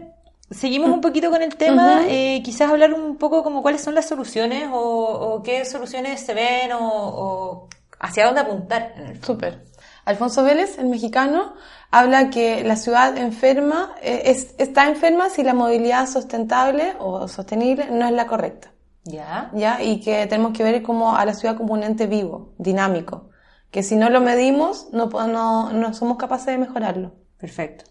seguimos 0.49 0.89
un 0.89 0.99
poquito 0.99 1.31
con 1.31 1.41
el 1.41 1.55
tema, 1.55 2.01
eh, 2.07 2.41
quizás 2.43 2.69
hablar 2.69 2.93
un 2.93 3.15
poco 3.15 3.41
como 3.41 3.62
cuáles 3.62 3.81
son 3.81 3.95
las 3.95 4.05
soluciones 4.05 4.67
o, 4.71 4.77
o 4.77 5.41
qué 5.41 5.63
soluciones 5.63 6.19
se 6.19 6.34
ven 6.34 6.73
o, 6.73 6.79
o 6.81 7.69
hacia 7.99 8.25
dónde 8.25 8.41
apuntar. 8.41 8.93
Súper. 9.21 9.63
Alfonso 10.03 10.43
Vélez, 10.43 10.77
el 10.77 10.88
mexicano, 10.88 11.53
habla 11.91 12.29
que 12.29 12.63
la 12.65 12.75
ciudad 12.75 13.17
enferma 13.17 13.95
eh, 14.01 14.23
es, 14.25 14.55
está 14.57 14.88
enferma 14.88 15.29
si 15.29 15.43
la 15.43 15.53
movilidad 15.53 16.07
sustentable 16.07 16.95
o 16.99 17.27
sostenible 17.29 17.89
no 17.89 18.05
es 18.05 18.12
la 18.12 18.27
correcta. 18.27 18.71
Ya. 19.03 19.49
¿Ya? 19.53 19.81
Y 19.81 20.01
que 20.01 20.27
tenemos 20.27 20.51
que 20.51 20.63
ver 20.63 20.81
como 20.81 21.15
a 21.15 21.25
la 21.25 21.34
ciudad 21.34 21.55
como 21.55 21.73
un 21.73 21.84
ente 21.84 22.07
vivo, 22.07 22.53
dinámico. 22.57 23.31
Que 23.71 23.84
si 23.84 23.95
no 23.95 24.10
lo 24.10 24.21
medimos, 24.21 24.88
no, 24.91 25.07
no, 25.27 25.71
no 25.71 25.93
somos 25.93 26.17
capaces 26.17 26.47
de 26.47 26.57
mejorarlo. 26.57 27.13
Perfecto. 27.39 27.86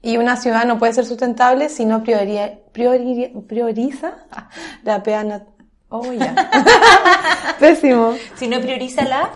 Y 0.00 0.16
una 0.16 0.36
ciudad 0.36 0.64
no 0.64 0.78
puede 0.78 0.92
ser 0.94 1.04
sustentable 1.04 1.68
si 1.68 1.84
no 1.84 2.02
priori- 2.02 2.60
priori- 2.72 3.46
prioriza 3.46 4.14
la 4.84 5.02
peana... 5.02 5.44
Oh, 5.90 6.12
ya. 6.12 6.34
Pésimo. 7.58 8.14
Si 8.36 8.46
no 8.48 8.60
prioriza 8.60 9.04
la... 9.04 9.30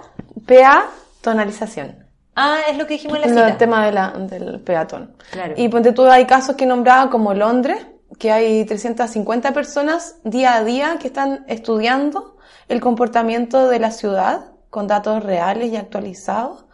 PA, 0.47 0.87
tonalización. 1.21 2.05
Ah, 2.35 2.59
es 2.69 2.77
lo 2.79 2.87
que 2.87 2.95
dijimos 2.95 3.17
en 3.17 3.23
la 3.23 3.29
cita. 3.29 3.49
el 3.49 3.57
tema 3.59 3.87
de 3.87 3.93
la, 3.93 4.11
del 4.11 4.61
peatón. 4.61 5.15
Claro. 5.31 5.55
Y 5.57 5.69
ponte 5.69 5.93
tú, 5.93 6.05
hay 6.07 6.25
casos 6.27 6.57
que 6.57 6.67
nombraba 6.67 7.11
como 7.11 7.33
Londres, 7.35 7.87
que 8.19 8.33
hay 8.33 8.65
350 8.65 9.53
personas 9.53 10.17
día 10.25 10.55
a 10.55 10.65
día 10.65 10.97
que 10.99 11.07
están 11.09 11.45
estudiando 11.49 12.37
el 12.69 12.81
comportamiento 12.81 13.69
de 13.69 13.79
la 13.79 13.91
ciudad 13.91 14.52
con 14.73 14.87
datos 14.87 15.23
reales 15.23 15.71
y 15.71 15.77
actualizados 15.77 16.65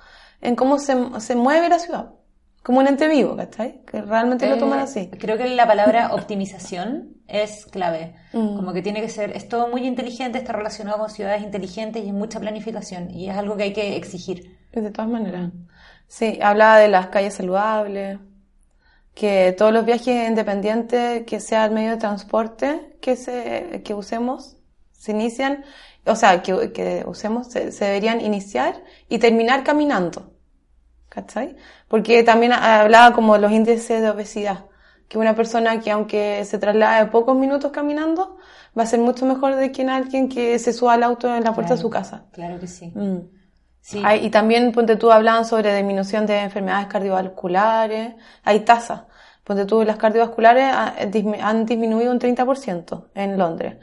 en 0.41 0.55
cómo 0.55 0.79
se, 0.79 0.95
se 1.19 1.35
mueve 1.35 1.69
la 1.69 1.81
ciudad. 1.81 2.11
Como 2.63 2.79
un 2.79 2.87
ente 2.87 3.09
vivo, 3.09 3.35
¿cachai? 3.37 3.83
Que 3.85 4.03
realmente 4.03 4.49
lo 4.49 4.57
toman 4.57 4.79
Eh, 4.79 4.83
así. 4.83 5.11
Creo 5.11 5.37
que 5.37 5.49
la 5.49 5.67
palabra 5.67 6.11
optimización 6.15 7.17
es 7.27 7.67
clave. 7.67 8.15
Mm. 8.33 8.55
Como 8.55 8.73
que 8.73 8.83
tiene 8.83 9.01
que 9.01 9.09
ser, 9.09 9.37
es 9.37 9.49
todo 9.49 9.67
muy 9.67 9.85
inteligente, 9.85 10.39
está 10.39 10.53
relacionado 10.53 10.99
con 10.99 11.11
ciudades 11.11 11.43
inteligentes 11.43 12.05
y 12.05 12.09
es 12.09 12.15
mucha 12.15 12.39
planificación. 12.39 13.11
Y 13.11 13.29
es 13.31 13.37
algo 13.37 13.57
que 13.57 13.65
hay 13.65 13.73
que 13.73 13.97
exigir. 13.97 14.57
De 14.73 14.93
todas 14.93 15.11
maneras. 15.11 15.51
Sí, 16.07 16.39
hablaba 16.41 16.79
de 16.79 16.87
las 16.87 17.09
calles 17.09 17.35
saludables, 17.35 18.21
que 19.15 19.53
todos 19.59 19.73
los 19.73 19.85
viajes 19.85 20.29
independientes, 20.29 21.25
que 21.25 21.41
sea 21.41 21.65
el 21.65 21.73
medio 21.73 21.91
de 21.91 21.97
transporte 21.97 22.97
que, 23.03 23.17
se, 23.17 23.83
que 23.85 23.93
usemos, 23.95 24.57
se 24.93 25.11
inician, 25.11 25.65
o 26.09 26.17
sea, 26.17 26.43
que, 26.43 26.73
que 26.73 27.05
usemos, 27.07 27.49
se, 27.49 27.73
se 27.73 27.85
deberían 27.87 28.21
iniciar 28.21 28.83
y 29.09 29.19
terminar 29.19 29.65
caminando. 29.65 30.33
¿Cachai? 31.09 31.57
Porque 31.89 32.23
también 32.23 32.53
hablaba 32.53 33.15
como 33.15 33.35
de 33.35 33.41
los 33.41 33.51
índices 33.53 34.03
de 34.03 34.11
obesidad, 34.11 34.67
que 35.09 35.17
una 35.19 35.35
persona 35.35 35.81
que 35.81 35.91
aunque 35.91 36.45
se 36.45 36.59
traslade 36.59 37.07
pocos 37.07 37.35
minutos 37.37 37.73
caminando, 37.73 38.37
va 38.79 38.83
a 38.83 38.87
ser 38.87 39.01
mucho 39.01 39.25
mejor 39.25 39.57
de 39.57 39.73
que 39.73 39.83
alguien 39.89 40.29
que 40.29 40.59
se 40.59 40.73
suba 40.75 40.95
al 40.95 41.03
auto 41.03 41.35
en 41.35 41.45
la 41.45 41.55
puerta 41.55 41.75
de 41.75 41.81
su 41.81 41.89
casa. 41.91 42.27
Claro 42.33 42.61
que 42.61 42.67
sí. 42.67 42.93
Mm. 42.95 43.19
Sí. 43.81 44.03
Hay- 44.05 44.27
y 44.27 44.31
también, 44.31 44.71
ponte 44.73 44.97
tú, 44.97 45.11
hablaban 45.11 45.47
sobre 45.47 45.75
disminución 45.75 46.27
de 46.27 46.41
enfermedades 46.41 46.89
cardiovasculares. 46.89 48.15
Hay 48.45 48.61
tasas. 48.61 49.03
Ponte 49.45 49.65
tú, 49.65 49.83
las 49.83 49.97
cardiovasculares 49.97 50.65
ha- 50.75 50.95
dismi- 51.07 51.41
han 51.41 51.65
disminuido 51.65 52.13
un 52.13 52.19
30% 52.19 53.07
en 53.15 53.39
Londres. 53.39 53.77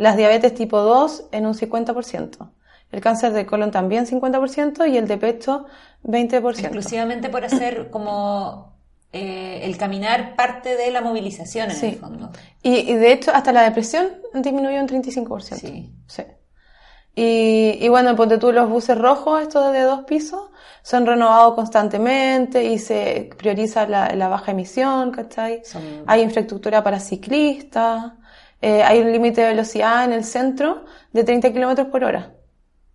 Las 0.00 0.16
diabetes 0.16 0.54
tipo 0.54 0.78
2 0.80 1.24
en 1.30 1.44
un 1.46 1.52
50%. 1.54 2.50
El 2.90 3.00
cáncer 3.00 3.32
de 3.32 3.44
colon 3.44 3.70
también 3.70 4.06
50% 4.06 4.90
y 4.90 4.96
el 4.96 5.06
de 5.06 5.18
pecho 5.18 5.66
20%. 6.04 6.58
Exclusivamente 6.58 7.28
por 7.28 7.44
hacer 7.44 7.90
como 7.90 8.72
eh, 9.12 9.60
el 9.64 9.76
caminar 9.76 10.34
parte 10.36 10.76
de 10.76 10.90
la 10.90 11.00
movilización 11.02 11.70
en 11.70 11.76
Sí. 11.76 11.86
el 11.86 11.96
fondo. 11.96 12.30
Y, 12.62 12.78
y 12.90 12.94
de 12.94 13.12
hecho, 13.12 13.30
hasta 13.34 13.52
la 13.52 13.62
depresión 13.62 14.08
disminuyó 14.34 14.80
un 14.80 14.88
35%. 14.88 15.40
Sí. 15.56 15.92
Sí. 16.06 16.22
Y, 17.14 17.78
y 17.84 17.88
bueno, 17.88 18.14
ponte 18.16 18.38
tú 18.38 18.52
los 18.52 18.68
buses 18.70 18.96
rojos, 18.96 19.42
estos 19.42 19.72
de 19.72 19.82
dos 19.82 20.04
pisos, 20.04 20.40
son 20.82 21.04
renovados 21.06 21.54
constantemente 21.54 22.64
y 22.64 22.78
se 22.78 23.30
prioriza 23.36 23.86
la, 23.86 24.14
la 24.14 24.28
baja 24.28 24.52
emisión, 24.52 25.10
¿cachai? 25.10 25.62
Son- 25.64 25.82
Hay 26.06 26.22
infraestructura 26.22 26.82
para 26.82 27.00
ciclistas, 27.00 28.12
eh, 28.62 28.82
hay 28.82 29.00
un 29.00 29.12
límite 29.12 29.40
de 29.42 29.48
velocidad 29.48 30.04
en 30.04 30.12
el 30.12 30.24
centro 30.24 30.84
de 31.12 31.24
30 31.24 31.52
kilómetros 31.52 31.88
por 31.88 32.04
hora, 32.04 32.34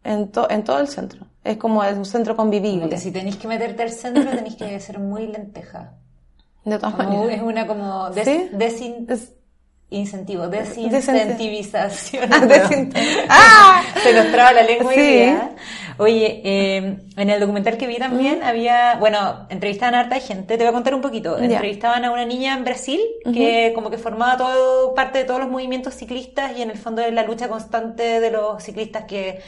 en, 0.04 0.32
to- 0.32 0.50
en 0.50 0.64
todo 0.64 0.80
el 0.80 0.88
centro. 0.88 1.28
Es 1.44 1.58
como 1.58 1.84
es 1.84 1.96
un 1.96 2.06
centro 2.06 2.36
Como 2.36 2.48
convivible. 2.50 2.90
que 2.90 2.98
si 2.98 3.12
tenéis 3.12 3.38
que 3.38 3.48
meterte 3.48 3.84
al 3.84 3.92
centro 3.92 4.30
tenéis 4.32 4.56
que 4.56 4.80
ser 4.80 5.00
muy 5.00 5.28
lenteja. 5.28 5.94
De 6.64 6.78
todas 6.80 6.96
Como 6.96 7.10
maneras. 7.10 7.36
es 7.38 7.42
una 7.44 7.68
como 7.68 8.10
des- 8.10 8.26
¿Sí? 8.26 8.50
desin- 8.54 9.06
Es- 9.12 9.34
incentivo, 10.00 10.44
Desincent- 10.46 10.90
desincentivización. 10.90 12.30
Desin- 12.50 12.94
¡Ah! 13.30 13.82
Se 14.04 14.14
nos 14.14 14.32
traba 14.32 14.54
la 14.54 14.64
lengua 14.64 14.94
Sí. 14.94 15.00
día. 15.02 15.52
Oye, 15.98 16.42
eh, 16.44 16.98
en 17.16 17.30
el 17.30 17.40
documental 17.40 17.78
que 17.78 17.88
vi 17.88 17.98
también 17.98 18.44
había, 18.44 18.96
bueno, 19.00 19.48
entrevistaban 19.50 19.96
a 19.96 20.02
harta 20.02 20.20
gente, 20.20 20.58
te 20.58 20.64
voy 20.64 20.70
a 20.70 20.74
contar 20.74 20.94
un 20.94 21.02
poquito. 21.02 21.38
Entrevistaban 21.38 22.04
a 22.04 22.12
una 22.12 22.26
niña 22.26 22.54
en 22.58 22.66
Brasil 22.66 23.00
que 23.34 23.72
como 23.74 23.90
que 23.90 23.98
formaba 23.98 24.36
todo, 24.36 24.94
parte 24.94 25.20
de 25.20 25.24
todos 25.24 25.40
los 25.40 25.50
movimientos 25.50 25.94
ciclistas 25.94 26.52
y 26.58 26.62
en 26.62 26.70
el 26.72 26.78
fondo 26.78 27.02
es 27.02 27.14
la 27.14 27.24
lucha 27.24 27.48
constante 27.48 28.20
de 28.20 28.30
los 28.32 28.62
ciclistas 28.62 29.06
que 29.06 29.40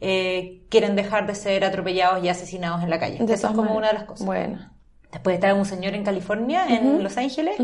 eh, 0.00 0.62
quieren 0.68 0.94
dejar 0.94 1.26
de 1.26 1.34
ser 1.34 1.64
atropellados 1.64 2.22
y 2.24 2.28
asesinados 2.28 2.84
en 2.84 2.90
la 2.90 3.00
calle. 3.00 3.18
de 3.18 3.34
Eso 3.34 3.48
es 3.48 3.54
como 3.54 3.62
maneras. 3.64 3.76
una 3.78 3.86
de 3.88 3.94
las 3.94 4.04
cosas. 4.04 4.26
Bueno. 4.26 4.70
Después 5.12 5.34
está 5.34 5.54
un 5.54 5.64
señor 5.64 5.94
en 5.94 6.04
California, 6.04 6.66
en 6.68 7.02
Los 7.02 7.16
Ángeles, 7.16 7.56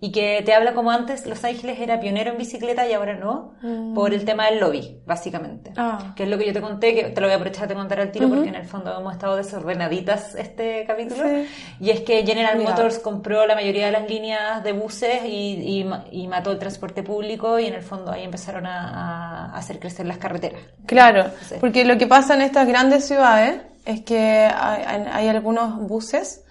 y 0.00 0.12
que 0.12 0.42
te 0.44 0.52
habla 0.52 0.74
como 0.74 0.90
antes 0.90 1.26
Los 1.26 1.42
Ángeles 1.42 1.80
era 1.80 1.98
pionero 1.98 2.30
en 2.32 2.38
bicicleta 2.38 2.86
y 2.88 2.92
ahora 2.92 3.14
no, 3.14 3.54
por 3.94 4.14
el 4.14 4.24
tema 4.24 4.46
del 4.46 4.60
lobby, 4.60 4.98
básicamente. 5.06 5.72
Ah. 5.76 6.12
Que 6.14 6.24
es 6.24 6.28
lo 6.28 6.38
que 6.38 6.46
yo 6.46 6.52
te 6.52 6.60
conté, 6.60 6.94
que 6.94 7.04
te 7.04 7.20
lo 7.20 7.26
voy 7.26 7.32
a 7.32 7.36
aprovechar 7.36 7.66
de 7.68 7.74
contar 7.74 8.00
al 8.00 8.12
tiro 8.12 8.28
porque 8.28 8.48
en 8.48 8.54
el 8.54 8.66
fondo 8.66 8.96
hemos 8.96 9.12
estado 9.12 9.36
desordenaditas 9.36 10.34
este 10.34 10.84
capítulo. 10.86 11.24
Sí. 11.24 11.46
Y 11.80 11.90
es 11.90 12.00
que 12.00 12.24
General 12.24 12.56
Mira. 12.58 12.70
Motors 12.70 12.98
compró 12.98 13.46
la 13.46 13.54
mayoría 13.54 13.86
de 13.86 13.92
las 13.92 14.08
líneas 14.08 14.62
de 14.62 14.72
buses 14.72 15.24
y, 15.24 15.82
y 15.82 15.90
y 16.12 16.28
mató 16.28 16.52
el 16.52 16.58
transporte 16.58 17.02
público 17.02 17.58
y 17.58 17.66
en 17.66 17.74
el 17.74 17.82
fondo 17.82 18.12
ahí 18.12 18.24
empezaron 18.24 18.66
a, 18.66 19.46
a 19.46 19.56
hacer 19.56 19.80
crecer 19.80 20.06
las 20.06 20.18
carreteras. 20.18 20.60
Claro, 20.86 21.26
porque 21.60 21.84
lo 21.84 21.98
que 21.98 22.06
pasa 22.06 22.34
en 22.34 22.42
estas 22.42 22.68
grandes 22.68 23.06
ciudades 23.06 23.60
es 23.84 24.00
que 24.02 24.18
hay, 24.54 25.04
hay- 25.12 25.28
algunos 25.28 25.78
buses 25.86 26.44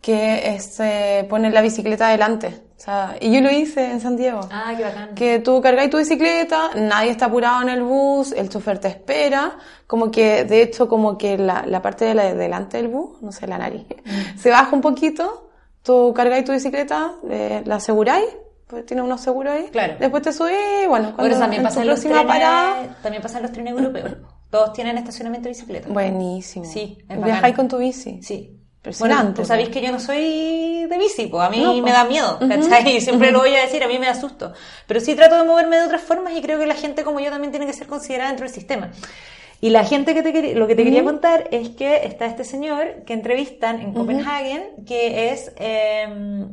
que 0.00 0.54
este, 0.54 1.24
ponen 1.28 1.52
la 1.52 1.60
bicicleta 1.60 2.08
adelante. 2.08 2.62
O 2.76 2.80
sea, 2.80 3.16
y 3.20 3.32
yo 3.34 3.40
lo 3.40 3.50
hice 3.50 3.90
en 3.90 4.00
San 4.00 4.16
Diego. 4.16 4.40
Ah, 4.52 4.72
qué 4.76 4.84
bacán. 4.84 5.14
Que 5.16 5.40
tú 5.40 5.60
cargáis 5.60 5.90
tu 5.90 5.98
bicicleta, 5.98 6.70
nadie 6.76 7.10
está 7.10 7.26
apurado 7.26 7.62
en 7.62 7.70
el 7.70 7.82
bus, 7.82 8.30
el 8.32 8.48
chofer 8.48 8.78
te 8.78 8.86
espera, 8.88 9.56
como 9.86 10.10
que, 10.12 10.44
de 10.44 10.62
hecho, 10.62 10.88
como 10.88 11.18
que 11.18 11.36
la, 11.36 11.64
la 11.66 11.82
parte 11.82 12.04
de 12.04 12.14
la 12.14 12.22
de 12.24 12.34
delante 12.34 12.76
del 12.76 12.86
bus, 12.88 13.20
no 13.20 13.32
sé, 13.32 13.46
la 13.48 13.58
nariz, 13.58 13.84
Mm. 14.04 14.38
se 14.38 14.50
baja 14.50 14.74
un 14.76 14.80
poquito, 14.80 15.50
tú 15.82 16.14
cargáis 16.14 16.44
tu 16.44 16.52
bicicleta, 16.52 17.14
eh, 17.28 17.62
la 17.66 17.76
aseguráis, 17.76 18.28
pues 18.68 18.86
tiene 18.86 19.02
unos 19.02 19.22
seguros 19.22 19.54
ahí, 19.54 19.68
Claro. 19.72 19.94
después 19.98 20.22
te 20.22 20.32
subís, 20.32 20.86
bueno, 20.86 21.14
cuando 21.16 21.22
Bueno, 21.34 21.38
también 21.40 21.66
en 21.66 21.68
tu 21.74 21.80
próxima 21.82 22.14
trenes, 22.14 22.26
parada, 22.32 22.96
también 23.02 23.22
pasa 23.22 23.38
en 23.38 23.42
los 23.42 23.52
trenes 23.52 23.72
europeos. 23.76 24.12
Todos 24.50 24.72
tienen 24.72 24.96
estacionamiento 24.98 25.48
de 25.48 25.54
bicicleta. 25.54 25.88
buenísimo. 25.88 26.64
Sí. 26.64 26.98
Viajáis 27.08 27.54
con 27.54 27.68
tu 27.68 27.78
bici. 27.78 28.20
Sí. 28.22 28.54
Bueno, 29.00 29.34
tú 29.34 29.44
sabéis 29.44 29.68
que 29.68 29.82
yo 29.82 29.92
no 29.92 30.00
soy 30.00 30.86
de 30.88 30.98
bici, 30.98 31.26
pues 31.26 31.42
a 31.46 31.50
mí 31.50 31.60
No, 31.60 31.74
po. 31.74 31.82
me 31.82 31.92
da 31.92 32.04
miedo, 32.04 32.38
¿cachai? 32.38 32.96
Y 32.96 33.00
siempre 33.02 33.30
lo 33.32 33.40
voy 33.40 33.54
a 33.54 33.60
decir, 33.60 33.82
a 33.82 33.88
mí 33.88 33.98
me 33.98 34.06
da 34.06 34.14
susto. 34.14 34.54
Pero 34.86 35.00
sí 35.00 35.14
trato 35.14 35.36
de 35.36 35.44
moverme 35.44 35.76
de 35.76 35.84
otras 35.84 36.00
formas 36.00 36.32
y 36.34 36.40
creo 36.40 36.58
que 36.58 36.64
la 36.66 36.74
gente 36.74 37.04
como 37.04 37.20
yo 37.20 37.28
también 37.30 37.50
tiene 37.50 37.66
que 37.66 37.72
ser 37.74 37.86
considerada 37.86 38.30
dentro 38.30 38.46
del 38.46 38.54
sistema. 38.54 38.90
Y 39.60 39.70
la 39.70 39.84
gente 39.84 40.14
que 40.14 40.22
te 40.22 40.54
lo 40.54 40.66
que 40.68 40.76
te 40.76 40.84
quería 40.84 41.02
contar 41.04 41.48
es 41.50 41.70
que 41.70 42.06
está 42.06 42.26
este 42.26 42.44
señor 42.44 43.02
que 43.04 43.12
entrevistan 43.12 43.80
en 43.80 43.92
Copenhagen, 43.92 44.84
que 44.86 45.32
es 45.32 45.52
eh, 45.56 46.46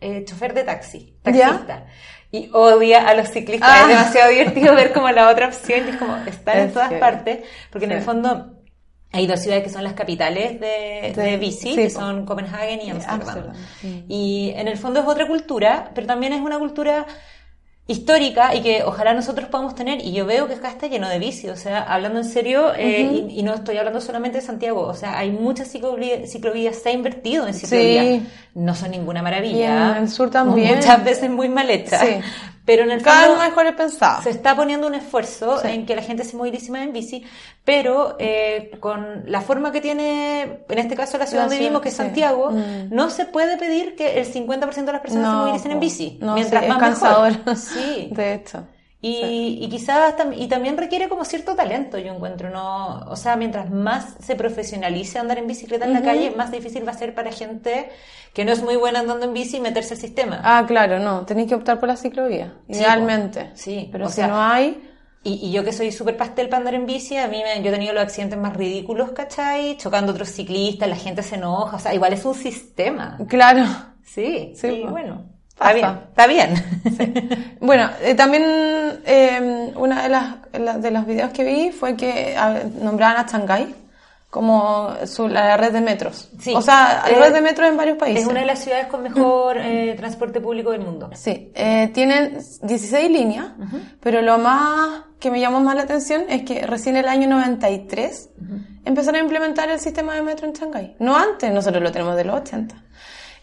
eh, 0.00 0.24
chofer 0.24 0.54
de 0.54 0.62
taxi, 0.62 1.18
¿Ya? 1.24 1.84
Y 2.32 2.50
odia 2.52 3.08
a 3.08 3.14
los 3.14 3.28
ciclistas. 3.30 3.68
Ah. 3.72 3.82
Es 3.82 3.88
demasiado 3.88 4.30
divertido 4.30 4.74
ver 4.74 4.92
como 4.92 5.08
la 5.10 5.30
otra 5.30 5.48
opción, 5.48 5.86
y 5.86 5.90
es 5.90 5.96
como, 5.96 6.16
están 6.26 6.58
en 6.58 6.72
todas 6.72 6.88
que- 6.90 6.96
partes, 6.96 7.38
porque 7.70 7.84
en 7.86 7.92
sí. 7.92 7.96
el 7.98 8.02
fondo 8.02 8.52
hay 9.12 9.26
dos 9.26 9.40
ciudades 9.40 9.62
que 9.64 9.70
son 9.70 9.84
las 9.84 9.94
capitales 9.94 10.60
de, 10.60 11.12
De- 11.14 11.22
de 11.22 11.36
bici, 11.38 11.70
sí, 11.70 11.76
que 11.76 11.88
son 11.90 12.26
Copenhagen 12.26 12.80
y 12.82 12.92
mm. 12.92 14.04
Y 14.08 14.52
en 14.56 14.68
el 14.68 14.76
fondo 14.76 15.00
es 15.00 15.06
otra 15.06 15.26
cultura, 15.26 15.90
pero 15.94 16.06
también 16.06 16.32
es 16.32 16.40
una 16.40 16.58
cultura 16.58 17.06
histórica 17.88 18.54
y 18.54 18.62
que 18.62 18.82
ojalá 18.84 19.14
nosotros 19.14 19.48
podamos 19.48 19.74
tener. 19.74 20.04
Y 20.04 20.12
yo 20.12 20.26
veo 20.26 20.48
que 20.48 20.54
acá 20.54 20.68
está 20.70 20.86
lleno 20.88 21.08
de 21.08 21.18
bici, 21.18 21.48
o 21.48 21.56
sea, 21.56 21.82
hablando 21.82 22.18
en 22.18 22.24
serio, 22.24 22.72
eh, 22.76 23.26
y, 23.30 23.40
y 23.40 23.42
no 23.42 23.54
estoy 23.54 23.76
hablando 23.78 24.00
solamente 24.00 24.38
de 24.38 24.44
Santiago, 24.44 24.80
o 24.82 24.94
sea, 24.94 25.18
hay 25.18 25.30
muchas 25.30 25.68
ciclovías, 25.70 26.30
ciclovías 26.30 26.76
se 26.76 26.88
ha 26.88 26.92
invertido 26.92 27.46
en 27.46 27.54
ciclovías. 27.54 28.04
Sí. 28.06 28.26
No 28.54 28.74
son 28.74 28.90
ninguna 28.90 29.20
Y 29.20 29.22
maravilla. 29.22 29.96
en 29.96 30.04
el 30.04 30.08
sur 30.10 30.30
también. 30.30 30.76
Muchas 30.76 31.04
veces 31.04 31.30
muy 31.30 31.48
mal 31.48 31.68
hechas. 31.70 32.00
Sí. 32.00 32.16
Pero 32.66 32.82
en 32.82 32.90
el 32.90 33.00
Cada 33.02 33.26
fondo 33.28 33.40
vez 33.40 33.48
mejor 33.50 33.76
pensado. 33.76 34.22
se 34.22 34.30
está 34.30 34.54
poniendo 34.54 34.86
un 34.88 34.94
esfuerzo 34.96 35.58
Sí. 35.60 35.68
en 35.68 35.86
que 35.86 35.96
la 35.96 36.02
gente 36.02 36.24
se 36.24 36.36
movilice 36.36 36.70
más 36.72 36.82
en 36.82 36.92
bici, 36.92 37.24
pero 37.64 38.16
eh, 38.18 38.72
con 38.80 39.22
la 39.26 39.40
forma 39.40 39.70
que 39.72 39.80
tiene, 39.80 40.64
en 40.68 40.78
este 40.78 40.96
caso 40.96 41.16
la 41.16 41.26
ciudad 41.26 41.44
La 41.44 41.48
donde 41.48 41.58
vivimos, 41.60 41.80
que 41.80 41.88
es 41.88 41.94
sí. 41.94 42.02
Santiago, 42.02 42.50
Mm. 42.50 42.88
no 42.94 43.08
se 43.08 43.24
puede 43.26 43.56
pedir 43.56 43.94
que 43.96 44.18
el 44.20 44.26
50% 44.26 44.84
de 44.90 44.92
las 44.92 45.00
personas 45.00 45.30
se 45.30 45.36
movilicen 45.36 45.70
en 45.72 45.80
bici. 45.80 46.18
No, 46.20 46.34
Mientras 46.34 46.60
sí, 46.62 46.66
es 46.68 46.74
más 46.74 46.78
cansador. 46.82 47.30
mejor. 47.38 47.56
Sí. 47.56 48.08
De 48.12 48.34
hecho. 48.34 48.64
Y, 49.08 49.58
y 49.64 49.68
quizás 49.68 50.16
tam- 50.16 50.34
y 50.36 50.48
también 50.48 50.76
requiere 50.76 51.08
como 51.08 51.24
cierto 51.24 51.54
talento, 51.54 51.98
yo 51.98 52.12
encuentro, 52.14 52.50
¿no? 52.50 53.00
O 53.08 53.16
sea, 53.16 53.36
mientras 53.36 53.70
más 53.70 54.16
se 54.20 54.34
profesionalice 54.36 55.18
andar 55.18 55.38
en 55.38 55.46
bicicleta 55.46 55.84
en 55.84 55.92
la 55.92 56.02
calle, 56.02 56.30
más 56.32 56.50
difícil 56.50 56.86
va 56.86 56.92
a 56.92 56.98
ser 56.98 57.14
para 57.14 57.30
gente 57.32 57.90
que 58.32 58.44
no 58.44 58.52
es 58.52 58.62
muy 58.62 58.76
buena 58.76 59.00
andando 59.00 59.26
en 59.26 59.32
bici 59.32 59.60
meterse 59.60 59.94
al 59.94 60.00
sistema. 60.00 60.40
Ah, 60.42 60.64
claro, 60.66 60.98
no. 60.98 61.24
Tenéis 61.24 61.48
que 61.48 61.54
optar 61.54 61.78
por 61.78 61.88
la 61.88 61.96
ciclovía. 61.96 62.54
Sí, 62.68 62.74
Idealmente. 62.74 63.50
Sí, 63.54 63.88
Pero 63.92 64.06
o 64.06 64.08
si 64.08 64.16
sea, 64.16 64.28
no 64.28 64.40
hay. 64.40 64.82
Y, 65.22 65.34
y 65.48 65.52
yo 65.52 65.64
que 65.64 65.72
soy 65.72 65.90
súper 65.92 66.16
pastel 66.16 66.48
para 66.48 66.58
andar 66.58 66.74
en 66.74 66.86
bici, 66.86 67.16
a 67.16 67.26
mí 67.28 67.42
me, 67.42 67.62
yo 67.62 67.70
he 67.70 67.72
tenido 67.72 67.92
los 67.94 68.02
accidentes 68.02 68.38
más 68.38 68.56
ridículos, 68.56 69.10
¿cachai? 69.12 69.76
Chocando 69.76 70.12
a 70.12 70.14
otros 70.14 70.28
ciclistas, 70.30 70.88
la 70.88 70.96
gente 70.96 71.22
se 71.22 71.34
enoja, 71.36 71.76
o 71.76 71.78
sea, 71.80 71.94
igual 71.94 72.12
es 72.12 72.24
un 72.24 72.34
sistema. 72.34 73.18
Claro. 73.28 73.64
Sí, 74.04 74.52
Sí, 74.54 74.68
y 74.68 74.86
bueno. 74.86 75.35
Está 75.58 75.72
bien, 75.72 75.86
está 76.08 76.26
bien. 76.26 77.56
Bueno, 77.60 77.90
eh, 78.02 78.14
también 78.14 78.44
eh, 79.04 79.72
una 79.76 80.02
de 80.02 80.08
las, 80.08 80.34
la- 80.52 80.78
de 80.78 80.90
los 80.90 81.06
videos 81.06 81.30
que 81.32 81.42
vi 81.44 81.70
fue 81.72 81.96
que 81.96 82.36
nombraban 82.80 83.24
a 83.24 83.28
Shanghái 83.28 83.74
como 84.30 84.90
su, 85.06 85.28
la 85.28 85.56
red 85.56 85.72
de 85.72 85.80
metros. 85.80 86.28
Sí. 86.40 86.52
O 86.54 86.60
sea, 86.60 87.02
hay 87.04 87.14
Eh, 87.14 87.18
red 87.18 87.32
de 87.32 87.40
metros 87.40 87.68
en 87.68 87.76
varios 87.76 87.96
países. 87.96 88.22
Es 88.24 88.28
una 88.28 88.40
de 88.40 88.46
las 88.46 88.58
ciudades 88.58 88.86
con 88.88 89.02
mejor 89.02 89.56
eh, 89.58 89.94
transporte 89.96 90.40
público 90.40 90.72
del 90.72 90.82
mundo. 90.82 91.10
Sí, 91.14 91.50
eh, 91.54 91.90
tienen 91.94 92.38
16 92.62 93.10
líneas, 93.10 93.46
pero 94.00 94.20
lo 94.20 94.36
más 94.38 95.04
que 95.18 95.30
me 95.30 95.40
llamó 95.40 95.60
más 95.60 95.74
la 95.76 95.82
atención 95.82 96.24
es 96.28 96.42
que 96.42 96.66
recién 96.66 96.96
el 96.96 97.08
año 97.08 97.28
93 97.28 98.28
empezaron 98.84 99.20
a 99.20 99.24
implementar 99.24 99.70
el 99.70 99.80
sistema 99.80 100.14
de 100.14 100.22
metro 100.22 100.46
en 100.46 100.52
Shanghái. 100.52 100.96
No 100.98 101.16
antes, 101.16 101.50
nosotros 101.52 101.82
lo 101.82 101.90
tenemos 101.90 102.14
de 102.16 102.24
los 102.24 102.36
80. 102.40 102.74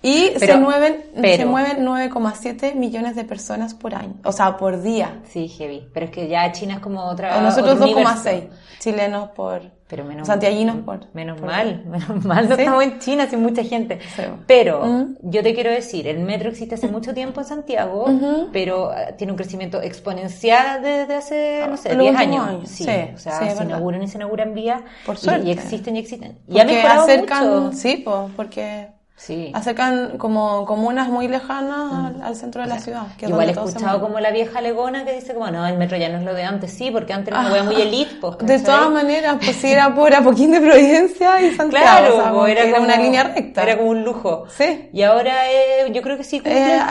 Y 0.05 0.31
se, 0.35 0.39
Pero- 0.39 0.59
mueven, 0.59 0.97
se 1.15 1.21
pero- 1.21 1.47
mueven 1.49 1.85
9,7 1.85 2.75
millones 2.75 3.15
de 3.15 3.23
personas 3.23 3.73
por 3.73 3.95
año, 3.95 4.15
o 4.25 4.31
sea, 4.33 4.57
por 4.57 4.81
día. 4.81 5.21
Sí, 5.29 5.47
heavy. 5.47 5.87
Pero 5.93 6.07
es 6.07 6.11
que 6.11 6.27
ya 6.27 6.51
China 6.51 6.75
es 6.75 6.79
como 6.81 7.05
otra. 7.05 7.37
O 7.37 7.41
nosotros 7.41 7.75
otro 7.75 7.85
universo. 7.85 8.11
2,6 8.29 8.43
chilenos 8.79 9.29
por... 9.29 9.61
Pero 9.87 10.03
menos 10.05 10.27
santiaguinos 10.27 10.77
por... 10.77 11.07
Menos 11.13 11.39
por- 11.39 11.47
mal, 11.49 11.85
menos 11.85 12.25
mal, 12.25 12.49
no 12.49 12.55
Sí. 12.55 12.61
estamos 12.63 12.83
en 12.83 12.99
China 12.99 13.27
sin 13.29 13.41
mucha 13.43 13.63
gente. 13.63 13.99
Sí. 14.15 14.23
Pero 14.45 14.83
Mm. 14.83 15.15
yo 15.21 15.41
te 15.43 15.53
quiero 15.53 15.71
decir, 15.71 16.05
el 16.07 16.19
metro 16.19 16.49
existe 16.49 16.75
hace 16.75 16.87
mucho 16.89 17.13
tiempo 17.13 17.39
en 17.41 17.47
Santiago, 17.47 18.05
pero 18.51 18.91
eh, 18.93 19.13
tiene 19.17 19.31
un 19.31 19.37
crecimiento 19.37 19.81
exponencial 19.81 20.81
desde 20.81 21.15
hace, 21.15 21.65
no 21.69 21.77
sé, 21.77 21.89
Los 21.93 21.99
10 21.99 22.13
últimos 22.15 22.21
años. 22.21 22.47
años. 22.47 22.69
Sí, 22.69 22.83
Sí, 22.83 22.89
o 23.15 23.17
sea, 23.19 23.39
se 23.39 23.45
verdad. 23.45 23.63
inauguran 23.65 24.03
y 24.03 24.07
se 24.07 24.17
inauguran 24.17 24.53
vías. 24.53 24.81
Por 25.05 25.15
y- 25.15 25.19
suerte. 25.19 25.47
Y, 25.47 25.51
existen 25.51 25.95
y 25.95 25.99
existen. 25.99 26.39
Y 26.47 26.59
ha 26.59 26.65
mejorado 26.65 27.03
acercan, 27.03 27.47
mucho. 27.65 27.77
sí, 27.77 27.97
po, 27.97 28.31
porque 28.35 28.87
Sí. 29.15 29.51
acercan 29.53 30.17
como 30.17 30.65
comunas 30.65 31.07
muy 31.07 31.27
lejanas 31.27 31.93
al, 31.93 32.21
al 32.23 32.35
centro 32.35 32.61
de 32.63 32.67
la 32.67 32.79
ciudad. 32.79 33.03
que 33.17 33.27
Igual 33.27 33.47
he 33.47 33.51
escuchado 33.51 34.01
como 34.01 34.19
la 34.19 34.31
vieja 34.31 34.59
legona 34.59 35.05
que 35.05 35.13
dice 35.13 35.33
como, 35.33 35.49
no, 35.51 35.65
el 35.67 35.77
metro 35.77 35.95
ya 35.97 36.09
no 36.09 36.17
es 36.17 36.23
lo 36.25 36.33
de 36.33 36.43
antes, 36.43 36.73
sí, 36.73 36.89
porque 36.91 37.13
antes 37.13 37.29
era 37.33 37.41
una 37.47 37.63
muy 37.63 37.75
elite, 37.81 38.15
pues, 38.19 38.37
De 38.39 38.59
todas 38.59 38.89
maneras, 38.89 39.37
pues 39.41 39.55
si 39.55 39.71
era 39.71 39.93
por 39.93 40.13
Apoquín 40.13 40.51
de 40.51 40.59
Providencia 40.59 41.41
y 41.41 41.55
Santiago, 41.55 41.85
Claro, 41.85 42.13
o 42.13 42.17
sea, 42.17 42.25
po, 42.25 42.31
como 42.31 42.47
era, 42.47 42.71
como, 42.71 42.83
una 42.83 42.97
línea 42.97 43.23
recta. 43.23 43.63
Era 43.63 43.77
como 43.77 43.91
un 43.91 44.03
lujo. 44.03 44.45
Sí. 44.49 44.89
Y 44.91 45.03
ahora 45.03 45.49
eh, 45.49 45.91
yo 45.93 46.01
creo 46.01 46.17
que 46.17 46.23
sí 46.23 46.39
cumple, 46.39 46.75
Eh, 46.77 46.81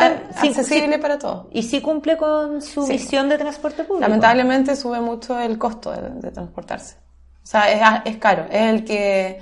sí, 0.40 0.48
accesible 0.48 0.94
sí- 0.96 1.00
para 1.02 1.18
todos. 1.18 1.46
y 1.50 1.62
sí 1.64 1.80
cumple 1.82 2.16
con 2.16 2.62
su 2.62 2.86
visión 2.86 3.28
de 3.28 3.36
transporte 3.36 3.84
público. 3.84 4.00
Lamentablemente 4.08 4.74
sube 4.76 5.00
mucho 5.00 5.38
el 5.38 5.58
costo 5.58 5.90
de, 5.90 6.08
de 6.20 6.30
transportarse. 6.30 6.96
O 7.52 7.58
sea, 7.60 8.02
es, 8.06 8.16
caro. 8.16 8.46
Es 8.50 8.62
el 8.62 8.84
que, 8.84 9.38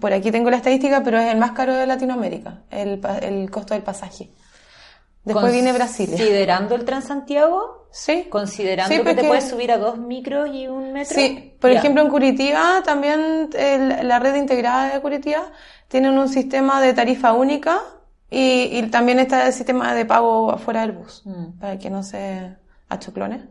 por 0.00 0.12
aquí 0.12 0.32
tengo 0.32 0.50
la 0.50 0.56
estadística, 0.56 1.00
pero 1.04 1.18
es 1.20 1.30
el 1.30 1.38
más 1.38 1.52
caro 1.52 1.76
de 1.76 1.86
Latinoamérica, 1.86 2.62
el, 2.72 3.00
el 3.22 3.48
costo 3.52 3.74
del 3.74 3.84
pasaje. 3.84 4.30
Después 5.22 5.52
viene 5.52 5.72
Brasil. 5.72 6.08
Considerando 6.08 6.74
el 6.74 6.84
Transantiago, 6.84 7.86
Sí. 7.92 8.26
considerando 8.28 8.92
Sí, 8.92 9.00
que 9.02 9.14
te 9.14 9.22
puedes 9.22 9.48
subir 9.48 9.70
a 9.70 9.78
dos 9.78 9.96
micros 9.98 10.48
y 10.52 10.66
un 10.66 10.92
metro. 10.92 11.14
Sí, 11.14 11.54
por 11.60 11.70
Ya. 11.70 11.78
ejemplo 11.78 12.02
en 12.02 12.08
Curitiba 12.08 12.82
también 12.84 13.50
el- 13.56 14.08
la 14.08 14.18
red 14.18 14.34
integrada 14.34 14.92
de 14.94 15.00
Curitiba 15.00 15.44
tienen 15.86 16.18
un 16.18 16.28
sistema 16.28 16.80
de 16.80 16.94
tarifa 16.94 17.32
única 17.34 17.78
y, 18.28 18.70
y 18.76 18.82
también 18.90 19.20
está 19.20 19.46
el 19.46 19.52
sistema 19.52 19.94
de 19.94 20.04
pago 20.04 20.50
afuera 20.50 20.80
del 20.80 20.92
bus 20.92 21.22
Mm. 21.26 21.60
para 21.60 21.78
que 21.78 21.90
no 21.90 22.02
se 22.02 22.56
achoclone 22.88 23.44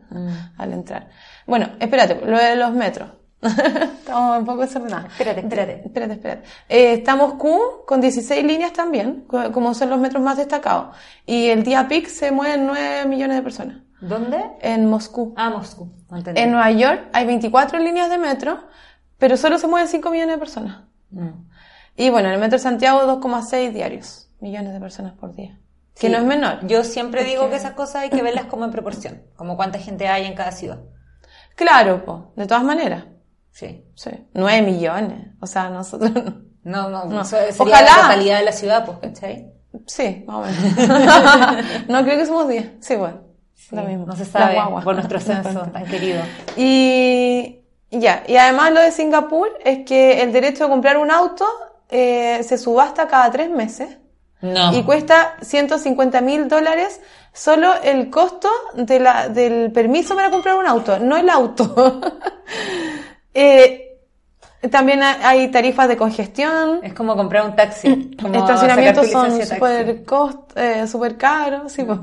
al 0.58 0.72
entrar. 0.74 1.08
Bueno, 1.46 1.70
espérate, 1.80 2.20
lo 2.26 2.36
de 2.38 2.56
los 2.56 2.72
metros. 2.72 3.08
Estamos 3.98 4.38
un 4.38 4.44
poco 4.46 4.60
desordenados. 4.62 5.10
Espérate, 5.12 5.40
espérate. 5.40 5.82
Espérate, 5.84 6.12
espérate. 6.14 6.48
Eh, 6.68 6.92
estamos 6.94 7.34
Q 7.34 7.84
con 7.86 8.00
16 8.00 8.44
líneas 8.44 8.72
también, 8.72 9.24
co- 9.26 9.50
como 9.52 9.74
son 9.74 9.90
los 9.90 9.98
metros 9.98 10.22
más 10.22 10.36
destacados. 10.36 10.96
Y 11.26 11.48
el 11.48 11.62
día 11.64 11.88
peak 11.88 12.06
se 12.06 12.30
mueven 12.30 12.66
9 12.66 13.06
millones 13.06 13.36
de 13.36 13.42
personas. 13.42 13.78
¿Dónde? 14.00 14.42
En 14.60 14.88
Moscú. 14.88 15.34
Ah, 15.36 15.50
Moscú. 15.50 15.92
Entendí. 16.10 16.40
En 16.40 16.50
Nueva 16.52 16.70
York 16.70 17.08
hay 17.12 17.26
24 17.26 17.78
líneas 17.78 18.10
de 18.10 18.18
metro, 18.18 18.58
pero 19.18 19.36
solo 19.36 19.58
se 19.58 19.66
mueven 19.66 19.88
5 19.88 20.10
millones 20.10 20.34
de 20.36 20.38
personas. 20.38 20.82
Mm. 21.10 21.28
Y 21.96 22.10
bueno, 22.10 22.28
en 22.28 22.34
el 22.34 22.40
metro 22.40 22.58
de 22.58 22.62
Santiago 22.62 23.02
2,6 23.02 23.72
diarios, 23.72 24.30
millones 24.40 24.72
de 24.72 24.80
personas 24.80 25.12
por 25.14 25.34
día. 25.34 25.58
Que 25.94 26.06
Sí. 26.06 26.12
no 26.12 26.18
es 26.18 26.24
menor. 26.24 26.66
Yo 26.66 26.84
siempre 26.84 27.22
digo 27.24 27.50
que 27.50 27.56
esas 27.56 27.72
cosas 27.74 27.96
hay 28.02 28.10
que 28.10 28.22
verlas 28.22 28.46
como 28.46 28.64
en 28.64 28.70
proporción, 28.70 29.22
como 29.36 29.56
cuánta 29.56 29.78
gente 29.78 30.08
hay 30.08 30.24
en 30.26 30.34
cada 30.34 30.52
ciudad. 30.52 30.80
Claro, 31.54 32.04
po, 32.04 32.32
de 32.36 32.46
todas 32.46 32.64
maneras. 32.64 33.04
Sí. 33.52 33.84
Sí. 33.94 34.10
9 34.34 34.62
millones. 34.62 35.28
O 35.40 35.46
sea, 35.46 35.70
nosotros... 35.70 36.10
No, 36.64 36.88
no, 36.90 37.04
No. 37.06 37.22
eso 37.22 37.36
sería 37.36 37.54
Ojalá. 37.58 37.82
la 37.82 38.02
totalidad 38.02 38.38
de 38.38 38.44
la 38.44 38.52
ciudad, 38.52 38.84
pues, 38.86 38.98
¿cachai? 38.98 39.52
Sí, 39.86 40.24
más 40.26 40.36
o 40.36 40.40
menos. 40.42 41.68
no, 41.88 42.04
creo 42.04 42.18
que 42.18 42.26
somos 42.26 42.48
10. 42.48 42.72
Sí, 42.80 42.96
bueno. 42.96 43.20
lo 43.70 43.82
mismo. 43.84 44.06
No 44.06 44.14
se 44.16 44.24
sabe 44.24 44.56
por 44.84 44.94
nuestro 44.94 45.18
censo 45.20 45.60
tan 45.72 45.84
querido. 45.86 46.22
Y 46.56 47.58
y 47.94 48.00
ya, 48.00 48.22
y 48.26 48.36
además 48.38 48.72
lo 48.72 48.80
de 48.80 48.90
Singapur 48.90 49.50
es 49.64 49.84
que 49.84 50.22
el 50.22 50.32
derecho 50.32 50.64
de 50.64 50.70
comprar 50.70 50.96
un 50.96 51.10
auto 51.10 51.44
eh, 51.90 52.42
se 52.42 52.56
subasta 52.56 53.06
cada 53.06 53.30
tres 53.30 53.50
meses 53.50 53.98
No. 54.40 54.72
y 54.72 54.82
cuesta 54.82 55.34
150 55.42 56.22
mil 56.22 56.48
dólares 56.48 57.02
solo 57.34 57.70
el 57.82 58.08
costo 58.08 58.48
de 58.74 58.98
la, 58.98 59.28
del 59.28 59.72
permiso 59.72 60.14
para 60.14 60.30
comprar 60.30 60.54
un 60.56 60.66
auto, 60.66 60.98
no 61.00 61.18
el 61.18 61.28
auto. 61.28 62.00
Eh, 63.34 63.88
también 64.70 65.02
ha- 65.02 65.28
hay 65.28 65.50
tarifas 65.50 65.88
de 65.88 65.96
congestión, 65.96 66.80
Es 66.82 66.94
como 66.94 67.16
comprar 67.16 67.44
un 67.44 67.56
taxi. 67.56 68.10
Como 68.20 68.34
estacionamientos 68.36 69.08
son 69.10 69.30
súper 69.44 70.04
cost, 70.04 70.56
eh, 70.56 70.86
súper 70.86 71.16
caros, 71.16 71.72
sí, 71.72 71.82
po. 71.82 71.98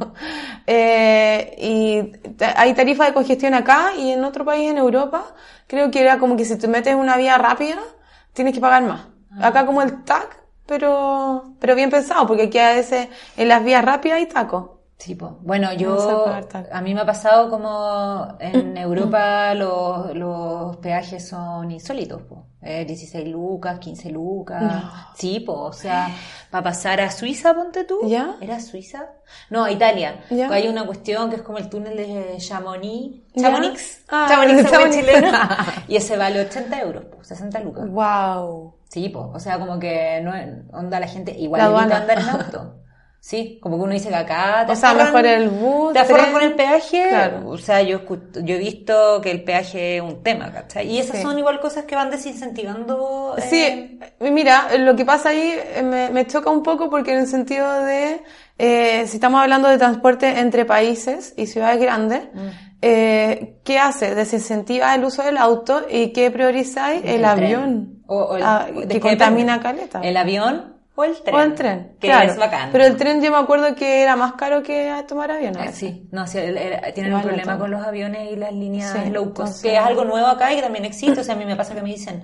Eh, 0.67 1.55
y 1.57 2.11
hay 2.55 2.73
tarifa 2.73 3.05
de 3.05 3.13
congestión 3.13 3.53
acá 3.53 3.93
y 3.97 4.11
en 4.11 4.23
otro 4.23 4.43
país 4.45 4.69
en 4.69 4.77
Europa, 4.77 5.33
creo 5.67 5.89
que 5.89 6.01
era 6.01 6.19
como 6.19 6.35
que 6.35 6.45
si 6.45 6.57
te 6.57 6.67
metes 6.67 6.93
en 6.93 6.99
una 6.99 7.15
vía 7.17 7.37
rápida, 7.37 7.79
tienes 8.33 8.53
que 8.53 8.59
pagar 8.59 8.83
más. 8.83 9.01
Ah. 9.39 9.47
Acá 9.47 9.65
como 9.65 9.81
el 9.81 10.03
TAC, 10.03 10.37
pero, 10.65 11.53
pero 11.59 11.75
bien 11.75 11.89
pensado, 11.89 12.27
porque 12.27 12.43
aquí 12.43 12.57
a 12.59 12.73
veces 12.73 13.07
en 13.37 13.47
las 13.47 13.63
vías 13.63 13.83
rápidas 13.85 14.17
hay 14.17 14.25
tacos. 14.27 14.78
Sí, 14.99 15.15
po. 15.15 15.39
Bueno, 15.41 15.71
yo, 15.71 16.25
a 16.71 16.81
mí 16.81 16.93
me 16.93 16.99
ha 17.01 17.05
pasado 17.05 17.49
como 17.49 18.35
en 18.37 18.75
Europa 18.77 19.53
los, 19.53 20.13
los 20.13 20.75
peajes 20.77 21.25
son 21.25 21.71
insólitos, 21.71 22.21
po. 22.23 22.47
Eh, 22.61 22.83
16 22.83 23.29
lucas, 23.29 23.79
15 23.79 24.09
lucas. 24.09 24.61
No. 24.61 24.91
Sí, 25.15 25.39
po. 25.39 25.53
O 25.53 25.71
sea, 25.71 26.09
para 26.51 26.65
pasar 26.65 26.99
a 26.99 27.09
Suiza, 27.11 27.53
ponte 27.53 27.85
tú. 27.85 27.99
¿Ya? 28.09 28.35
¿Era 28.41 28.59
Suiza? 28.59 29.05
No, 29.49 29.63
a 29.63 29.71
Italia. 29.71 30.19
¿Ya? 30.29 30.51
Hay 30.51 30.67
una 30.67 30.85
cuestión 30.85 31.29
que 31.29 31.37
es 31.37 31.43
como 31.43 31.59
el 31.59 31.69
túnel 31.69 31.95
de 31.95 32.35
Chamonix. 32.37 33.21
Chamonix. 33.39 34.03
Ah, 34.09 34.25
Chamonix, 34.27 34.69
Chamonix. 34.69 34.97
chileno. 34.97 35.31
y 35.87 35.95
ese 35.95 36.17
vale 36.17 36.41
80 36.41 36.81
euros, 36.81 37.05
po. 37.05 37.23
60 37.23 37.57
lucas. 37.61 37.89
Wow. 37.89 38.75
Sí, 38.89 39.07
po. 39.07 39.31
o 39.33 39.39
sea, 39.39 39.57
como 39.59 39.79
que 39.79 40.19
no 40.21 40.33
onda 40.77 40.99
la 40.99 41.07
gente 41.07 41.31
igual 41.39 41.61
evita 41.61 41.97
andar 41.97 42.19
en 42.19 42.29
auto. 42.41 42.75
Sí, 43.21 43.59
como 43.61 43.77
que 43.77 43.83
uno 43.83 43.93
dice 43.93 44.07
que 44.09 44.15
acá 44.15 44.63
te 44.65 44.71
O 44.71 44.75
sea, 44.77 44.93
mejor 44.93 45.25
el 45.25 45.49
bus, 45.49 45.91
Te 45.93 45.99
aforran 45.99 46.31
con 46.31 46.41
el 46.41 46.53
peaje. 46.55 47.05
Claro. 47.09 47.49
O 47.49 47.57
sea, 47.57 47.81
yo, 47.81 47.99
escu- 47.99 48.43
yo 48.45 48.55
he 48.55 48.57
visto 48.57 49.19
que 49.21 49.29
el 49.29 49.43
peaje 49.43 49.97
es 49.97 50.01
un 50.01 50.23
tema, 50.23 50.51
¿cachai? 50.53 50.87
Y 50.89 50.99
esas 50.99 51.17
Sí. 51.17 51.23
son 51.23 51.37
igual 51.37 51.59
cosas 51.59 51.83
que 51.83 51.95
van 51.95 52.09
desincentivando. 52.09 53.35
eh, 53.37 53.41
Sí, 53.49 53.99
mira, 54.31 54.69
lo 54.77 54.95
que 54.95 55.03
pasa 55.05 55.29
ahí 55.29 55.53
eh, 55.75 55.83
me, 55.83 56.09
me 56.09 56.25
choca 56.27 56.49
un 56.49 56.63
poco 56.63 56.89
porque 56.89 57.11
en 57.11 57.19
el 57.19 57.27
sentido 57.27 57.83
de, 57.83 58.23
eh, 58.57 59.05
si 59.07 59.17
estamos 59.17 59.41
hablando 59.41 59.67
de 59.67 59.77
transporte 59.77 60.39
entre 60.39 60.63
países 60.65 61.33
y 61.37 61.45
ciudades 61.47 61.79
grandes, 61.81 62.21
Mm. 62.33 62.47
eh, 62.81 63.59
¿qué 63.65 63.79
hace? 63.79 64.15
Desincentiva 64.15 64.95
el 64.95 65.03
uso 65.03 65.23
del 65.23 65.37
auto 65.37 65.81
y 65.89 66.13
¿qué 66.13 66.31
priorizáis? 66.31 67.01
El, 67.03 67.17
tren. 67.17 67.25
avión, 67.25 68.03
O, 68.07 68.15
o 68.17 68.37
el- 68.37 68.43
ah, 68.43 68.67
que 68.89 68.99
contamina 69.01 69.59
caleta. 69.59 69.99
El 70.01 70.15
avión 70.17 70.78
o 70.99 71.03
el 71.03 71.21
tren. 71.21 71.35
O 71.35 71.41
el 71.41 71.53
tren, 71.55 71.95
que 71.99 72.07
claro. 72.07 72.31
es 72.31 72.37
bacán. 72.37 72.69
Pero 72.71 72.83
el 72.85 72.97
tren 72.97 73.21
yo 73.21 73.31
me 73.31 73.37
acuerdo 73.37 73.73
que 73.75 74.01
era 74.03 74.15
más 74.15 74.33
caro 74.33 74.61
que 74.63 74.93
tomar 75.07 75.31
avión. 75.31 75.55
Eh, 75.55 75.59
veces. 75.61 75.75
Sí, 75.75 76.07
no, 76.11 76.27
sí, 76.27 76.37
el- 76.39 76.57
el- 76.57 76.93
tienen 76.93 77.13
un 77.13 77.21
problema 77.21 77.57
con 77.57 77.71
los 77.71 77.85
aviones 77.85 78.31
y 78.31 78.35
las 78.35 78.53
líneas 78.53 78.91
Sí, 78.91 79.09
low 79.09 79.25
cost, 79.25 79.39
entonces- 79.39 79.61
que 79.61 79.73
es 79.75 79.79
algo 79.79 80.05
nuevo 80.05 80.27
acá 80.27 80.51
y 80.51 80.57
que 80.57 80.61
también 80.61 80.85
existe. 80.85 81.21
O 81.21 81.23
sea, 81.23 81.35
a 81.35 81.37
mí 81.37 81.45
me 81.45 81.55
pasa 81.55 81.73
que 81.73 81.81
me 81.81 81.89
dicen, 81.89 82.23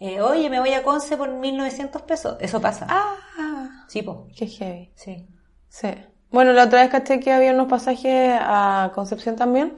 eh, 0.00 0.20
oye, 0.20 0.48
me 0.50 0.58
voy 0.60 0.72
a 0.72 0.82
Conce 0.82 1.16
por 1.16 1.30
1900 1.30 2.02
pesos. 2.02 2.36
Eso 2.40 2.60
pasa. 2.60 2.86
Ah, 2.88 3.84
Sí, 3.88 4.02
po. 4.02 4.26
qué 4.36 4.46
heavy. 4.46 4.90
Sí. 4.94 5.26
Sí. 5.68 5.88
Bueno, 6.30 6.52
la 6.52 6.64
otra 6.64 6.80
vez 6.80 6.90
caché 6.90 7.20
que 7.20 7.32
había 7.32 7.52
unos 7.52 7.68
pasajes 7.68 8.36
a 8.40 8.90
Concepción 8.94 9.36
también. 9.36 9.74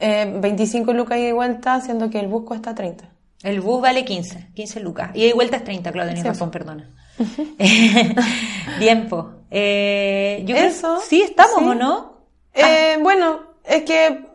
eh, 0.00 0.26
25 0.40 0.92
lucas 0.92 1.18
y 1.18 1.30
vuelta, 1.30 1.80
siendo 1.80 2.10
que 2.10 2.18
el 2.18 2.26
bus 2.26 2.44
cuesta 2.44 2.74
30. 2.74 3.10
El 3.44 3.60
bus 3.60 3.80
vale 3.80 4.04
15, 4.04 4.48
15 4.52 4.80
lucas. 4.80 5.10
Y 5.14 5.26
de 5.28 5.32
vuelta 5.34 5.56
es 5.58 5.64
30, 5.64 5.92
claro, 5.92 6.08
tenías 6.08 6.24
Sí, 6.24 6.28
razón, 6.28 6.50
perdona. 6.50 6.90
Bien, 8.78 9.08
po. 9.08 9.30
Eh, 9.50 10.42
yo 10.46 10.56
Eso, 10.56 11.00
sí, 11.00 11.22
estamos, 11.22 11.58
sí. 11.58 11.64
¿o 11.64 11.74
no? 11.74 12.14
Eh, 12.52 12.98
bueno, 13.02 13.40
es 13.64 13.82
que 13.84 14.26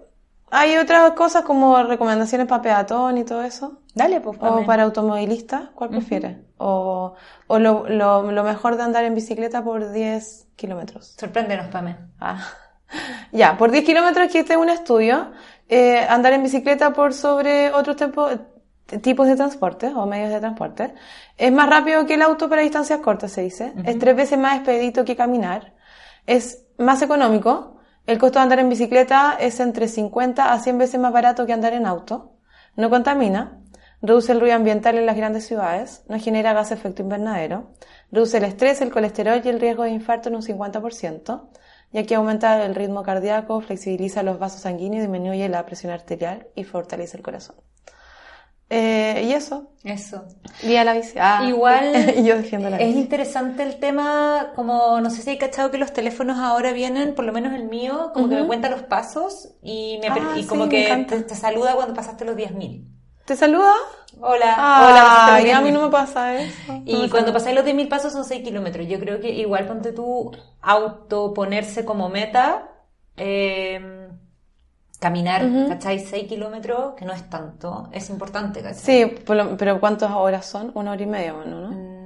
hay 0.51 0.77
otras 0.77 1.11
cosas 1.11 1.43
como 1.43 1.81
recomendaciones 1.83 2.47
para 2.47 2.61
peatón 2.61 3.17
y 3.17 3.23
todo 3.23 3.43
eso. 3.43 3.79
Dale, 3.93 4.21
pues. 4.21 4.37
O 4.41 4.65
para 4.65 4.83
automovilistas, 4.83 5.69
¿cuál 5.75 5.89
prefieres? 5.89 6.37
O, 6.57 7.15
o 7.47 7.59
lo, 7.59 7.87
lo, 7.89 8.31
lo 8.31 8.43
mejor 8.43 8.77
de 8.77 8.83
andar 8.83 9.03
en 9.03 9.15
bicicleta 9.15 9.63
por 9.63 9.91
10 9.91 10.47
kilómetros. 10.55 11.15
Sorpréndenos, 11.19 11.67
Pame. 11.67 11.97
Ah. 12.19 12.37
Ya, 13.31 13.55
por 13.55 13.69
10 13.69 13.85
kilómetros 13.85 14.31
que 14.31 14.39
este 14.39 14.53
es 14.53 14.59
un 14.59 14.69
estudio, 14.69 15.29
eh, 15.67 15.99
andar 16.09 16.33
en 16.33 16.41
bicicleta 16.41 16.91
por 16.91 17.13
sobre 17.13 17.71
otros 17.71 17.95
tempo- 17.97 18.27
tipos 19.01 19.27
de 19.27 19.35
transporte 19.35 19.87
o 19.87 20.05
medios 20.05 20.31
de 20.31 20.39
transporte 20.39 20.93
es 21.37 21.51
más 21.51 21.69
rápido 21.69 22.05
que 22.05 22.15
el 22.15 22.21
auto 22.21 22.49
para 22.49 22.61
distancias 22.61 22.99
cortas, 22.99 23.31
se 23.31 23.41
dice. 23.41 23.73
Es 23.85 23.97
tres 23.99 24.15
veces 24.15 24.37
más 24.37 24.57
expedito 24.57 25.05
que 25.05 25.15
caminar. 25.15 25.73
Es 26.25 26.65
más 26.77 27.01
económico. 27.01 27.77
El 28.05 28.17
costo 28.17 28.39
de 28.39 28.43
andar 28.43 28.59
en 28.59 28.69
bicicleta 28.69 29.37
es 29.39 29.59
entre 29.59 29.87
50 29.87 30.51
a 30.51 30.59
100 30.59 30.77
veces 30.77 30.99
más 30.99 31.13
barato 31.13 31.45
que 31.45 31.53
andar 31.53 31.73
en 31.73 31.85
auto. 31.85 32.33
No 32.75 32.89
contamina. 32.89 33.59
Reduce 34.01 34.31
el 34.31 34.39
ruido 34.39 34.55
ambiental 34.55 34.97
en 34.97 35.05
las 35.05 35.17
grandes 35.17 35.45
ciudades. 35.45 36.03
No 36.07 36.19
genera 36.19 36.53
gas 36.53 36.71
efecto 36.71 37.01
invernadero. 37.01 37.71
Reduce 38.11 38.37
el 38.37 38.45
estrés, 38.45 38.81
el 38.81 38.91
colesterol 38.91 39.41
y 39.43 39.49
el 39.49 39.59
riesgo 39.59 39.83
de 39.83 39.91
infarto 39.91 40.29
en 40.29 40.35
un 40.35 40.41
50% 40.41 41.49
ya 41.91 42.03
que 42.03 42.15
aumenta 42.15 42.63
el 42.65 42.75
ritmo 42.75 43.03
cardíaco, 43.03 43.61
flexibiliza 43.61 44.23
los 44.23 44.39
vasos 44.39 44.61
sanguíneos, 44.61 45.01
disminuye 45.01 45.49
la 45.49 45.65
presión 45.65 45.91
arterial 45.91 46.47
y 46.55 46.63
fortalece 46.63 47.17
el 47.17 47.23
corazón. 47.23 47.55
Eh, 48.71 49.25
y 49.27 49.33
eso, 49.33 49.71
Eso. 49.83 50.25
día 50.61 50.83
la 50.83 50.93
bici. 50.93 51.13
Ah, 51.19 51.43
Igual 51.47 52.13
y 52.17 52.23
yo 52.23 52.37
defiendo 52.37 52.69
la 52.69 52.77
es 52.77 52.85
bici. 52.87 52.99
interesante 52.99 53.63
el 53.63 53.79
tema, 53.79 54.51
como 54.55 55.01
no 55.01 55.09
sé 55.09 55.21
si 55.23 55.31
hay 55.31 55.37
cachado 55.39 55.71
que 55.71 55.77
los 55.79 55.91
teléfonos 55.91 56.37
ahora 56.37 56.71
vienen, 56.71 57.15
por 57.15 57.25
lo 57.25 57.33
menos 57.33 57.53
el 57.53 57.63
mío, 57.65 58.11
como 58.13 58.29
que 58.29 58.35
me 58.35 58.45
cuenta 58.45 58.69
los 58.69 58.83
pasos 58.83 59.49
y, 59.63 59.97
me, 60.01 60.07
Ah, 60.09 60.33
y 60.37 60.43
sí, 60.43 60.47
como 60.47 60.65
me 60.65 60.69
que 60.69 61.05
te, 61.07 61.21
te 61.23 61.35
saluda 61.35 61.73
cuando 61.75 61.93
pasaste 61.95 62.25
los 62.25 62.35
10.000. 62.35 62.85
¿Te 63.25 63.35
saluda? 63.35 63.73
Hola, 64.21 64.55
Ah, 64.57 64.85
hola, 64.87 65.57
a 65.57 65.61
mí 65.61 65.69
10.000. 65.69 65.73
no 65.73 65.81
me 65.83 65.89
pasa 65.89 66.35
eso. 66.35 66.73
No 66.73 66.81
Y 66.85 67.09
cuando 67.09 67.31
pasáis 67.33 67.55
los 67.55 67.65
10.000 67.65 67.87
pasos 67.87 68.11
son 68.13 68.25
6 68.25 68.43
kilómetros. 68.43 68.87
Yo 68.87 68.99
creo 68.99 69.19
que 69.19 69.29
igual 69.31 69.65
ponte 69.67 69.93
tú 69.93 70.31
autoponerse 70.61 71.85
como 71.85 72.09
meta, 72.09 72.69
eh, 73.17 73.98
caminar, 74.99 75.47
¿cachai? 75.69 75.99
6 75.99 76.27
kilómetros, 76.27 76.93
que 76.95 77.05
no 77.05 77.13
es 77.13 77.29
tanto, 77.29 77.87
es 77.91 78.09
importante, 78.09 78.61
¿cachai? 78.61 78.79
Sí, 79.09 79.15
pero 79.57 79.79
¿cuántas 79.79 80.11
horas 80.11 80.45
son? 80.45 80.71
Una 80.75 80.91
hora 80.91 81.01
y 81.01 81.05
media, 81.07 81.33
bueno, 81.33 81.61
¿no? 81.61 81.69
Mm, 81.71 81.99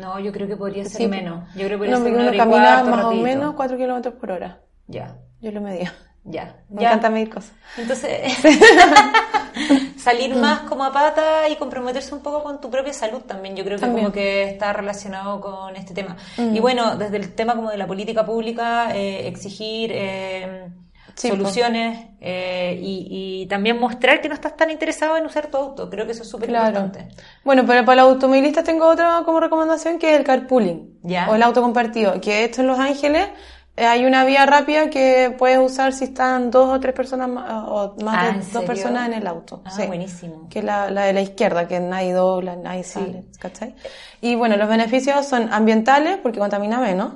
No, 0.00 0.18
yo 0.18 0.32
creo 0.32 0.46
que 0.46 0.56
podría 0.56 0.84
ser 0.84 1.02
Sí. 1.02 1.08
menos. 1.08 1.44
Yo 1.54 1.64
creo 1.66 1.70
que 1.70 1.76
podría 1.78 1.96
No, 1.98 2.04
ser 2.04 2.12
una 2.12 2.26
hora 2.26 2.34
y 2.34 2.38
cuarto, 2.38 2.58
más 2.90 3.00
rapidito. 3.02 3.08
o 3.08 3.22
menos 3.24 3.54
4 3.54 3.76
kilómetros 3.78 4.14
por 4.14 4.30
hora. 4.32 4.60
Ya, 4.86 5.16
Yo 5.40 5.50
lo 5.52 5.60
medía. 5.62 5.94
ya. 6.24 6.56
Me 6.68 6.82
ya. 6.82 6.88
encanta 6.88 7.08
medir 7.10 7.30
cosas. 7.30 7.52
Entonces, 7.78 8.10
salir 9.96 10.34
más 10.36 10.60
como 10.60 10.84
a 10.84 10.92
pata 10.92 11.48
y 11.48 11.56
comprometerse 11.56 12.14
un 12.14 12.20
poco 12.20 12.42
con 12.42 12.60
tu 12.60 12.70
propia 12.70 12.92
salud 12.92 13.20
también, 13.22 13.56
yo 13.56 13.64
creo 13.64 13.76
que 13.78 13.80
También. 13.82 14.04
como 14.06 14.12
que 14.14 14.44
está 14.50 14.72
relacionado 14.72 15.40
con 15.40 15.74
este 15.76 15.94
tema. 15.94 16.16
Y 16.36 16.60
bueno, 16.60 16.96
desde 16.96 17.16
el 17.16 17.34
tema 17.34 17.54
como 17.54 17.70
de 17.70 17.78
la 17.78 17.86
política 17.86 18.26
pública, 18.26 18.94
eh, 18.94 19.26
exigir 19.28 19.90
eh, 19.94 20.68
Sí, 21.16 21.28
soluciones 21.28 22.06
eh, 22.20 22.78
y, 22.82 23.42
y 23.42 23.46
también 23.46 23.78
mostrar 23.78 24.20
que 24.20 24.28
no 24.28 24.34
estás 24.34 24.56
tan 24.56 24.70
interesado 24.70 25.16
en 25.16 25.24
usar 25.26 25.46
tu 25.48 25.56
auto, 25.56 25.88
creo 25.88 26.06
que 26.06 26.12
eso 26.12 26.22
es 26.22 26.28
súper 26.28 26.48
Claro. 26.48 26.80
importante. 26.80 27.14
Bueno, 27.44 27.64
pero 27.66 27.84
para 27.84 28.02
los 28.02 28.12
automovilistas 28.14 28.64
tengo 28.64 28.86
otra 28.86 29.22
como 29.24 29.38
recomendación 29.40 29.98
que 29.98 30.12
es 30.12 30.18
el 30.18 30.24
carpooling. 30.24 30.98
Ya. 31.02 31.28
O 31.30 31.34
el 31.34 31.42
auto 31.42 31.62
compartido. 31.62 32.20
Que 32.20 32.44
esto 32.44 32.62
en 32.62 32.66
Los 32.66 32.78
Ángeles 32.78 33.28
eh, 33.76 33.84
hay 33.86 34.04
una 34.04 34.24
vía 34.24 34.46
rápida 34.46 34.88
que 34.90 35.34
puedes 35.36 35.58
usar 35.58 35.92
si 35.92 36.04
están 36.04 36.50
dos 36.50 36.68
o 36.68 36.80
tres 36.80 36.94
personas 36.94 37.28
ma- 37.28 37.66
o 37.68 37.94
más 38.04 38.16
Ah, 38.18 38.22
de 38.24 38.28
¿en 38.30 38.36
dos 38.38 38.46
serio? 38.46 38.66
personas 38.66 39.06
en 39.08 39.14
el 39.14 39.26
auto. 39.26 39.62
Ah, 39.64 39.70
Sí. 39.70 39.86
buenísimo. 39.86 40.48
Que 40.48 40.60
es 40.60 40.64
la, 40.64 40.90
la 40.90 41.02
de 41.06 41.12
la 41.12 41.20
izquierda, 41.20 41.66
que 41.68 41.78
nadie 41.80 42.12
dobla, 42.12 42.54
nadie 42.56 42.84
sale, 42.84 43.24
¿cachai? 43.40 43.74
Y 44.20 44.34
bueno, 44.36 44.56
los 44.56 44.68
beneficios 44.68 45.26
son 45.26 45.52
ambientales, 45.52 46.18
porque 46.22 46.38
contamina 46.38 46.78
menos, 46.80 47.14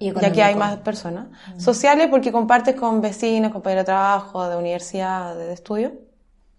Y 0.00 0.12
ya 0.12 0.32
que 0.32 0.42
hay 0.42 0.54
más 0.56 0.76
personas. 0.78 1.26
Sociales, 1.58 2.08
porque 2.10 2.32
compartes 2.32 2.74
con 2.74 3.00
vecinos, 3.00 3.52
compañeros 3.52 3.82
de 3.82 3.86
trabajo, 3.86 4.48
de 4.48 4.56
universidad, 4.56 5.36
de 5.36 5.52
estudio. 5.52 5.92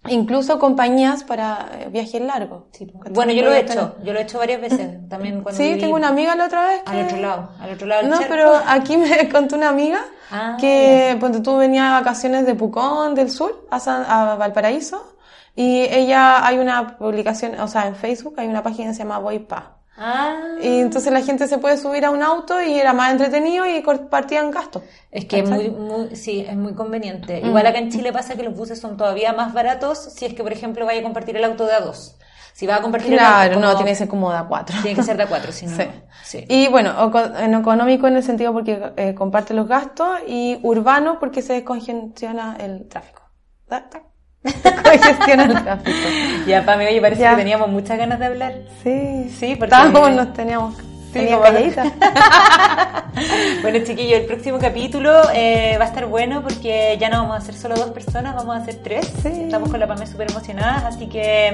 Incluso 0.08 0.58
compañías 0.58 1.24
para 1.24 1.70
eh, 1.80 1.90
viajes 1.92 2.20
largos. 2.22 2.64
Sí. 2.72 2.88
¿cachai? 2.88 3.14
Bueno, 3.14 3.34
yo 3.34 3.44
lo 3.44 3.52
he 3.54 3.60
hecho, 3.60 3.96
yo 4.04 4.14
lo 4.14 4.20
he 4.20 4.24
hecho 4.24 4.40
varias 4.40 4.60
veces, 4.62 4.98
también 5.10 5.42
cuando 5.44 5.58
Sí, 5.62 5.70
viví 5.70 5.80
tengo 5.82 5.96
una 5.96 6.08
amiga 6.08 6.36
la 6.36 6.46
otra 6.46 6.66
vez 6.68 6.82
que... 6.84 6.90
al 6.92 7.06
otro 7.06 7.18
lado, 7.18 7.50
al 7.60 7.70
otro 7.74 7.88
lado 7.88 8.02
del 8.02 8.10
No, 8.10 8.18
charco. 8.18 8.30
pero 8.34 8.54
aquí 8.68 8.98
me 8.98 9.30
contó 9.32 9.56
una 9.58 9.70
amiga 9.70 10.00
Ah, 10.32 10.58
que 10.60 11.18
cuando 11.20 11.42
tú 11.44 11.58
venías 11.58 11.86
de 11.88 11.92
vacaciones 12.00 12.46
de 12.48 12.56
Pucón, 12.56 13.14
del 13.16 13.30
sur, 13.30 13.68
a, 13.70 13.80
San- 13.80 14.06
a 14.08 14.36
Valparaíso, 14.36 15.18
y 15.56 15.82
ella, 15.82 16.48
hay 16.48 16.58
una 16.58 16.98
publicación, 16.98 17.60
o 17.60 17.68
sea, 17.68 17.86
en 17.88 17.96
Facebook 17.96 18.36
hay 18.38 18.48
una 18.48 18.64
página 18.64 18.90
que 18.90 18.94
se 18.96 19.00
llama 19.04 19.20
Voy 19.20 19.40
Pa. 19.40 19.78
Ah, 20.04 20.36
Y 20.60 20.80
entonces 20.80 21.14
la 21.14 21.22
gente 21.22 21.48
se 21.48 21.60
puede 21.60 21.78
subir 21.78 22.06
a 22.06 22.10
un 22.10 22.24
auto 22.24 22.60
y 22.60 22.74
era 22.74 22.92
más 22.92 23.12
entretenido 23.12 23.68
y 23.68 23.84
compartían 23.84 24.50
gastos. 24.50 24.82
es 25.12 25.26
que 25.26 25.40
es 25.40 25.50
muy, 25.50 25.70
muy, 25.70 26.16
sí, 26.16 26.44
es 26.48 26.56
muy 26.56 26.74
conveniente. 26.74 27.40
Igual 27.40 27.68
acá 27.68 27.78
en 27.78 27.92
Chile 27.92 28.12
pasa 28.12 28.36
que 28.36 28.42
los 28.42 28.56
buses 28.56 28.80
son 28.80 28.98
todavía 28.98 29.32
más 29.34 29.54
baratos 29.54 30.00
si 30.00 30.26
es 30.26 30.34
que, 30.34 30.42
por 30.42 30.52
ejemplo, 30.52 30.88
vaya 30.88 31.02
a 31.02 31.04
compartir 31.04 31.38
el 31.38 31.44
auto 31.44 31.68
de 31.68 31.74
a 31.74 31.82
dos. 31.82 32.16
Si 32.54 32.66
va 32.66 32.78
a 32.78 32.82
compartir 32.82 33.14
el 33.14 33.20
Claro, 33.20 33.60
no, 33.60 33.76
tiene 33.76 33.92
que 33.92 33.96
ser 33.96 34.08
como 34.08 34.32
de 34.32 34.38
a 34.38 34.44
cuatro. 34.46 34.76
tiene 34.82 34.96
que 34.96 35.04
ser 35.04 35.18
de 35.18 35.24
a 35.24 35.28
cuatro, 35.28 35.52
si 35.52 35.68
no, 35.68 35.78
Sí. 35.78 35.84
Sí. 36.24 36.46
Y 36.50 36.68
bueno, 36.68 36.94
en 37.38 37.54
económico 37.54 38.08
en 38.08 38.16
el 38.16 38.24
sentido 38.24 38.54
porque 38.54 38.94
eh, 38.98 39.14
comparte 39.14 39.54
los 39.54 39.68
gastos 39.68 40.18
y 40.28 40.60
urbano 40.64 41.20
porque 41.20 41.44
se 41.44 41.54
descongestiona 41.54 42.58
el 42.60 42.88
tráfico. 42.88 43.22
Descongestiona 44.44 45.44
el 45.46 45.64
tráfico. 45.64 45.98
Ya, 46.48 46.66
Pame, 46.66 46.88
oye, 46.88 47.00
parece 47.02 47.22
Ya. 47.22 47.32
que 47.32 47.38
teníamos 47.38 47.70
muchas 47.70 47.98
ganas 47.98 48.20
de 48.20 48.26
hablar. 48.26 48.54
Sí, 48.84 49.30
Sí, 49.40 49.56
porque- 49.56 49.74
estábamos, 49.76 50.12
nos 50.12 50.34
teníamos, 50.34 50.76
teníamos 51.14 51.48
como-. 51.48 51.60
Bueno, 53.62 53.80
chiquillos, 53.86 54.20
el 54.22 54.26
próximo 54.26 54.58
capítulo 54.58 55.12
eh, 55.34 55.76
va 55.80 55.86
a 55.86 55.88
estar 55.88 56.06
bueno 56.08 56.42
porque 56.42 56.98
ya 57.00 57.10
no 57.10 57.18
vamos 57.20 57.36
a 57.36 57.40
hacer 57.40 57.56
solo 57.56 57.76
dos 57.76 57.92
personas, 57.92 58.36
vamos 58.36 58.56
a 58.56 58.60
hacer 58.62 58.80
tres. 58.84 59.12
Sí. 59.22 59.30
Estamos 59.44 59.70
con 59.70 59.80
la 59.80 59.88
Pame 59.88 60.08
súper 60.08 60.32
emocionadas, 60.32 60.86
así 60.86 61.08
que 61.08 61.52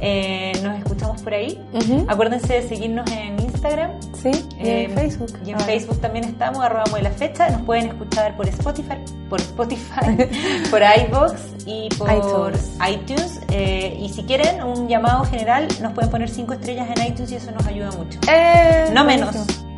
eh, 0.00 0.52
nos 0.62 0.76
escuchamos 0.78 1.22
por 1.22 1.34
ahí. 1.34 1.60
Acuérdense 2.08 2.54
de 2.54 2.68
seguirnos 2.68 3.10
en 3.10 3.40
Instagram. 3.40 3.92
Sí, 4.20 4.30
y 4.58 4.68
Eh, 4.68 4.84
en 4.84 4.90
Facebook. 4.92 5.32
Y 5.44 5.50
en 5.50 5.54
ahora. 5.54 5.66
Facebook 5.66 6.00
también 6.00 6.24
estamos, 6.24 6.64
arroba 6.64 6.84
de 6.96 7.02
la 7.02 7.10
fecha. 7.10 7.48
Nos 7.50 7.62
pueden 7.62 7.86
escuchar 7.86 8.36
por 8.36 8.48
Spotify, 8.48 8.96
por 9.30 9.40
Spotify, 9.40 10.16
por 10.70 10.80
iVoox 10.82 11.32
y 11.66 11.88
por 11.96 12.10
iTunes. 12.12 12.72
iTunes. 12.90 13.40
Eh, 13.50 13.96
y 14.00 14.08
si 14.10 14.22
quieren 14.24 14.62
un 14.62 14.88
llamado 14.88 15.24
general, 15.24 15.68
nos 15.80 15.92
pueden 15.92 16.10
poner 16.10 16.28
cinco 16.28 16.52
estrellas 16.54 16.88
en 16.96 17.06
iTunes 17.06 17.30
y 17.32 17.36
eso 17.36 17.50
nos 17.52 17.66
ayuda 17.66 17.90
mucho. 17.92 18.18
Eh, 18.30 18.90
No 18.92 19.04
menos, 19.04 19.34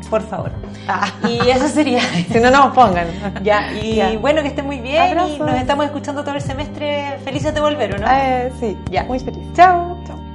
por 0.06 0.22
favor. 0.22 0.52
Ah. 0.88 1.08
Y 1.28 1.48
eso 1.50 1.68
sería. 1.68 2.00
Si 2.32 2.38
no, 2.40 2.50
no 2.50 2.66
nos 2.66 2.74
pongan. 2.74 3.06
Ya, 3.42 3.72
y 3.72 3.96
Ya. 3.96 4.16
bueno, 4.18 4.42
que 4.42 4.48
estén 4.48 4.66
muy 4.66 4.80
bien 4.80 5.12
y 5.12 5.38
nos 5.38 5.54
estamos 5.54 5.84
escuchando 5.86 6.22
todo 6.24 6.34
el 6.34 6.40
semestre. 6.42 7.18
Felices 7.24 7.52
de 7.54 7.60
volver, 7.60 7.94
¿o 7.94 7.98
no? 7.98 8.06
Eh, 8.10 8.52
sí, 8.60 8.76
Ya. 8.90 9.04
muy 9.04 9.18
feliz. 9.18 9.42
Chao. 9.54 9.98
Chao. 10.06 10.25